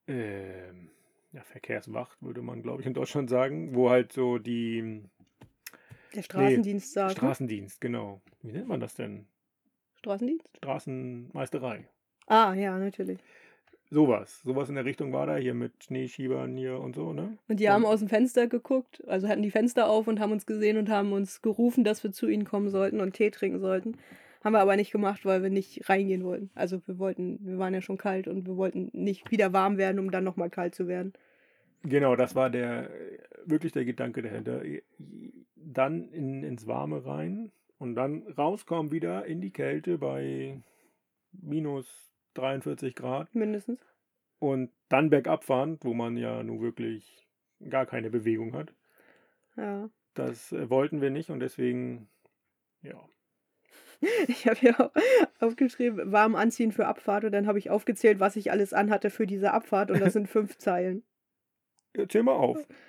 ähm, 0.08 0.90
ja, 1.34 1.44
Verkehrswacht, 1.44 2.22
würde 2.22 2.42
man, 2.42 2.64
glaube 2.64 2.82
ich, 2.82 2.88
in 2.88 2.94
Deutschland 2.94 3.30
sagen, 3.30 3.76
wo 3.76 3.90
halt 3.90 4.12
so 4.12 4.40
die 4.40 5.04
Der 6.16 6.24
Straßendienst 6.24 6.94
sagt. 6.94 7.10
ne? 7.10 7.16
Straßendienst, 7.18 7.82
genau. 7.82 8.22
Wie 8.42 8.52
nennt 8.52 8.68
man 8.68 8.80
das 8.80 8.96
denn? 8.96 9.26
Straßendienst? 9.96 10.48
Straßenmeisterei. 10.58 11.88
Ah, 12.28 12.54
ja, 12.54 12.78
natürlich. 12.78 13.20
Sowas. 13.92 14.42
Sowas 14.44 14.70
in 14.70 14.76
der 14.76 14.86
Richtung 14.86 15.12
war 15.14 15.26
da, 15.26 15.38
hier 15.38 15.56
mit 15.56 15.84
Schneeschiebern 15.84 16.56
hier 16.56 16.80
und 16.80 16.96
so, 16.96 17.12
ne? 17.12 17.38
Und 17.48 17.60
die 17.60 17.70
haben 17.70 17.86
aus 17.86 18.00
dem 18.00 18.08
Fenster 18.08 18.48
geguckt, 18.48 19.04
also 19.08 19.28
hatten 19.28 19.42
die 19.42 19.50
Fenster 19.50 19.90
auf 19.90 20.08
und 20.08 20.20
haben 20.20 20.32
uns 20.32 20.46
gesehen 20.46 20.78
und 20.78 20.90
haben 20.90 21.12
uns 21.12 21.42
gerufen, 21.42 21.84
dass 21.84 22.04
wir 22.04 22.12
zu 22.12 22.28
ihnen 22.28 22.46
kommen 22.46 22.70
sollten 22.70 23.02
und 23.02 23.14
Tee 23.14 23.32
trinken 23.32 23.60
sollten. 23.60 23.98
Haben 24.44 24.54
wir 24.54 24.60
aber 24.60 24.76
nicht 24.76 24.92
gemacht, 24.92 25.26
weil 25.26 25.42
wir 25.44 25.50
nicht 25.50 25.90
reingehen 25.90 26.24
wollten. 26.24 26.50
Also 26.54 26.82
wir 26.86 27.00
wollten, 27.00 27.40
wir 27.42 27.58
waren 27.58 27.74
ja 27.74 27.82
schon 27.82 27.98
kalt 27.98 28.28
und 28.28 28.46
wir 28.48 28.58
wollten 28.58 28.90
nicht 28.94 29.32
wieder 29.32 29.54
warm 29.54 29.78
werden, 29.78 30.00
um 30.00 30.12
dann 30.12 30.24
nochmal 30.24 30.50
kalt 30.50 30.76
zu 30.76 30.88
werden. 30.88 31.14
Genau, 31.84 32.16
das 32.16 32.36
war 32.36 32.50
der 32.50 32.90
wirklich 33.46 33.72
der 33.72 33.86
Gedanke 33.86 34.22
dahinter. 34.22 34.62
Dann 35.72 36.10
in, 36.10 36.44
ins 36.44 36.68
Warme 36.68 37.06
rein 37.06 37.52
und 37.78 37.96
dann 37.96 38.28
rauskommen 38.38 38.92
wieder 38.92 39.26
in 39.26 39.42
die 39.42 39.52
Kälte 39.52 39.98
bei 39.98 40.62
minus 41.32 42.14
43 42.34 42.96
Grad 42.96 43.34
Mindestens. 43.36 43.80
und 44.40 44.72
dann 44.90 45.10
bergab 45.10 45.44
fahren, 45.44 45.78
wo 45.82 45.94
man 45.94 46.18
ja 46.18 46.42
nun 46.44 46.62
wirklich 46.62 47.28
gar 47.70 47.86
keine 47.86 48.10
Bewegung 48.10 48.54
hat. 48.54 48.74
Ja. 49.56 49.90
Das 50.14 50.52
äh, 50.52 50.70
wollten 50.70 51.02
wir 51.02 51.10
nicht 51.10 51.30
und 51.30 51.40
deswegen, 51.40 52.10
ja. 52.82 53.00
Ich 54.28 54.48
habe 54.48 54.58
hier 54.58 54.80
auch 54.80 54.92
aufgeschrieben, 55.40 56.12
warm 56.12 56.36
anziehen 56.36 56.72
für 56.72 56.88
Abfahrt 56.88 57.26
und 57.26 57.32
dann 57.32 57.48
habe 57.48 57.60
ich 57.60 57.70
aufgezählt, 57.70 58.20
was 58.20 58.36
ich 58.36 58.52
alles 58.52 58.74
anhatte 58.74 59.10
für 59.10 59.28
diese 59.28 59.52
Abfahrt 59.54 59.92
und 59.92 60.02
das 60.02 60.14
sind 60.14 60.28
fünf 60.30 60.58
Zeilen. 60.58 61.04
Erzähl 61.94 62.24
mal 62.24 62.34
auf. 62.34 62.58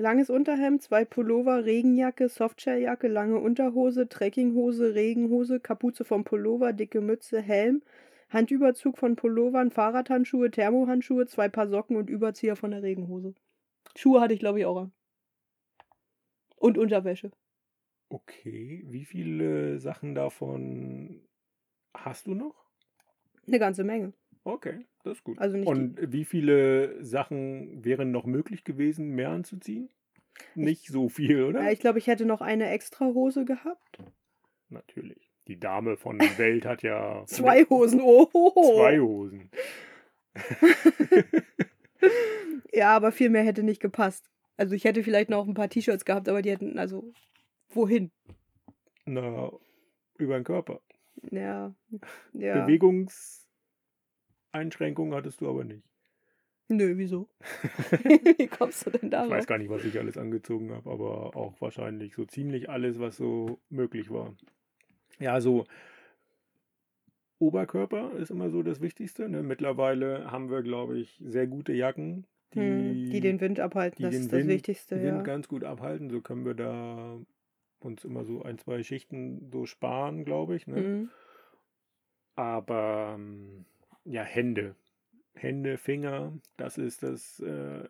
Langes 0.00 0.30
Unterhemd, 0.30 0.82
zwei 0.82 1.04
Pullover, 1.04 1.64
Regenjacke, 1.64 2.28
Softshelljacke, 2.28 3.08
lange 3.08 3.38
Unterhose, 3.38 4.08
Trekkinghose, 4.08 4.94
Regenhose, 4.94 5.60
Kapuze 5.60 6.04
vom 6.04 6.24
Pullover, 6.24 6.72
dicke 6.72 7.00
Mütze, 7.00 7.40
Helm, 7.40 7.82
Handüberzug 8.30 8.98
von 8.98 9.16
Pullovern, 9.16 9.70
Fahrradhandschuhe, 9.70 10.50
Thermohandschuhe, 10.50 11.26
zwei 11.26 11.48
Paar 11.48 11.68
Socken 11.68 11.96
und 11.96 12.08
Überzieher 12.08 12.56
von 12.56 12.70
der 12.70 12.82
Regenhose. 12.82 13.34
Schuhe 13.96 14.20
hatte 14.20 14.34
ich, 14.34 14.40
glaube 14.40 14.60
ich, 14.60 14.66
auch 14.66 14.76
an. 14.76 14.92
Und 16.56 16.78
Unterwäsche. 16.78 17.30
Okay, 18.08 18.84
wie 18.88 19.04
viele 19.04 19.78
Sachen 19.78 20.14
davon 20.14 21.20
hast 21.94 22.26
du 22.26 22.34
noch? 22.34 22.66
Eine 23.46 23.58
ganze 23.58 23.84
Menge. 23.84 24.12
Okay, 24.44 24.86
das 25.04 25.18
ist 25.18 25.24
gut. 25.24 25.38
Also 25.38 25.56
nicht 25.56 25.66
Und 25.68 25.98
wie 26.12 26.24
viele 26.24 27.02
Sachen 27.04 27.84
wären 27.84 28.10
noch 28.10 28.26
möglich 28.26 28.64
gewesen, 28.64 29.10
mehr 29.10 29.30
anzuziehen? 29.30 29.88
Nicht 30.54 30.86
so 30.86 31.08
viel, 31.08 31.44
oder? 31.44 31.62
Ja, 31.62 31.70
ich 31.70 31.80
glaube, 31.80 31.98
ich 31.98 32.06
hätte 32.06 32.24
noch 32.24 32.40
eine 32.40 32.70
extra 32.70 33.06
Hose 33.06 33.44
gehabt. 33.44 33.98
Natürlich. 34.68 35.30
Die 35.48 35.58
Dame 35.58 35.96
von 35.96 36.18
der 36.18 36.38
Welt 36.38 36.64
hat 36.64 36.82
ja 36.82 37.24
Zwei 37.26 37.64
Hosen. 37.64 38.00
Oh. 38.02 38.28
zwei 38.76 39.00
Hosen. 39.00 39.50
Ja, 42.72 42.94
aber 42.96 43.12
viel 43.12 43.30
mehr 43.30 43.42
hätte 43.42 43.62
nicht 43.62 43.80
gepasst. 43.80 44.30
Also 44.56 44.74
ich 44.74 44.84
hätte 44.84 45.02
vielleicht 45.02 45.30
noch 45.30 45.46
ein 45.46 45.54
paar 45.54 45.68
T-Shirts 45.68 46.04
gehabt, 46.04 46.28
aber 46.28 46.42
die 46.42 46.50
hätten, 46.50 46.78
also, 46.78 47.12
wohin? 47.70 48.10
Na, 49.06 49.50
über 50.18 50.34
den 50.34 50.44
Körper. 50.44 50.80
Ja. 51.30 51.74
Ja. 52.32 52.66
Bewegungseinschränkungen 54.52 55.14
hattest 55.14 55.40
du 55.40 55.48
aber 55.48 55.64
nicht. 55.64 55.82
Nö, 56.68 56.96
wieso? 56.96 57.28
Wie 58.38 58.46
kommst 58.46 58.86
du 58.86 58.90
denn 58.90 59.00
Ich 59.04 59.10
darauf? 59.10 59.30
weiß 59.30 59.46
gar 59.46 59.58
nicht, 59.58 59.70
was 59.70 59.84
ich 59.84 59.98
alles 59.98 60.16
angezogen 60.16 60.70
habe, 60.72 60.88
aber 60.90 61.34
auch 61.36 61.60
wahrscheinlich 61.60 62.14
so 62.14 62.24
ziemlich 62.24 62.70
alles, 62.70 62.98
was 63.00 63.16
so 63.16 63.58
möglich 63.70 64.10
war. 64.10 64.34
Ja, 65.18 65.40
so 65.40 65.64
Oberkörper 67.38 68.12
ist 68.18 68.30
immer 68.30 68.50
so 68.50 68.62
das 68.62 68.80
Wichtigste. 68.80 69.28
Ne? 69.28 69.42
Mittlerweile 69.42 70.30
haben 70.30 70.50
wir, 70.50 70.62
glaube 70.62 70.98
ich, 70.98 71.20
sehr 71.24 71.46
gute 71.46 71.72
Jacken, 71.72 72.26
die, 72.54 72.60
Hm, 72.60 73.10
die 73.10 73.20
den 73.20 73.40
Wind 73.40 73.58
abhalten, 73.60 73.96
die 73.98 74.02
das 74.04 74.14
ist 74.14 74.32
das 74.32 74.40
Wind- 74.40 74.48
Wichtigste, 74.48 74.96
Wind 74.96 75.04
ja. 75.04 75.22
ganz 75.22 75.48
gut 75.48 75.64
abhalten. 75.64 76.10
So 76.10 76.20
können 76.20 76.44
wir 76.44 76.54
da 76.54 77.18
uns 77.80 78.04
immer 78.04 78.24
so 78.24 78.42
ein, 78.42 78.58
zwei 78.58 78.82
Schichten 78.82 79.48
so 79.50 79.64
sparen, 79.66 80.24
glaube 80.24 80.54
ich. 80.54 80.66
Ne? 80.66 80.80
Mhm. 80.80 81.10
Aber 82.36 83.12
ähm, 83.16 83.64
ja, 84.10 84.22
Hände. 84.22 84.74
Hände, 85.34 85.78
Finger, 85.78 86.32
das 86.56 86.76
ist 86.76 87.02
das 87.02 87.40
äh, 87.40 87.88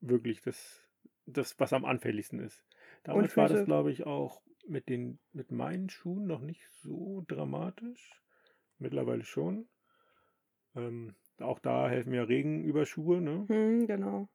wirklich 0.00 0.42
das, 0.42 0.86
das, 1.26 1.58
was 1.58 1.72
am 1.72 1.84
anfälligsten 1.84 2.38
ist. 2.38 2.62
Damals 3.02 3.36
war 3.36 3.48
das, 3.48 3.64
glaube 3.64 3.90
ich, 3.90 4.06
auch 4.06 4.42
mit 4.68 4.88
den 4.88 5.18
mit 5.32 5.50
meinen 5.50 5.88
Schuhen 5.88 6.26
noch 6.26 6.40
nicht 6.40 6.68
so 6.82 7.24
dramatisch. 7.26 8.22
Mittlerweile 8.78 9.24
schon. 9.24 9.66
Ähm, 10.76 11.14
auch 11.38 11.58
da 11.58 11.88
helfen 11.88 12.12
ja 12.14 12.22
Regenüberschuhe, 12.22 13.20
ne? 13.20 13.44
Hm, 13.48 13.86
genau. 13.86 14.28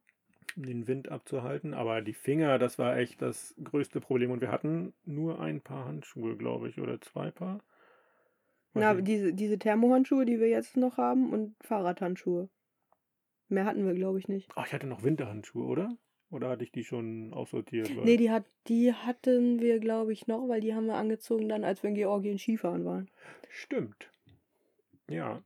den 0.56 0.86
Wind 0.86 1.08
abzuhalten. 1.08 1.74
Aber 1.74 2.02
die 2.02 2.14
Finger, 2.14 2.58
das 2.58 2.78
war 2.78 2.96
echt 2.96 3.22
das 3.22 3.54
größte 3.62 4.00
Problem. 4.00 4.30
Und 4.30 4.40
wir 4.40 4.50
hatten 4.50 4.92
nur 5.04 5.40
ein 5.40 5.60
paar 5.60 5.86
Handschuhe, 5.86 6.36
glaube 6.36 6.68
ich, 6.68 6.80
oder 6.80 7.00
zwei 7.00 7.30
Paar. 7.30 7.62
Na, 8.74 8.94
diese, 8.94 9.32
diese 9.32 9.58
Thermohandschuhe, 9.58 10.24
die 10.24 10.38
wir 10.40 10.48
jetzt 10.48 10.76
noch 10.76 10.96
haben 10.98 11.32
und 11.32 11.56
Fahrradhandschuhe. 11.62 12.48
Mehr 13.48 13.64
hatten 13.64 13.86
wir, 13.86 13.94
glaube 13.94 14.18
ich, 14.18 14.28
nicht. 14.28 14.50
Ach, 14.56 14.66
ich 14.66 14.72
hatte 14.72 14.86
noch 14.86 15.02
Winterhandschuhe, 15.02 15.64
oder? 15.66 15.96
Oder 16.30 16.50
hatte 16.50 16.62
ich 16.64 16.70
die 16.72 16.84
schon 16.84 17.32
aussortiert? 17.32 17.88
Weil- 17.96 18.04
Nee, 18.04 18.18
die, 18.18 18.30
hat, 18.30 18.44
die 18.68 18.92
hatten 18.92 19.60
wir, 19.60 19.78
glaube 19.80 20.12
ich, 20.12 20.26
noch, 20.26 20.46
weil 20.48 20.60
die 20.60 20.74
haben 20.74 20.86
wir 20.86 20.94
angezogen 20.96 21.48
dann, 21.48 21.64
als 21.64 21.82
wir 21.82 21.88
in 21.88 21.94
Georgien 21.96 22.38
Skifahren 22.38 22.84
waren. 22.84 23.08
Stimmt. 23.48 24.10
Ja. 25.08 25.42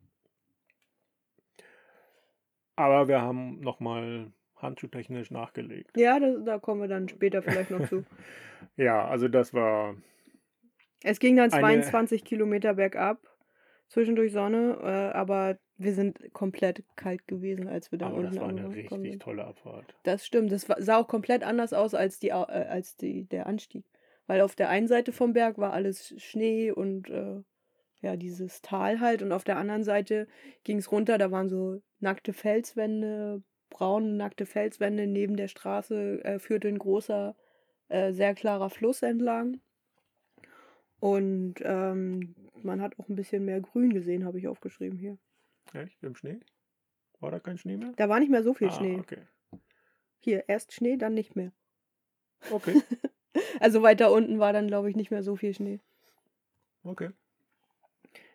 Aber 2.74 3.06
wir 3.08 3.20
haben 3.22 3.60
nochmal 3.60 4.32
handschuhtechnisch 4.56 5.30
nachgelegt. 5.30 5.96
Ja, 5.96 6.18
da, 6.18 6.36
da 6.38 6.58
kommen 6.58 6.80
wir 6.80 6.88
dann 6.88 7.08
später 7.08 7.42
vielleicht 7.42 7.70
noch 7.70 7.88
zu. 7.88 8.04
Ja, 8.76 9.06
also 9.08 9.26
das 9.26 9.52
war. 9.52 9.96
Es 11.04 11.18
ging 11.20 11.36
dann 11.36 11.52
Eine- 11.52 11.82
22 11.82 12.24
Kilometer 12.24 12.74
bergab, 12.74 13.18
zwischendurch 13.88 14.32
Sonne, 14.32 14.78
äh, 14.82 15.16
aber 15.16 15.58
wir 15.76 15.94
sind 15.94 16.32
komplett 16.32 16.84
kalt 16.96 17.26
gewesen, 17.26 17.68
als 17.68 17.90
wir 17.90 17.98
dann 17.98 18.08
Aber 18.12 18.18
unten 18.20 18.32
das 18.32 18.40
war 18.40 18.48
eine 18.48 18.60
angekommen 18.64 19.02
richtig 19.02 19.12
sind. 19.12 19.22
tolle 19.22 19.44
Abfahrt. 19.44 19.94
Das 20.04 20.24
stimmt, 20.24 20.52
das 20.52 20.66
sah 20.78 20.98
auch 20.98 21.08
komplett 21.08 21.42
anders 21.42 21.72
aus 21.72 21.94
als, 21.94 22.18
die, 22.20 22.28
äh, 22.28 22.32
als 22.32 22.96
die, 22.96 23.24
der 23.24 23.46
Anstieg. 23.46 23.84
Weil 24.28 24.40
auf 24.40 24.54
der 24.54 24.68
einen 24.68 24.86
Seite 24.86 25.12
vom 25.12 25.32
Berg 25.32 25.58
war 25.58 25.72
alles 25.72 26.14
Schnee 26.18 26.70
und 26.70 27.10
äh, 27.10 27.40
ja, 28.00 28.16
dieses 28.16 28.62
Tal 28.62 29.00
halt. 29.00 29.22
Und 29.22 29.32
auf 29.32 29.44
der 29.44 29.56
anderen 29.56 29.82
Seite 29.84 30.28
ging 30.62 30.78
es 30.78 30.92
runter, 30.92 31.18
da 31.18 31.30
waren 31.32 31.48
so 31.48 31.80
nackte 31.98 32.32
Felswände, 32.32 33.42
braune 33.70 34.12
nackte 34.12 34.46
Felswände. 34.46 35.06
Neben 35.08 35.36
der 35.36 35.48
Straße 35.48 36.24
äh, 36.24 36.38
führte 36.38 36.68
ein 36.68 36.78
großer, 36.78 37.34
äh, 37.88 38.12
sehr 38.12 38.34
klarer 38.34 38.70
Fluss 38.70 39.02
entlang. 39.02 39.60
Und 41.02 41.54
ähm, 41.64 42.36
man 42.62 42.80
hat 42.80 42.96
auch 42.96 43.08
ein 43.08 43.16
bisschen 43.16 43.44
mehr 43.44 43.60
Grün 43.60 43.92
gesehen, 43.92 44.24
habe 44.24 44.38
ich 44.38 44.46
aufgeschrieben 44.46 44.96
hier. 44.96 45.18
Echt? 45.74 46.00
Im 46.00 46.14
Schnee? 46.14 46.38
War 47.18 47.32
da 47.32 47.40
kein 47.40 47.58
Schnee 47.58 47.76
mehr? 47.76 47.92
Da 47.96 48.08
war 48.08 48.20
nicht 48.20 48.30
mehr 48.30 48.44
so 48.44 48.54
viel 48.54 48.68
ah, 48.68 48.72
Schnee. 48.72 49.00
Okay. 49.00 49.18
Hier, 50.20 50.44
erst 50.46 50.72
Schnee, 50.72 50.96
dann 50.96 51.14
nicht 51.14 51.34
mehr. 51.34 51.50
Okay. 52.52 52.80
Also 53.60 53.82
weiter 53.82 54.12
unten 54.12 54.38
war 54.38 54.52
dann, 54.52 54.66
glaube 54.66 54.90
ich, 54.90 54.96
nicht 54.96 55.10
mehr 55.10 55.22
so 55.22 55.36
viel 55.36 55.54
Schnee. 55.54 55.80
Okay. 56.84 57.10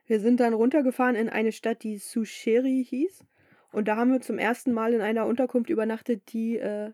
Wir 0.08 0.20
sind 0.20 0.40
dann 0.40 0.54
runtergefahren 0.54 1.16
in 1.16 1.30
eine 1.30 1.52
Stadt, 1.52 1.84
die 1.84 1.98
Susheri 1.98 2.84
hieß. 2.84 3.24
Und 3.72 3.88
da 3.88 3.96
haben 3.96 4.12
wir 4.12 4.22
zum 4.22 4.40
ersten 4.40 4.74
Mal 4.74 4.94
in 4.94 5.02
einer 5.02 5.28
Unterkunft 5.28 5.70
übernachtet, 5.70 6.34
die 6.34 6.58
äh, 6.58 6.92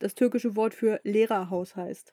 das 0.00 0.16
türkische 0.16 0.56
Wort 0.56 0.74
für 0.74 1.00
Lehrerhaus 1.04 1.76
heißt. 1.76 2.12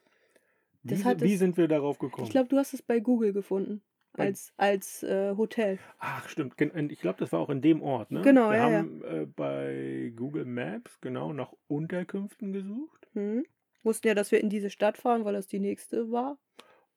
Wie, 0.85 1.21
wie 1.21 1.35
sind 1.35 1.57
wir 1.57 1.67
darauf 1.67 1.99
gekommen? 1.99 2.25
Ich 2.25 2.31
glaube, 2.31 2.47
du 2.49 2.57
hast 2.57 2.73
es 2.73 2.81
bei 2.81 2.99
Google 2.99 3.33
gefunden. 3.33 3.81
Als, 4.17 4.53
als 4.55 5.03
äh, 5.03 5.35
Hotel. 5.35 5.77
Ach, 5.99 6.29
stimmt. 6.29 6.55
Ich 6.89 7.01
glaube, 7.01 7.19
das 7.19 7.33
war 7.33 7.41
auch 7.41 7.49
in 7.49 7.61
dem 7.61 7.81
Ort, 7.81 8.11
ne? 8.11 8.21
Genau, 8.21 8.49
wir 8.49 8.57
ja, 8.57 8.69
ja. 8.69 8.77
haben 8.77 9.03
Äh, 9.03 9.25
bei 9.25 10.13
Google 10.15 10.45
Maps 10.45 11.01
genau 11.01 11.33
nach 11.33 11.51
Unterkünften 11.67 12.53
gesucht. 12.53 13.09
Hm? 13.11 13.45
Wussten 13.83 14.07
ja, 14.07 14.13
dass 14.13 14.31
wir 14.31 14.39
in 14.39 14.49
diese 14.49 14.69
Stadt 14.69 14.97
fahren, 14.97 15.25
weil 15.25 15.33
das 15.33 15.47
die 15.47 15.59
nächste 15.59 16.11
war. 16.11 16.37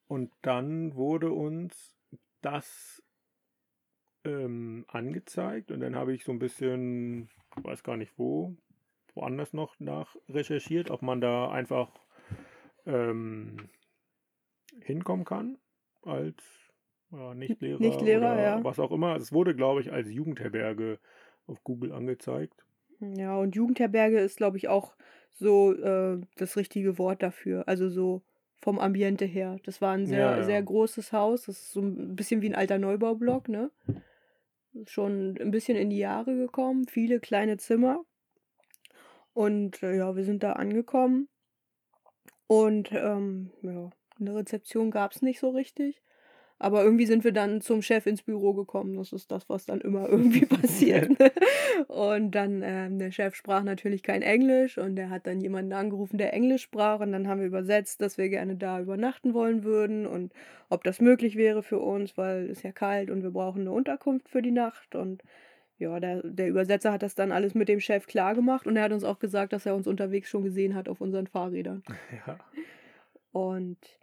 Und 0.07 0.30
dann 0.43 0.95
wurde 0.95 1.32
uns 1.32 1.97
das 2.41 3.03
ähm, 4.24 4.84
angezeigt. 4.86 5.72
Und 5.72 5.80
dann 5.80 5.97
habe 5.97 6.14
ich 6.14 6.22
so 6.22 6.30
ein 6.30 6.39
bisschen, 6.39 7.30
weiß 7.57 7.82
gar 7.82 7.97
nicht 7.97 8.12
wo, 8.16 8.55
woanders 9.14 9.53
noch 9.53 9.74
nach 9.80 10.14
recherchiert, 10.28 10.91
ob 10.91 11.03
man 11.03 11.20
da 11.20 11.51
einfach 11.51 11.91
ähm, 12.86 13.68
hinkommen 14.83 15.24
kann 15.24 15.59
als 16.03 16.37
ja, 17.11 17.35
Nichtlehrer, 17.35 17.81
Nichtlehrer, 17.81 18.33
oder 18.33 18.43
ja. 18.43 18.64
was 18.64 18.79
auch 18.79 18.91
immer. 18.91 19.16
Es 19.16 19.33
wurde, 19.33 19.55
glaube 19.55 19.81
ich, 19.81 19.93
als 19.93 20.11
Jugendherberge 20.11 20.99
auf 21.47 21.62
Google 21.64 21.93
angezeigt. 21.93 22.64
Ja, 23.01 23.37
und 23.37 23.55
Jugendherberge 23.55 24.18
ist, 24.18 24.37
glaube 24.37 24.57
ich, 24.57 24.68
auch 24.68 24.95
so 25.33 25.72
äh, 25.72 26.20
das 26.37 26.57
richtige 26.57 26.99
Wort 26.99 27.22
dafür. 27.22 27.66
Also 27.66 27.89
so 27.89 28.22
vom 28.61 28.79
Ambiente 28.79 29.24
her. 29.24 29.59
Das 29.64 29.81
war 29.81 29.93
ein 29.93 30.07
sehr, 30.07 30.18
Ja, 30.18 30.37
ja. 30.39 30.43
sehr 30.43 30.62
großes 30.62 31.12
Haus. 31.12 31.45
Das 31.45 31.59
ist 31.59 31.72
so 31.72 31.81
ein 31.81 32.16
bisschen 32.16 32.43
wie 32.43 32.49
ein 32.49 32.57
alter 32.57 32.79
Neubaublock, 32.79 33.49
ne? 33.49 33.70
Schon 34.87 35.37
ein 35.41 35.51
bisschen 35.51 35.76
in 35.76 35.91
die 35.91 35.99
Jahre 35.99 36.37
gekommen. 36.37 36.87
Viele 36.89 37.20
kleine 37.20 37.57
Zimmer. 37.57 38.05
Und 39.33 39.83
äh, 39.83 39.97
ja, 39.97 40.16
wir 40.16 40.24
sind 40.24 40.43
da 40.43 40.55
angekommen. 40.55 41.29
Und 42.49 42.91
ähm, 42.93 43.51
ja, 43.62 43.91
eine 44.21 44.35
Rezeption 44.35 44.91
gab 44.91 45.12
es 45.12 45.23
nicht 45.23 45.41
so 45.41 45.51
richtig. 45.51 46.03
Aber 46.61 46.83
irgendwie 46.83 47.07
sind 47.07 47.23
wir 47.23 47.33
dann 47.33 47.61
zum 47.61 47.83
Chef 47.83 48.07
ins 48.07 48.23
Büro 48.23 48.53
gekommen. 48.53 48.97
Das 48.97 49.12
ist 49.12 49.31
das, 49.31 49.49
was 49.49 49.64
dann 49.64 49.81
immer 49.81 50.09
irgendwie 50.09 50.45
passiert. 50.47 51.09
Ne? 51.19 51.31
Und 51.87 52.33
dann, 52.33 52.62
ähm, 52.64 52.99
der 52.99 53.12
Chef 53.12 53.37
sprach 53.37 53.62
natürlich 53.62 54.03
kein 54.03 54.23
Englisch 54.23 54.77
und 54.77 54.97
der 54.97 55.09
hat 55.09 55.29
dann 55.29 55.41
jemanden 55.41 55.73
angerufen, 55.73 56.19
der 56.19 56.33
Englisch 56.33 56.62
sprach. 56.62 56.99
Und 56.99 57.12
dann 57.12 57.29
haben 57.29 57.41
wir 57.41 57.47
übersetzt, 57.47 58.01
dass 58.01 58.19
wir 58.19 58.29
gerne 58.29 58.57
da 58.57 58.81
übernachten 58.81 59.35
wollen 59.35 59.62
würden 59.62 60.07
und 60.07 60.33
ob 60.69 60.83
das 60.83 61.01
möglich 61.01 61.37
wäre 61.37 61.62
für 61.62 61.79
uns, 61.79 62.19
weil 62.19 62.51
es 62.51 62.62
ja 62.64 62.73
kalt 62.73 63.11
und 63.11 63.23
wir 63.23 63.31
brauchen 63.31 63.61
eine 63.61 63.73
Unterkunft 63.73 64.29
für 64.29 64.43
die 64.43 64.51
Nacht. 64.51 64.97
Und 64.97 65.23
ja, 65.79 66.01
der, 66.01 66.23
der 66.25 66.49
Übersetzer 66.49 66.93
hat 66.93 67.05
das 67.05 67.14
dann 67.14 67.31
alles 67.31 67.55
mit 67.55 67.69
dem 67.69 67.79
Chef 67.79 68.09
klar 68.09 68.35
gemacht 68.35 68.66
und 68.66 68.77
er 68.77 68.83
hat 68.83 68.93
uns 68.93 69.05
auch 69.05 69.21
gesagt, 69.21 69.53
dass 69.53 69.64
er 69.64 69.77
uns 69.77 69.87
unterwegs 69.87 70.29
schon 70.29 70.43
gesehen 70.43 70.75
hat 70.75 70.89
auf 70.89 71.01
unseren 71.01 71.29
Fahrrädern. 71.29 71.85
Ja. 72.27 72.39
Und 73.31 73.97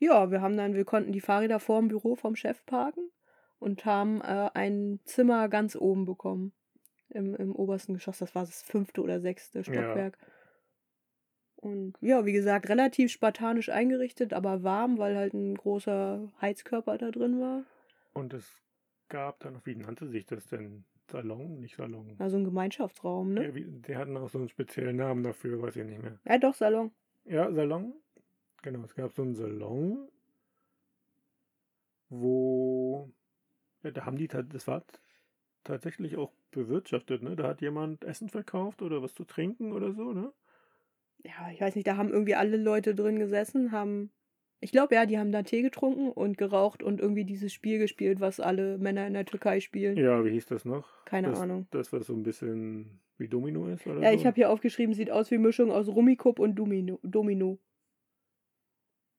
ja, 0.00 0.30
wir 0.30 0.40
haben 0.40 0.56
dann, 0.56 0.74
wir 0.74 0.84
konnten 0.84 1.12
die 1.12 1.20
Fahrräder 1.20 1.60
vor 1.60 1.78
dem 1.78 1.88
Büro 1.88 2.16
vom 2.16 2.34
Chef 2.34 2.64
parken 2.66 3.10
und 3.58 3.84
haben 3.84 4.20
äh, 4.22 4.50
ein 4.54 4.98
Zimmer 5.04 5.48
ganz 5.48 5.76
oben 5.76 6.06
bekommen. 6.06 6.52
Im, 7.10 7.34
Im 7.34 7.56
obersten 7.56 7.94
Geschoss. 7.94 8.18
Das 8.18 8.36
war 8.36 8.44
das 8.44 8.62
fünfte 8.62 9.02
oder 9.02 9.20
sechste 9.20 9.64
Stockwerk. 9.64 10.16
Und 11.56 11.94
ja, 12.00 12.24
wie 12.24 12.32
gesagt, 12.32 12.68
relativ 12.68 13.10
spartanisch 13.10 13.68
eingerichtet, 13.68 14.32
aber 14.32 14.62
warm, 14.62 14.96
weil 14.96 15.16
halt 15.16 15.34
ein 15.34 15.56
großer 15.56 16.32
Heizkörper 16.40 16.98
da 16.98 17.10
drin 17.10 17.40
war. 17.40 17.64
Und 18.14 18.32
es 18.32 18.48
gab 19.08 19.40
dann 19.40 19.54
noch, 19.54 19.66
wie 19.66 19.74
nannte 19.74 20.06
sich 20.06 20.24
das 20.24 20.46
denn? 20.46 20.84
Salon? 21.10 21.60
Nicht 21.60 21.76
Salon. 21.76 22.14
Also 22.18 22.36
ein 22.36 22.44
Gemeinschaftsraum, 22.44 23.34
ne? 23.34 23.46
Ja, 23.46 23.54
wie, 23.54 23.64
die 23.64 23.96
hatten 23.96 24.16
auch 24.16 24.28
so 24.28 24.38
einen 24.38 24.48
speziellen 24.48 24.96
Namen 24.96 25.24
dafür, 25.24 25.60
weiß 25.60 25.76
ich 25.76 25.84
nicht 25.84 26.00
mehr. 26.00 26.18
Ja, 26.24 26.38
doch, 26.38 26.54
Salon. 26.54 26.92
Ja, 27.24 27.52
Salon. 27.52 27.92
Genau, 28.62 28.84
es 28.84 28.94
gab 28.94 29.12
so 29.12 29.22
einen 29.22 29.34
Salon, 29.34 30.08
wo, 32.10 33.10
ja, 33.82 33.90
da 33.90 34.04
haben 34.04 34.16
die, 34.16 34.28
das 34.28 34.66
war 34.66 34.84
tatsächlich 35.64 36.16
auch 36.16 36.32
bewirtschaftet, 36.50 37.22
ne? 37.22 37.36
Da 37.36 37.48
hat 37.48 37.62
jemand 37.62 38.04
Essen 38.04 38.28
verkauft 38.28 38.82
oder 38.82 39.02
was 39.02 39.14
zu 39.14 39.24
trinken 39.24 39.72
oder 39.72 39.92
so, 39.92 40.12
ne? 40.12 40.32
Ja, 41.22 41.50
ich 41.52 41.60
weiß 41.60 41.74
nicht, 41.74 41.86
da 41.86 41.96
haben 41.96 42.10
irgendwie 42.10 42.34
alle 42.34 42.56
Leute 42.56 42.94
drin 42.94 43.18
gesessen, 43.18 43.72
haben. 43.72 44.10
Ich 44.60 44.72
glaube, 44.72 44.94
ja, 44.94 45.06
die 45.06 45.18
haben 45.18 45.32
da 45.32 45.42
Tee 45.42 45.62
getrunken 45.62 46.10
und 46.10 46.36
geraucht 46.36 46.82
und 46.82 47.00
irgendwie 47.00 47.24
dieses 47.24 47.52
Spiel 47.52 47.78
gespielt, 47.78 48.20
was 48.20 48.40
alle 48.40 48.76
Männer 48.76 49.06
in 49.06 49.14
der 49.14 49.24
Türkei 49.24 49.60
spielen. 49.60 49.96
Ja, 49.96 50.22
wie 50.24 50.30
hieß 50.30 50.46
das 50.46 50.66
noch? 50.66 50.86
Keine 51.06 51.28
das, 51.28 51.40
Ahnung. 51.40 51.66
Das, 51.70 51.92
was 51.92 52.06
so 52.06 52.14
ein 52.14 52.22
bisschen 52.22 53.00
wie 53.16 53.28
Domino 53.28 53.66
ist, 53.68 53.86
oder 53.86 54.02
Ja, 54.02 54.12
so? 54.12 54.18
ich 54.18 54.26
habe 54.26 54.34
hier 54.34 54.50
aufgeschrieben, 54.50 54.94
sieht 54.94 55.10
aus 55.10 55.30
wie 55.30 55.38
Mischung 55.38 55.70
aus 55.70 55.88
Rummikub 55.88 56.38
und 56.38 56.56
Domino. 56.56 56.98
Domino. 57.02 57.58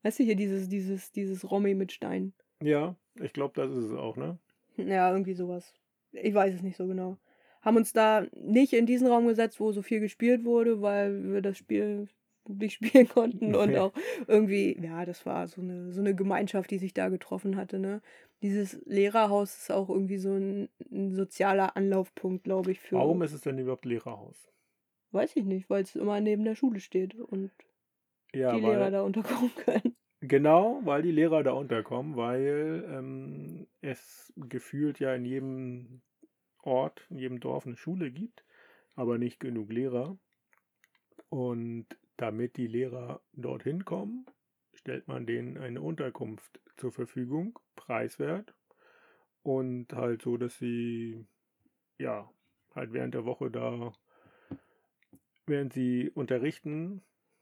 Weißt 0.03 0.19
du 0.19 0.23
hier, 0.23 0.35
dieses, 0.35 0.67
dieses, 0.67 1.11
dieses 1.11 1.49
Rommi 1.49 1.75
mit 1.75 1.91
Steinen. 1.91 2.33
Ja, 2.61 2.95
ich 3.19 3.33
glaube, 3.33 3.53
das 3.55 3.71
ist 3.71 3.85
es 3.85 3.93
auch, 3.93 4.17
ne? 4.17 4.37
Ja, 4.77 5.11
irgendwie 5.11 5.33
sowas. 5.33 5.73
Ich 6.11 6.33
weiß 6.33 6.55
es 6.55 6.61
nicht 6.61 6.77
so 6.77 6.87
genau. 6.87 7.17
Haben 7.61 7.77
uns 7.77 7.93
da 7.93 8.25
nicht 8.33 8.73
in 8.73 8.85
diesen 8.85 9.07
Raum 9.07 9.27
gesetzt, 9.27 9.59
wo 9.59 9.71
so 9.71 9.81
viel 9.81 9.99
gespielt 9.99 10.43
wurde, 10.43 10.81
weil 10.81 11.31
wir 11.31 11.41
das 11.41 11.57
Spiel 11.57 12.07
nicht 12.47 12.73
spielen 12.83 13.07
konnten 13.07 13.55
und 13.55 13.75
auch 13.77 13.93
irgendwie, 14.27 14.77
ja, 14.81 15.05
das 15.05 15.25
war 15.25 15.47
so 15.47 15.61
eine, 15.61 15.91
so 15.91 16.01
eine 16.01 16.15
Gemeinschaft, 16.15 16.71
die 16.71 16.79
sich 16.79 16.93
da 16.93 17.09
getroffen 17.09 17.55
hatte, 17.55 17.79
ne? 17.79 18.01
Dieses 18.41 18.81
Lehrerhaus 18.85 19.55
ist 19.55 19.71
auch 19.71 19.89
irgendwie 19.89 20.17
so 20.17 20.31
ein, 20.31 20.67
ein 20.91 21.13
sozialer 21.13 21.77
Anlaufpunkt, 21.77 22.43
glaube 22.43 22.71
ich, 22.71 22.79
für. 22.79 22.95
Warum 22.95 23.21
ist 23.21 23.33
es 23.33 23.41
denn 23.41 23.59
überhaupt 23.59 23.85
Lehrerhaus? 23.85 24.51
Weiß 25.11 25.35
ich 25.35 25.45
nicht, 25.45 25.69
weil 25.69 25.83
es 25.83 25.95
immer 25.95 26.19
neben 26.21 26.43
der 26.43 26.55
Schule 26.55 26.79
steht 26.79 27.13
und 27.13 27.51
Ja, 28.33 28.55
die 28.55 28.63
weil, 28.63 28.77
Lehrer 28.77 28.91
da 28.91 29.01
unterkommen 29.01 29.51
können. 29.65 29.95
Genau, 30.21 30.81
weil 30.83 31.01
die 31.01 31.11
Lehrer 31.11 31.43
da 31.43 31.51
unterkommen, 31.51 32.15
weil 32.15 32.85
ähm, 32.87 33.67
es 33.81 34.31
gefühlt 34.37 34.99
ja 34.99 35.15
in 35.15 35.25
jedem 35.25 36.01
Ort, 36.61 37.05
in 37.09 37.17
jedem 37.17 37.39
Dorf 37.39 37.65
eine 37.65 37.75
Schule 37.75 38.11
gibt, 38.11 38.45
aber 38.95 39.17
nicht 39.17 39.39
genug 39.39 39.71
Lehrer. 39.71 40.17
Und 41.29 41.87
damit 42.17 42.57
die 42.57 42.67
Lehrer 42.67 43.21
dorthin 43.33 43.83
kommen, 43.83 44.25
stellt 44.73 45.07
man 45.07 45.25
denen 45.25 45.57
eine 45.57 45.81
Unterkunft 45.81 46.59
zur 46.77 46.91
Verfügung, 46.91 47.57
preiswert. 47.75 48.53
Und 49.43 49.91
halt 49.93 50.21
so, 50.21 50.37
dass 50.37 50.55
sie 50.59 51.25
ja 51.97 52.29
halt 52.75 52.93
während 52.93 53.15
der 53.15 53.25
Woche 53.25 53.49
da 53.49 53.91
während 55.47 55.73
sie 55.73 56.09
unterrichten, 56.13 57.01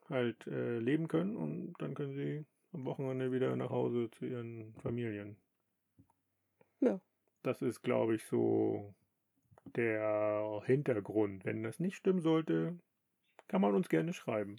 halt 0.09 0.47
äh, 0.47 0.79
leben 0.79 1.07
können 1.07 1.35
und 1.35 1.73
dann 1.79 1.93
können 1.93 2.13
sie 2.13 2.45
am 2.71 2.85
Wochenende 2.85 3.31
wieder 3.31 3.55
nach 3.55 3.69
Hause 3.69 4.09
zu 4.11 4.25
ihren 4.25 4.73
Familien. 4.81 5.37
Ja. 6.79 6.99
Das 7.43 7.61
ist, 7.61 7.81
glaube 7.81 8.15
ich, 8.15 8.25
so 8.25 8.93
der 9.75 10.61
Hintergrund. 10.65 11.45
Wenn 11.45 11.63
das 11.63 11.79
nicht 11.79 11.95
stimmen 11.95 12.21
sollte, 12.21 12.77
kann 13.47 13.61
man 13.61 13.73
uns 13.73 13.89
gerne 13.89 14.13
schreiben. 14.13 14.57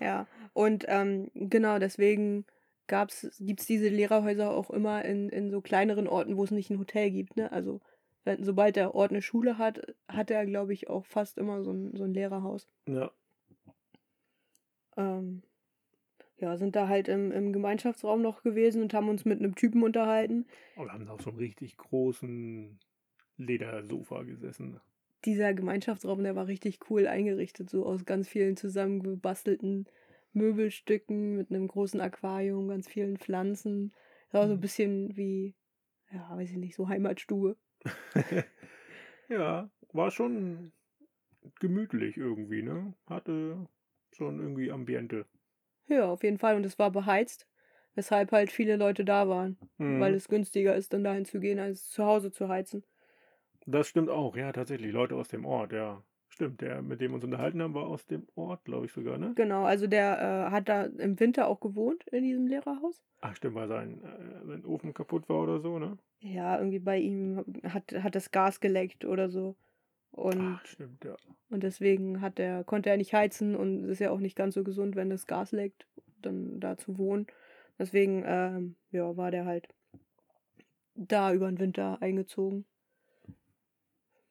Ja, 0.00 0.26
und 0.52 0.84
ähm, 0.88 1.30
genau 1.34 1.78
deswegen 1.78 2.46
gibt 2.86 3.60
es 3.60 3.66
diese 3.66 3.88
Lehrerhäuser 3.88 4.50
auch 4.50 4.70
immer 4.70 5.04
in, 5.04 5.28
in 5.28 5.50
so 5.50 5.60
kleineren 5.60 6.08
Orten, 6.08 6.36
wo 6.36 6.44
es 6.44 6.50
nicht 6.50 6.70
ein 6.70 6.78
Hotel 6.78 7.10
gibt. 7.10 7.36
Ne? 7.36 7.52
Also 7.52 7.80
wenn, 8.24 8.42
sobald 8.42 8.76
der 8.76 8.94
Ort 8.94 9.12
eine 9.12 9.22
Schule 9.22 9.58
hat, 9.58 9.94
hat 10.08 10.30
er, 10.30 10.44
glaube 10.44 10.72
ich, 10.72 10.90
auch 10.90 11.06
fast 11.06 11.38
immer 11.38 11.62
so 11.62 11.70
ein, 11.70 11.96
so 11.96 12.04
ein 12.04 12.14
Lehrerhaus. 12.14 12.68
Ja. 12.88 13.12
Ähm, 14.96 15.42
ja, 16.38 16.56
sind 16.56 16.74
da 16.74 16.88
halt 16.88 17.08
im, 17.08 17.30
im 17.32 17.52
Gemeinschaftsraum 17.52 18.22
noch 18.22 18.42
gewesen 18.42 18.82
und 18.82 18.94
haben 18.94 19.08
uns 19.08 19.24
mit 19.24 19.40
einem 19.40 19.54
Typen 19.54 19.82
unterhalten. 19.82 20.46
Und 20.76 20.86
wir 20.86 20.92
haben 20.92 21.04
da 21.06 21.12
auf 21.12 21.22
so 21.22 21.30
einem 21.30 21.38
richtig 21.38 21.76
großen 21.76 22.78
Ledersofa 23.36 24.22
gesessen. 24.22 24.80
Dieser 25.26 25.52
Gemeinschaftsraum, 25.52 26.22
der 26.22 26.34
war 26.34 26.46
richtig 26.46 26.78
cool 26.88 27.06
eingerichtet, 27.06 27.68
so 27.68 27.84
aus 27.84 28.06
ganz 28.06 28.26
vielen 28.28 28.56
zusammengebastelten 28.56 29.86
Möbelstücken 30.32 31.36
mit 31.36 31.50
einem 31.50 31.68
großen 31.68 32.00
Aquarium, 32.00 32.68
ganz 32.68 32.88
vielen 32.88 33.18
Pflanzen. 33.18 33.92
Das 34.30 34.40
war 34.40 34.46
so 34.46 34.54
ein 34.54 34.56
Mhm. 34.56 34.62
bisschen 34.62 35.16
wie, 35.16 35.54
ja, 36.10 36.30
weiß 36.34 36.50
ich 36.50 36.56
nicht, 36.56 36.74
so 36.74 36.88
Heimatstube. 36.88 37.56
ja, 39.28 39.70
war 39.92 40.10
schon 40.10 40.72
gemütlich 41.58 42.16
irgendwie, 42.16 42.62
ne? 42.62 42.94
Hatte 43.06 43.66
schon 44.16 44.40
irgendwie 44.40 44.70
Ambiente. 44.72 45.26
Ja, 45.88 46.10
auf 46.10 46.22
jeden 46.22 46.38
Fall. 46.38 46.56
Und 46.56 46.64
es 46.64 46.78
war 46.78 46.90
beheizt, 46.90 47.46
weshalb 47.94 48.32
halt 48.32 48.50
viele 48.50 48.76
Leute 48.76 49.04
da 49.04 49.28
waren, 49.28 49.58
weil 49.86 50.14
Mhm. 50.14 50.14
es 50.14 50.28
günstiger 50.28 50.74
ist, 50.76 50.92
dann 50.94 51.04
dahin 51.04 51.24
zu 51.26 51.38
gehen, 51.40 51.58
als 51.58 51.88
zu 51.90 52.04
Hause 52.04 52.30
zu 52.32 52.48
heizen. 52.48 52.84
Das 53.64 53.88
stimmt 53.88 54.10
auch, 54.10 54.36
ja, 54.36 54.52
tatsächlich. 54.52 54.92
Leute 54.92 55.16
aus 55.16 55.28
dem 55.28 55.46
Ort, 55.46 55.72
ja. 55.72 56.04
Stimmt, 56.28 56.60
der, 56.60 56.82
mit 56.82 57.00
dem 57.00 57.12
wir 57.12 57.14
uns 57.14 57.24
unterhalten 57.24 57.62
haben, 57.62 57.72
war 57.74 57.86
aus 57.86 58.04
dem 58.06 58.26
Ort, 58.34 58.64
glaube 58.66 58.84
ich 58.84 58.92
sogar, 58.92 59.16
ne? 59.16 59.34
Genau, 59.34 59.64
also 59.64 59.86
der 59.88 60.46
äh, 60.48 60.50
hat 60.52 60.68
da 60.68 60.84
im 60.84 61.18
Winter 61.18 61.48
auch 61.48 61.58
gewohnt 61.60 62.04
in 62.12 62.22
diesem 62.24 62.46
Lehrerhaus. 62.46 63.02
Ach, 63.22 63.34
stimmt, 63.34 63.54
weil 63.54 63.68
sein, 63.68 64.02
äh, 64.04 64.44
sein 64.46 64.64
Ofen 64.66 64.92
kaputt 64.92 65.28
war 65.30 65.40
oder 65.42 65.58
so, 65.60 65.78
ne? 65.78 65.96
Ja, 66.22 66.58
irgendwie 66.58 66.78
bei 66.78 66.98
ihm 66.98 67.44
hat, 67.64 67.92
hat 67.92 68.14
das 68.14 68.30
Gas 68.30 68.60
geleckt 68.60 69.04
oder 69.04 69.28
so. 69.30 69.56
Und, 70.12 70.40
Ach, 70.40 70.66
stimmt, 70.66 71.04
ja. 71.04 71.16
und 71.50 71.62
deswegen 71.62 72.20
hat 72.20 72.38
er, 72.38 72.64
konnte 72.64 72.90
er 72.90 72.96
nicht 72.96 73.14
heizen 73.14 73.54
und 73.54 73.84
es 73.84 73.90
ist 73.90 73.98
ja 74.00 74.10
auch 74.10 74.18
nicht 74.18 74.36
ganz 74.36 74.54
so 74.54 74.64
gesund, 74.64 74.96
wenn 74.96 75.08
das 75.08 75.26
Gas 75.26 75.52
leckt, 75.52 75.86
dann 76.20 76.60
da 76.60 76.76
zu 76.76 76.98
wohnen. 76.98 77.26
Deswegen, 77.78 78.24
ähm, 78.26 78.76
ja, 78.90 79.16
war 79.16 79.30
der 79.30 79.46
halt 79.46 79.68
da 80.94 81.32
über 81.32 81.48
den 81.48 81.58
Winter 81.58 82.02
eingezogen. 82.02 82.66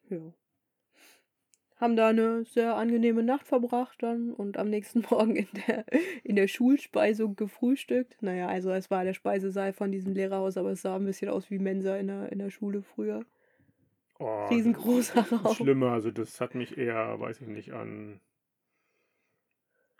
Ja. 0.09 0.34
Haben 1.77 1.95
da 1.95 2.09
eine 2.09 2.43
sehr 2.43 2.75
angenehme 2.75 3.23
Nacht 3.23 3.47
verbracht 3.47 4.03
dann 4.03 4.34
und 4.34 4.57
am 4.57 4.69
nächsten 4.69 5.01
Morgen 5.09 5.38
in 5.38 5.47
der, 5.65 5.86
in 6.23 6.36
der 6.36 6.47
Schulspeisung 6.47 7.36
gefrühstückt. 7.36 8.21
Naja, 8.21 8.47
also 8.47 8.69
es 8.71 8.91
war 8.91 9.03
der 9.05 9.13
Speisesaal 9.13 9.73
von 9.73 9.91
diesem 9.91 10.13
Lehrerhaus, 10.13 10.57
aber 10.57 10.71
es 10.71 10.82
sah 10.82 10.97
ein 10.97 11.05
bisschen 11.05 11.30
aus 11.30 11.49
wie 11.49 11.59
Mensa 11.59 11.95
in 11.95 12.07
der, 12.07 12.32
in 12.32 12.39
der 12.39 12.49
Schule 12.49 12.84
früher. 12.84 13.25
Oh, 14.20 14.47
Riesengroßer 14.47 15.26
Raum. 15.32 15.55
Schlimmer, 15.55 15.91
also 15.93 16.11
das 16.11 16.41
hat 16.41 16.53
mich 16.53 16.78
eher, 16.78 17.20
weiß 17.20 17.41
ich 17.41 17.47
nicht, 17.47 17.72
an. 17.72 18.20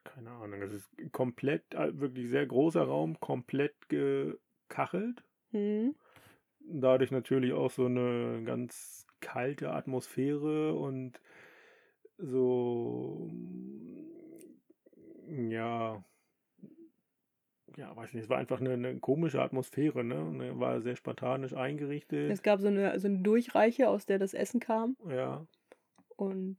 Keine 0.04 0.32
Ahnung, 0.32 0.62
es 0.62 0.74
ist 0.74 0.90
komplett, 1.12 1.74
äh, 1.74 1.98
wirklich 2.00 2.30
sehr 2.30 2.46
großer 2.46 2.84
Raum, 2.84 3.20
komplett 3.20 3.88
gekachelt. 3.88 5.24
Hm. 5.52 5.96
Dadurch 6.60 7.12
natürlich 7.12 7.54
auch 7.54 7.72
so 7.72 7.86
eine 7.86 8.44
ganz 8.44 9.08
kalte 9.22 9.72
Atmosphäre 9.72 10.74
und 10.74 11.22
so, 12.18 13.30
ja, 15.28 16.04
ja, 17.80 17.96
weiß 17.96 18.14
nicht, 18.14 18.26
es 18.26 18.30
war 18.30 18.38
einfach 18.38 18.60
eine, 18.60 18.74
eine 18.74 19.00
komische 19.00 19.42
Atmosphäre, 19.42 20.04
ne? 20.04 20.52
War 20.60 20.82
sehr 20.82 20.98
spartanisch 20.98 21.54
eingerichtet. 21.54 22.30
Es 22.30 22.44
gab 22.44 22.60
so 22.60 22.68
eine, 22.68 23.00
so 23.00 23.08
eine 23.08 23.20
Durchreiche, 23.20 23.88
aus 23.88 24.06
der 24.06 24.20
das 24.20 24.34
Essen 24.34 24.60
kam. 24.60 24.98
Ja, 25.10 25.48
Und 26.18 26.58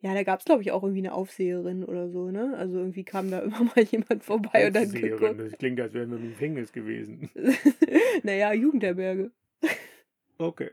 ja, 0.00 0.14
da 0.14 0.24
gab 0.24 0.40
es, 0.40 0.44
glaube 0.44 0.62
ich, 0.62 0.72
auch 0.72 0.82
irgendwie 0.82 1.02
eine 1.02 1.14
Aufseherin 1.14 1.84
oder 1.84 2.08
so, 2.08 2.30
ne? 2.32 2.54
Also 2.56 2.78
irgendwie 2.78 3.04
kam 3.04 3.30
da 3.30 3.38
immer 3.42 3.62
mal 3.62 3.84
jemand 3.84 4.24
vorbei 4.24 4.66
und 4.66 4.76
hat 4.76 4.86
Aufseherin, 4.86 5.38
das 5.38 5.52
klingt, 5.52 5.80
als 5.80 5.94
wären 5.94 6.10
wir 6.10 6.18
im 6.18 6.30
Gefängnis 6.30 6.72
gewesen. 6.72 7.30
naja, 8.24 8.52
Jugendherberge. 8.52 9.30
Okay. 10.38 10.70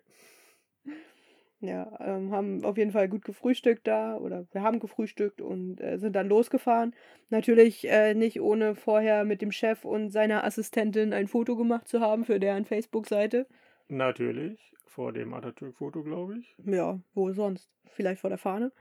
Ja, 1.67 1.97
ähm, 1.99 2.31
haben 2.31 2.63
auf 2.65 2.77
jeden 2.77 2.91
Fall 2.91 3.07
gut 3.09 3.23
gefrühstückt 3.25 3.87
da 3.87 4.17
oder 4.17 4.45
wir 4.51 4.61
haben 4.61 4.79
gefrühstückt 4.79 5.41
und 5.41 5.79
äh, 5.81 5.97
sind 5.97 6.15
dann 6.15 6.27
losgefahren. 6.29 6.93
Natürlich 7.29 7.87
äh, 7.89 8.13
nicht 8.13 8.39
ohne 8.41 8.75
vorher 8.75 9.23
mit 9.25 9.41
dem 9.41 9.51
Chef 9.51 9.85
und 9.85 10.09
seiner 10.11 10.43
Assistentin 10.43 11.13
ein 11.13 11.27
Foto 11.27 11.55
gemacht 11.55 11.87
zu 11.87 11.99
haben 12.01 12.25
für 12.25 12.39
deren 12.39 12.65
Facebook-Seite. 12.65 13.47
Natürlich, 13.87 14.73
vor 14.85 15.13
dem 15.13 15.33
Atatürk-Foto, 15.33 16.03
glaube 16.03 16.39
ich. 16.39 16.55
Ja, 16.65 16.99
wo 17.13 17.31
sonst? 17.31 17.69
Vielleicht 17.87 18.21
vor 18.21 18.29
der 18.29 18.39
Fahne. 18.39 18.71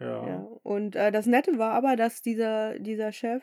Ja. 0.00 0.26
Ja. 0.26 0.46
Und 0.62 0.96
äh, 0.96 1.12
das 1.12 1.26
Nette 1.26 1.58
war 1.58 1.72
aber, 1.72 1.96
dass 1.96 2.22
dieser, 2.22 2.78
dieser 2.78 3.12
Chef 3.12 3.42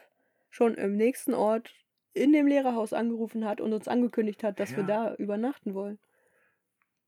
schon 0.49 0.73
im 0.75 0.95
nächsten 0.95 1.33
Ort 1.33 1.73
in 2.13 2.33
dem 2.33 2.47
Lehrerhaus 2.47 2.91
angerufen 2.91 3.45
hat 3.45 3.61
und 3.61 3.71
uns 3.71 3.87
angekündigt 3.87 4.43
hat, 4.43 4.59
dass 4.59 4.71
wir 4.75 4.83
Ja. 4.83 4.87
da 4.87 5.15
übernachten 5.15 5.73
wollen. 5.73 5.99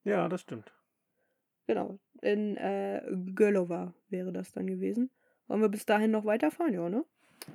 Ja, 0.04 0.30
das 0.30 0.42
stimmt. 0.42 0.72
Genau. 1.72 1.98
In 2.22 2.58
äh, 2.58 3.02
Gölova 3.34 3.94
wäre 4.10 4.34
das 4.34 4.52
dann 4.52 4.68
gewesen. 4.68 5.10
Wollen 5.48 5.62
wir 5.62 5.70
bis 5.70 5.86
dahin 5.86 6.12
noch 6.12 6.26
weiterfahren, 6.26 6.74
ja, 6.74 6.90
ne? 6.90 7.06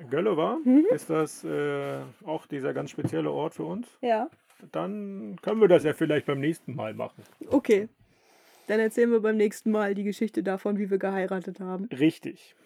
Göllova, 0.09 0.57
Mhm. 0.65 0.87
ist 0.91 1.11
das 1.11 1.45
äh, 1.45 1.99
auch 2.25 2.47
dieser 2.47 2.73
ganz 2.73 2.89
spezielle 2.91 3.31
Ort 3.31 3.57
für 3.57 3.65
uns? 3.65 3.87
Ja. 4.01 4.31
Dann 4.73 5.37
können 5.43 5.61
wir 5.61 5.69
das 5.69 5.85
ja 5.85 5.93
vielleicht 5.93 6.25
beim 6.25 6.41
nächsten 6.41 6.75
Mal 6.75 6.95
machen. 6.95 7.23
Okay. 7.49 7.91
Dann 8.69 8.81
erzählen 8.81 9.11
wir 9.11 9.21
beim 9.21 9.37
nächsten 9.37 9.71
Mal 9.71 9.95
die 9.95 10.05
Geschichte 10.05 10.43
davon, 10.43 10.79
wie 10.79 10.89
wir 10.91 10.97
geheiratet 10.99 11.61
haben. 11.61 11.85
Richtig. 11.93 12.57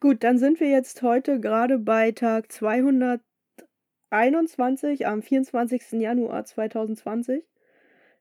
Gut, 0.00 0.24
dann 0.24 0.38
sind 0.38 0.60
wir 0.60 0.70
jetzt 0.70 1.02
heute 1.02 1.40
gerade 1.40 1.78
bei 1.78 2.10
Tag 2.12 2.50
221 2.50 5.06
am 5.06 5.20
24. 5.22 5.92
Januar 6.00 6.46
2020. 6.46 7.44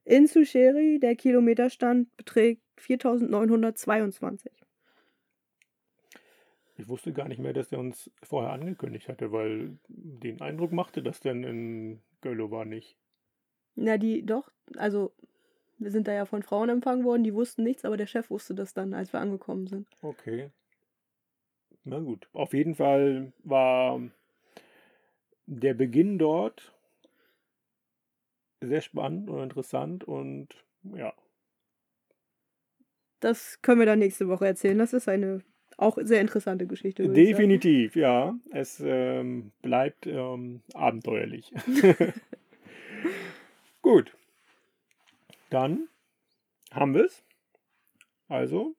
In 0.10 0.26
Susheri, 0.26 0.98
der 1.00 1.16
Kilometerstand 1.16 2.18
beträgt 2.18 2.64
4922. 2.78 4.52
Ich 6.78 6.88
wusste 6.88 7.14
gar 7.14 7.28
nicht 7.28 7.38
mehr, 7.38 7.54
dass 7.54 7.72
er 7.72 7.78
uns 7.78 8.10
vorher 8.24 8.52
angekündigt 8.52 9.08
hatte, 9.08 9.32
weil 9.32 9.78
den 9.88 10.42
Eindruck 10.42 10.72
machte 10.72 11.04
das 11.04 11.20
denn 11.20 11.44
in 11.44 12.02
Göllova 12.22 12.66
nicht. 12.66 12.98
Na, 13.76 14.00
die, 14.00 14.26
doch, 14.26 14.50
also 14.78 15.14
wir 15.78 15.92
sind 15.92 16.08
da 16.08 16.14
ja 16.14 16.26
von 16.26 16.42
Frauen 16.42 16.70
empfangen 16.70 17.04
worden, 17.04 17.24
die 17.24 17.36
wussten 17.36 17.62
nichts, 17.62 17.86
aber 17.86 17.96
der 17.96 18.08
Chef 18.08 18.32
wusste 18.32 18.56
das 18.56 18.74
dann, 18.74 18.96
als 18.96 19.14
wir 19.14 19.20
angekommen 19.20 19.68
sind. 19.68 19.88
Okay. 20.02 20.50
Na 21.84 22.00
gut. 22.00 22.28
Auf 22.34 22.56
jeden 22.56 22.74
Fall 22.74 23.32
war 23.44 24.02
der 25.46 25.76
Beginn 25.76 26.18
dort 26.18 26.74
sehr 28.62 28.82
spannend 28.82 29.30
und 29.30 29.42
interessant 29.42 30.04
und 30.04 30.50
ja, 30.96 31.14
Das 33.20 33.62
können 33.62 33.80
wir 33.80 33.86
dann 33.86 34.00
nächste 34.00 34.28
Woche 34.28 34.48
erzählen. 34.48 34.78
Das 34.78 34.94
ist 34.94 35.08
eine 35.08 35.44
auch 35.78 35.98
sehr 36.02 36.20
interessante 36.22 36.68
Geschichte. 36.68 37.08
definitiv, 37.08 37.96
ja. 37.96 38.38
Es 38.52 38.82
ähm, 38.86 39.52
bleibt 39.62 40.08
ähm, 40.08 40.62
abenteuerlich. 40.74 41.54
gut. 43.82 44.16
Dann 45.50 45.88
haben 46.72 46.94
wir 46.94 47.06
es. 47.06 47.24
Also, 48.28 48.76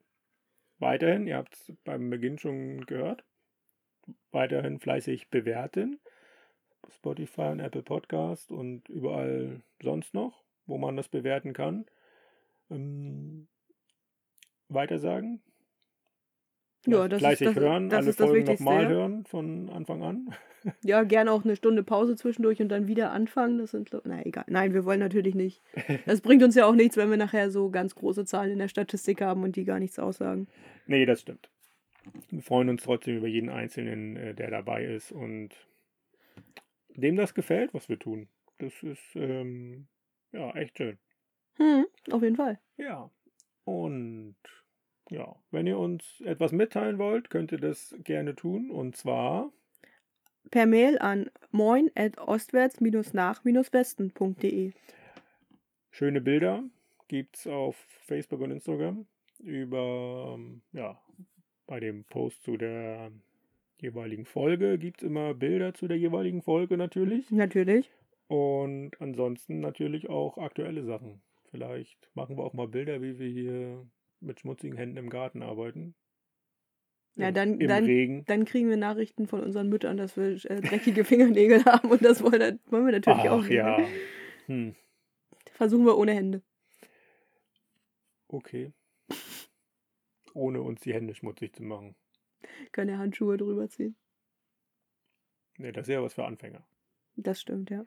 weiterhin, 0.78 1.26
ihr 1.26 1.36
habt 1.36 1.54
es 1.54 1.72
beim 1.84 2.10
Beginn 2.10 2.38
schon 2.38 2.84
gehört, 2.86 3.24
weiterhin 4.30 4.78
fleißig 4.78 5.28
bewerten. 5.28 5.98
Spotify 6.88 7.48
und 7.52 7.60
Apple 7.60 7.82
Podcast 7.82 8.50
und 8.50 8.88
überall 8.88 9.60
sonst 9.82 10.14
noch, 10.14 10.42
wo 10.66 10.78
man 10.78 10.96
das 10.96 11.08
bewerten 11.08 11.52
kann. 11.52 11.86
Ähm, 12.70 13.48
weitersagen. 14.68 15.40
Ja, 16.86 17.08
das 17.08 17.18
ist 17.18 17.26
fleißig 17.26 17.46
das- 17.48 17.56
hören, 17.56 17.90
das 17.90 17.98
alle 17.98 18.10
ist 18.10 18.20
das 18.20 18.28
Folgen 18.28 18.44
nochmal 18.46 18.82
ja. 18.84 18.88
hören 18.88 19.24
von 19.26 19.68
Anfang 19.70 20.02
an. 20.02 20.34
Ja, 20.84 21.04
gerne 21.04 21.32
auch 21.32 21.42
eine 21.42 21.56
Stunde 21.56 21.82
Pause 21.82 22.16
zwischendurch 22.16 22.60
und 22.60 22.68
dann 22.68 22.86
wieder 22.86 23.12
anfangen. 23.12 23.56
Das 23.56 23.70
sind, 23.70 23.96
na 24.04 24.26
egal. 24.26 24.44
Nein, 24.46 24.74
wir 24.74 24.84
wollen 24.84 25.00
natürlich 25.00 25.34
nicht. 25.34 25.62
Das 26.04 26.20
bringt 26.20 26.42
uns 26.42 26.54
ja 26.54 26.66
auch 26.66 26.74
nichts, 26.74 26.98
wenn 26.98 27.08
wir 27.08 27.16
nachher 27.16 27.50
so 27.50 27.70
ganz 27.70 27.94
große 27.94 28.26
Zahlen 28.26 28.52
in 28.52 28.58
der 28.58 28.68
Statistik 28.68 29.22
haben 29.22 29.42
und 29.42 29.56
die 29.56 29.64
gar 29.64 29.78
nichts 29.78 29.98
aussagen. 29.98 30.48
Nee, 30.86 31.06
das 31.06 31.22
stimmt. 31.22 31.48
Wir 32.28 32.42
freuen 32.42 32.68
uns 32.68 32.82
trotzdem 32.82 33.16
über 33.16 33.26
jeden 33.26 33.48
Einzelnen, 33.48 34.16
äh, 34.16 34.34
der 34.34 34.50
dabei 34.50 34.84
ist 34.84 35.12
und 35.12 35.54
dem 37.00 37.16
das 37.16 37.34
gefällt, 37.34 37.74
was 37.74 37.88
wir 37.88 37.98
tun. 37.98 38.28
Das 38.58 38.72
ist 38.82 39.14
ähm, 39.14 39.88
ja 40.32 40.54
echt 40.54 40.78
schön. 40.78 40.98
Hm, 41.56 41.86
auf 42.10 42.22
jeden 42.22 42.36
Fall. 42.36 42.58
Ja. 42.76 43.10
Und 43.64 44.36
ja, 45.10 45.34
wenn 45.50 45.66
ihr 45.66 45.78
uns 45.78 46.20
etwas 46.20 46.52
mitteilen 46.52 46.98
wollt, 46.98 47.30
könnt 47.30 47.52
ihr 47.52 47.58
das 47.58 47.94
gerne 48.04 48.36
tun. 48.36 48.70
Und 48.70 48.96
zwar, 48.96 49.50
Per 50.50 50.66
Mail 50.66 50.98
an 50.98 51.30
moin 51.52 51.90
at 51.94 52.18
ostwärts-nach-westen.de. 52.18 54.72
schöne 55.90 56.20
Bilder 56.20 56.64
gibt 57.06 57.36
es 57.36 57.46
auf 57.46 57.76
Facebook 58.06 58.40
und 58.40 58.50
Instagram 58.50 59.06
über, 59.38 60.36
ja, 60.72 61.00
bei 61.66 61.78
dem 61.80 62.04
Post 62.04 62.42
zu 62.42 62.56
der 62.56 63.12
jeweiligen 63.82 64.24
Folge 64.24 64.78
gibt 64.78 65.02
es 65.02 65.06
immer 65.08 65.34
Bilder 65.34 65.74
zu 65.74 65.88
der 65.88 65.98
jeweiligen 65.98 66.42
Folge 66.42 66.76
natürlich. 66.76 67.30
Natürlich. 67.30 67.90
Und 68.28 68.92
ansonsten 69.00 69.60
natürlich 69.60 70.08
auch 70.08 70.38
aktuelle 70.38 70.84
Sachen. 70.84 71.22
Vielleicht 71.50 72.10
machen 72.14 72.36
wir 72.36 72.44
auch 72.44 72.52
mal 72.52 72.68
Bilder, 72.68 73.02
wie 73.02 73.18
wir 73.18 73.28
hier 73.28 73.86
mit 74.20 74.40
schmutzigen 74.40 74.76
Händen 74.76 74.96
im 74.98 75.10
Garten 75.10 75.42
arbeiten. 75.42 75.94
Ja, 77.16 77.28
Im- 77.28 77.34
dann- 77.34 77.60
Im 77.60 77.68
dann- 77.68 77.84
Regen. 77.84 78.24
Dann 78.26 78.44
kriegen 78.44 78.68
wir 78.68 78.76
Nachrichten 78.76 79.26
von 79.26 79.40
unseren 79.42 79.68
Müttern, 79.68 79.96
dass 79.96 80.16
wir 80.16 80.32
äh, 80.48 80.60
dreckige 80.60 81.04
Fingernägel 81.04 81.64
haben 81.64 81.90
und 81.90 82.04
das 82.04 82.22
wollen, 82.22 82.60
wollen 82.66 82.86
wir 82.86 82.92
natürlich 82.92 83.28
auch 83.28 83.42
Ach 83.44 83.48
ja. 83.48 83.78
ne? 83.78 83.86
Hm, 84.46 84.74
Versuchen 85.52 85.84
wir 85.84 85.98
ohne 85.98 86.14
Hände. 86.14 86.42
okay. 88.28 88.72
Ohne 90.32 90.62
uns 90.62 90.80
die 90.82 90.94
Hände 90.94 91.14
schmutzig 91.14 91.54
zu 91.56 91.64
machen. 91.64 91.96
Können 92.72 92.90
ja 92.90 92.98
Handschuhe 92.98 93.36
drüber 93.36 93.68
ziehen. 93.68 93.96
Ne, 95.58 95.72
das 95.72 95.88
ist 95.88 95.94
ja 95.94 96.02
was 96.02 96.14
für 96.14 96.24
Anfänger. 96.24 96.64
Das 97.16 97.40
stimmt, 97.40 97.70
ja. 97.70 97.84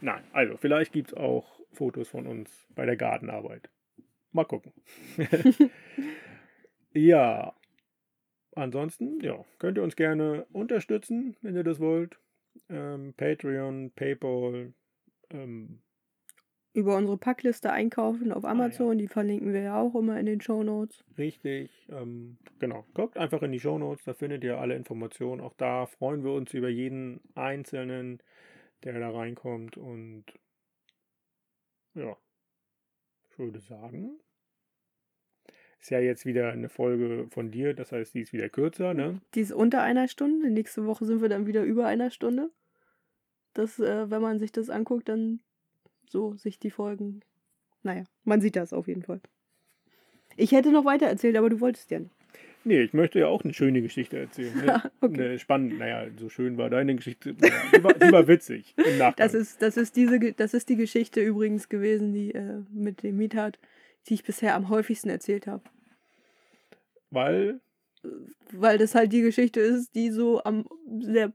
Nein, 0.00 0.24
also 0.32 0.56
vielleicht 0.56 0.92
gibt 0.92 1.08
es 1.08 1.14
auch 1.14 1.60
Fotos 1.72 2.08
von 2.08 2.26
uns 2.26 2.66
bei 2.74 2.86
der 2.86 2.96
Gartenarbeit. 2.96 3.70
Mal 4.32 4.44
gucken. 4.44 4.72
ja. 6.92 7.54
Ansonsten, 8.56 9.20
ja, 9.20 9.44
könnt 9.58 9.78
ihr 9.78 9.84
uns 9.84 9.94
gerne 9.94 10.44
unterstützen, 10.52 11.36
wenn 11.40 11.54
ihr 11.54 11.62
das 11.62 11.78
wollt. 11.78 12.18
Ähm, 12.68 13.14
Patreon, 13.16 13.92
PayPal, 13.94 14.74
ähm, 15.30 15.82
Über 16.72 16.96
unsere 16.96 17.18
Packliste 17.18 17.72
einkaufen 17.72 18.30
auf 18.32 18.44
Ah, 18.44 18.48
ja. 18.48 18.52
Amazon, 18.52 18.96
die 18.96 19.08
verlinken 19.08 19.52
wir 19.52 19.60
ja 19.62 19.80
auch 19.80 19.94
immer 19.96 20.20
in 20.20 20.26
den 20.26 20.40
Show 20.40 20.62
Notes. 20.62 21.04
richtig. 21.18 21.88
Ähm, 21.90 22.38
genau, 22.60 22.84
guckt 22.94 23.16
einfach 23.18 23.42
in 23.42 23.50
die 23.52 23.58
Shownotes, 23.60 24.04
da 24.04 24.14
findet 24.14 24.44
ihr 24.44 24.58
alle 24.58 24.76
Informationen. 24.76 25.40
Auch 25.40 25.54
da 25.54 25.86
freuen 25.86 26.22
wir 26.22 26.32
uns 26.32 26.54
über 26.54 26.68
jeden 26.68 27.20
Einzelnen, 27.34 28.22
der 28.84 29.00
da 29.00 29.10
reinkommt. 29.10 29.76
Und 29.76 30.24
ja, 31.94 32.16
ich 33.30 33.38
würde 33.38 33.58
sagen, 33.58 34.20
ist 35.80 35.90
ja 35.90 35.98
jetzt 35.98 36.24
wieder 36.24 36.52
eine 36.52 36.68
Folge 36.68 37.26
von 37.30 37.50
dir, 37.50 37.74
das 37.74 37.90
heißt, 37.90 38.14
die 38.14 38.20
ist 38.20 38.32
wieder 38.32 38.48
kürzer, 38.48 38.94
ne? 38.94 39.20
Die 39.34 39.40
ist 39.40 39.50
unter 39.52 39.82
einer 39.82 40.06
Stunde. 40.08 40.50
Nächste 40.50 40.86
Woche 40.86 41.04
sind 41.04 41.20
wir 41.20 41.28
dann 41.28 41.46
wieder 41.46 41.64
über 41.64 41.86
einer 41.86 42.10
Stunde. 42.10 42.50
Das, 43.54 43.80
äh, 43.80 44.08
wenn 44.10 44.22
man 44.22 44.38
sich 44.38 44.52
das 44.52 44.70
anguckt, 44.70 45.08
dann 45.08 45.40
so 46.10 46.34
sich 46.36 46.58
die 46.58 46.70
Folgen. 46.70 47.20
Naja, 47.82 48.04
man 48.24 48.40
sieht 48.40 48.56
das 48.56 48.72
auf 48.72 48.88
jeden 48.88 49.02
Fall. 49.02 49.20
Ich 50.36 50.52
hätte 50.52 50.72
noch 50.72 50.84
weiter 50.84 51.06
erzählt, 51.06 51.36
aber 51.36 51.50
du 51.50 51.60
wolltest 51.60 51.90
ja 51.90 52.00
nicht. 52.00 52.14
Nee, 52.62 52.82
ich 52.82 52.92
möchte 52.92 53.18
ja 53.18 53.26
auch 53.26 53.42
eine 53.42 53.54
schöne 53.54 53.80
Geschichte 53.80 54.18
erzählen. 54.18 54.54
Ne? 54.54 54.82
Okay. 55.00 55.14
Eine 55.14 55.38
spannende, 55.38 55.76
naja, 55.76 56.06
so 56.18 56.28
schön 56.28 56.58
war 56.58 56.68
deine 56.68 56.94
Geschichte. 56.94 57.34
Naja, 57.38 57.54
die, 57.74 57.82
war, 57.82 57.94
die 57.94 58.12
war 58.12 58.28
witzig 58.28 58.74
im 58.76 58.98
Nachgang. 58.98 59.26
Das 59.26 59.32
ist, 59.32 59.62
das 59.62 59.78
ist 59.78 59.96
diese, 59.96 60.18
das 60.34 60.52
ist 60.52 60.68
die 60.68 60.76
Geschichte 60.76 61.22
übrigens 61.22 61.70
gewesen, 61.70 62.12
die 62.12 62.34
äh, 62.34 62.62
mit 62.70 63.02
dem 63.02 63.16
Miethard, 63.16 63.58
die 64.08 64.14
ich 64.14 64.24
bisher 64.24 64.54
am 64.54 64.68
häufigsten 64.68 65.08
erzählt 65.08 65.46
habe. 65.46 65.62
Weil, 67.10 67.60
Weil 68.52 68.76
das 68.76 68.94
halt 68.94 69.12
die 69.12 69.22
Geschichte 69.22 69.60
ist, 69.60 69.94
die 69.94 70.10
so 70.10 70.44
am 70.44 70.66
sehr 71.00 71.32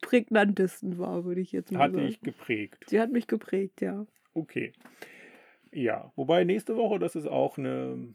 prägnantesten 0.00 0.98
war, 0.98 1.24
würde 1.24 1.40
ich 1.40 1.52
jetzt 1.52 1.72
mal 1.72 1.80
hatte 1.80 1.94
sagen. 1.94 2.06
ich 2.06 2.20
geprägt. 2.20 2.84
Sie 2.88 3.00
hat 3.00 3.10
mich 3.10 3.26
geprägt, 3.26 3.80
ja. 3.80 4.06
Okay. 4.34 4.72
Ja, 5.72 6.12
wobei 6.16 6.44
nächste 6.44 6.76
Woche, 6.76 6.98
das 6.98 7.16
ist 7.16 7.26
auch 7.26 7.58
eine 7.58 8.14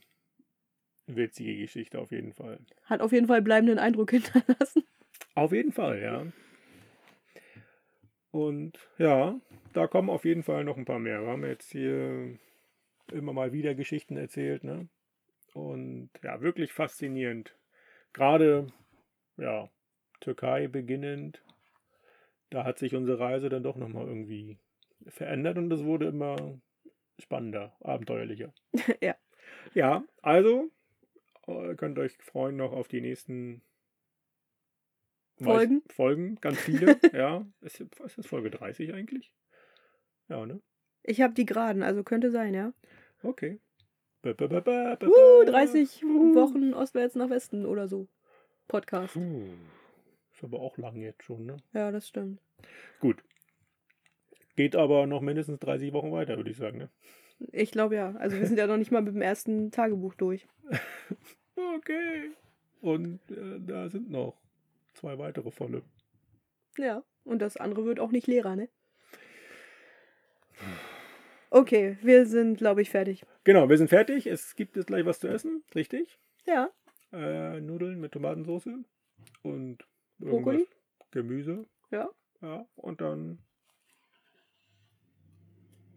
witzige 1.07 1.57
Geschichte 1.57 1.99
auf 1.99 2.11
jeden 2.11 2.33
Fall. 2.33 2.59
Hat 2.85 3.01
auf 3.01 3.11
jeden 3.11 3.27
Fall 3.27 3.41
bleibenden 3.41 3.79
Eindruck 3.79 4.11
hinterlassen. 4.11 4.83
Auf 5.35 5.51
jeden 5.51 5.71
Fall, 5.71 6.01
ja. 6.01 6.25
Und 8.31 8.79
ja, 8.97 9.39
da 9.73 9.87
kommen 9.87 10.09
auf 10.09 10.25
jeden 10.25 10.43
Fall 10.43 10.63
noch 10.63 10.77
ein 10.77 10.85
paar 10.85 10.99
mehr. 10.99 11.21
Wir 11.21 11.27
haben 11.27 11.45
jetzt 11.45 11.71
hier 11.71 12.37
immer 13.11 13.33
mal 13.33 13.51
wieder 13.51 13.75
Geschichten 13.75 14.17
erzählt, 14.17 14.63
ne? 14.63 14.87
Und 15.53 16.09
ja, 16.23 16.39
wirklich 16.41 16.71
faszinierend. 16.71 17.57
Gerade, 18.13 18.67
ja, 19.37 19.69
Türkei 20.21 20.67
beginnend, 20.67 21.43
da 22.51 22.63
hat 22.63 22.77
sich 22.77 22.93
unsere 22.95 23.19
Reise 23.19 23.49
dann 23.49 23.63
doch 23.63 23.75
nochmal 23.77 24.07
irgendwie 24.07 24.59
verändert 25.07 25.57
und 25.57 25.71
es 25.73 25.83
wurde 25.83 26.05
immer 26.07 26.59
spannender, 27.19 27.75
abenteuerlicher. 27.81 28.53
Ja. 29.01 29.15
Ja, 29.73 30.03
also 30.21 30.69
äh, 31.47 31.75
könnt 31.75 31.97
euch 31.99 32.15
freuen 32.21 32.55
noch 32.57 32.71
auf 32.71 32.87
die 32.87 33.01
nächsten 33.01 33.61
Folgen? 35.41 35.81
Weiß- 35.87 35.93
Folgen, 35.93 36.35
ganz 36.41 36.59
viele, 36.59 36.99
ja. 37.13 37.45
Ist, 37.61 37.79
ist 37.81 38.27
Folge 38.27 38.51
30 38.51 38.93
eigentlich? 38.93 39.33
Ja, 40.29 40.45
ne? 40.45 40.61
Ich 41.03 41.21
habe 41.21 41.33
die 41.33 41.45
geraden, 41.45 41.81
also 41.83 42.03
könnte 42.03 42.29
sein, 42.31 42.53
ja. 42.53 42.73
Okay. 43.23 43.59
Ba, 44.21 44.33
ba, 44.33 44.47
ba, 44.47 44.97
Uh, 45.01 45.45
ba. 45.45 45.45
30 45.45 46.03
Uh. 46.03 46.35
Wochen 46.35 46.73
ostwärts 46.75 47.15
nach 47.15 47.29
Westen 47.31 47.65
oder 47.65 47.87
so. 47.87 48.07
Podcast. 48.67 49.13
Puh. 49.15 49.47
Ist 50.41 50.45
aber 50.45 50.59
auch 50.59 50.75
lang 50.79 50.95
jetzt 50.95 51.21
schon, 51.21 51.45
ne? 51.45 51.57
Ja, 51.71 51.91
das 51.91 52.07
stimmt. 52.07 52.41
Gut. 52.99 53.23
Geht 54.55 54.75
aber 54.75 55.05
noch 55.05 55.21
mindestens 55.21 55.59
30 55.59 55.93
Wochen 55.93 56.11
weiter, 56.11 56.35
würde 56.35 56.49
ich 56.49 56.57
sagen, 56.57 56.79
ne? 56.79 56.89
Ich 57.51 57.69
glaube 57.69 57.95
ja. 57.95 58.15
Also 58.15 58.39
wir 58.39 58.47
sind 58.47 58.57
ja 58.57 58.65
noch 58.65 58.77
nicht 58.77 58.89
mal 58.89 59.03
mit 59.03 59.13
dem 59.13 59.21
ersten 59.21 59.71
Tagebuch 59.71 60.15
durch. 60.15 60.47
Okay. 61.77 62.31
Und 62.81 63.19
äh, 63.29 63.59
da 63.59 63.87
sind 63.89 64.09
noch 64.09 64.41
zwei 64.93 65.19
weitere 65.19 65.51
volle. 65.51 65.83
Ja. 66.77 67.03
Und 67.23 67.39
das 67.39 67.55
andere 67.55 67.85
wird 67.85 67.99
auch 67.99 68.11
nicht 68.11 68.25
leerer, 68.25 68.55
ne? 68.55 68.67
Okay, 71.51 71.97
wir 72.01 72.25
sind, 72.25 72.57
glaube 72.57 72.81
ich, 72.81 72.89
fertig. 72.89 73.25
Genau, 73.43 73.69
wir 73.69 73.77
sind 73.77 73.89
fertig. 73.89 74.25
Es 74.25 74.55
gibt 74.55 74.75
jetzt 74.75 74.87
gleich 74.87 75.05
was 75.05 75.19
zu 75.19 75.27
essen, 75.27 75.63
richtig? 75.75 76.17
Ja. 76.47 76.71
Äh, 77.13 77.61
Nudeln 77.61 77.99
mit 77.99 78.13
Tomatensauce 78.13 78.69
und 79.43 79.85
Brokkoli? 80.29 80.67
Gemüse. 81.11 81.65
Ja. 81.91 82.09
Ja, 82.41 82.65
und 82.75 83.01
dann 83.01 83.39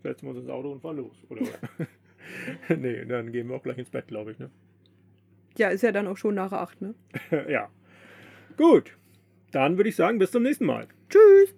setzen 0.03 0.27
wir 0.27 0.31
uns 0.31 0.41
ins 0.41 0.51
Auto 0.51 0.71
und 0.73 0.81
fahren 0.81 0.99
los, 0.99 1.17
oder? 1.31 1.43
nee, 2.77 3.05
dann 3.07 3.33
gehen 3.33 3.49
wir 3.49 3.57
auch 3.57 3.63
gleich 3.63 3.79
ins 3.79 3.91
Bett, 3.91 4.09
glaube 4.09 4.33
ich, 4.33 4.39
ne? 4.39 4.51
Ja, 5.57 5.69
ist 5.69 5.83
ja 5.83 5.93
dann 5.93 6.07
auch 6.07 6.17
schon 6.17 6.35
nach 6.35 6.53
acht, 6.53 6.83
ne? 6.83 6.95
ja. 7.49 7.71
Gut. 8.57 8.97
Dann 9.53 9.77
würde 9.77 9.89
ich 9.89 9.97
sagen, 9.97 10.19
bis 10.19 10.33
zum 10.33 10.43
nächsten 10.43 10.67
Mal. 10.67 10.89
Tschüss. 11.09 11.55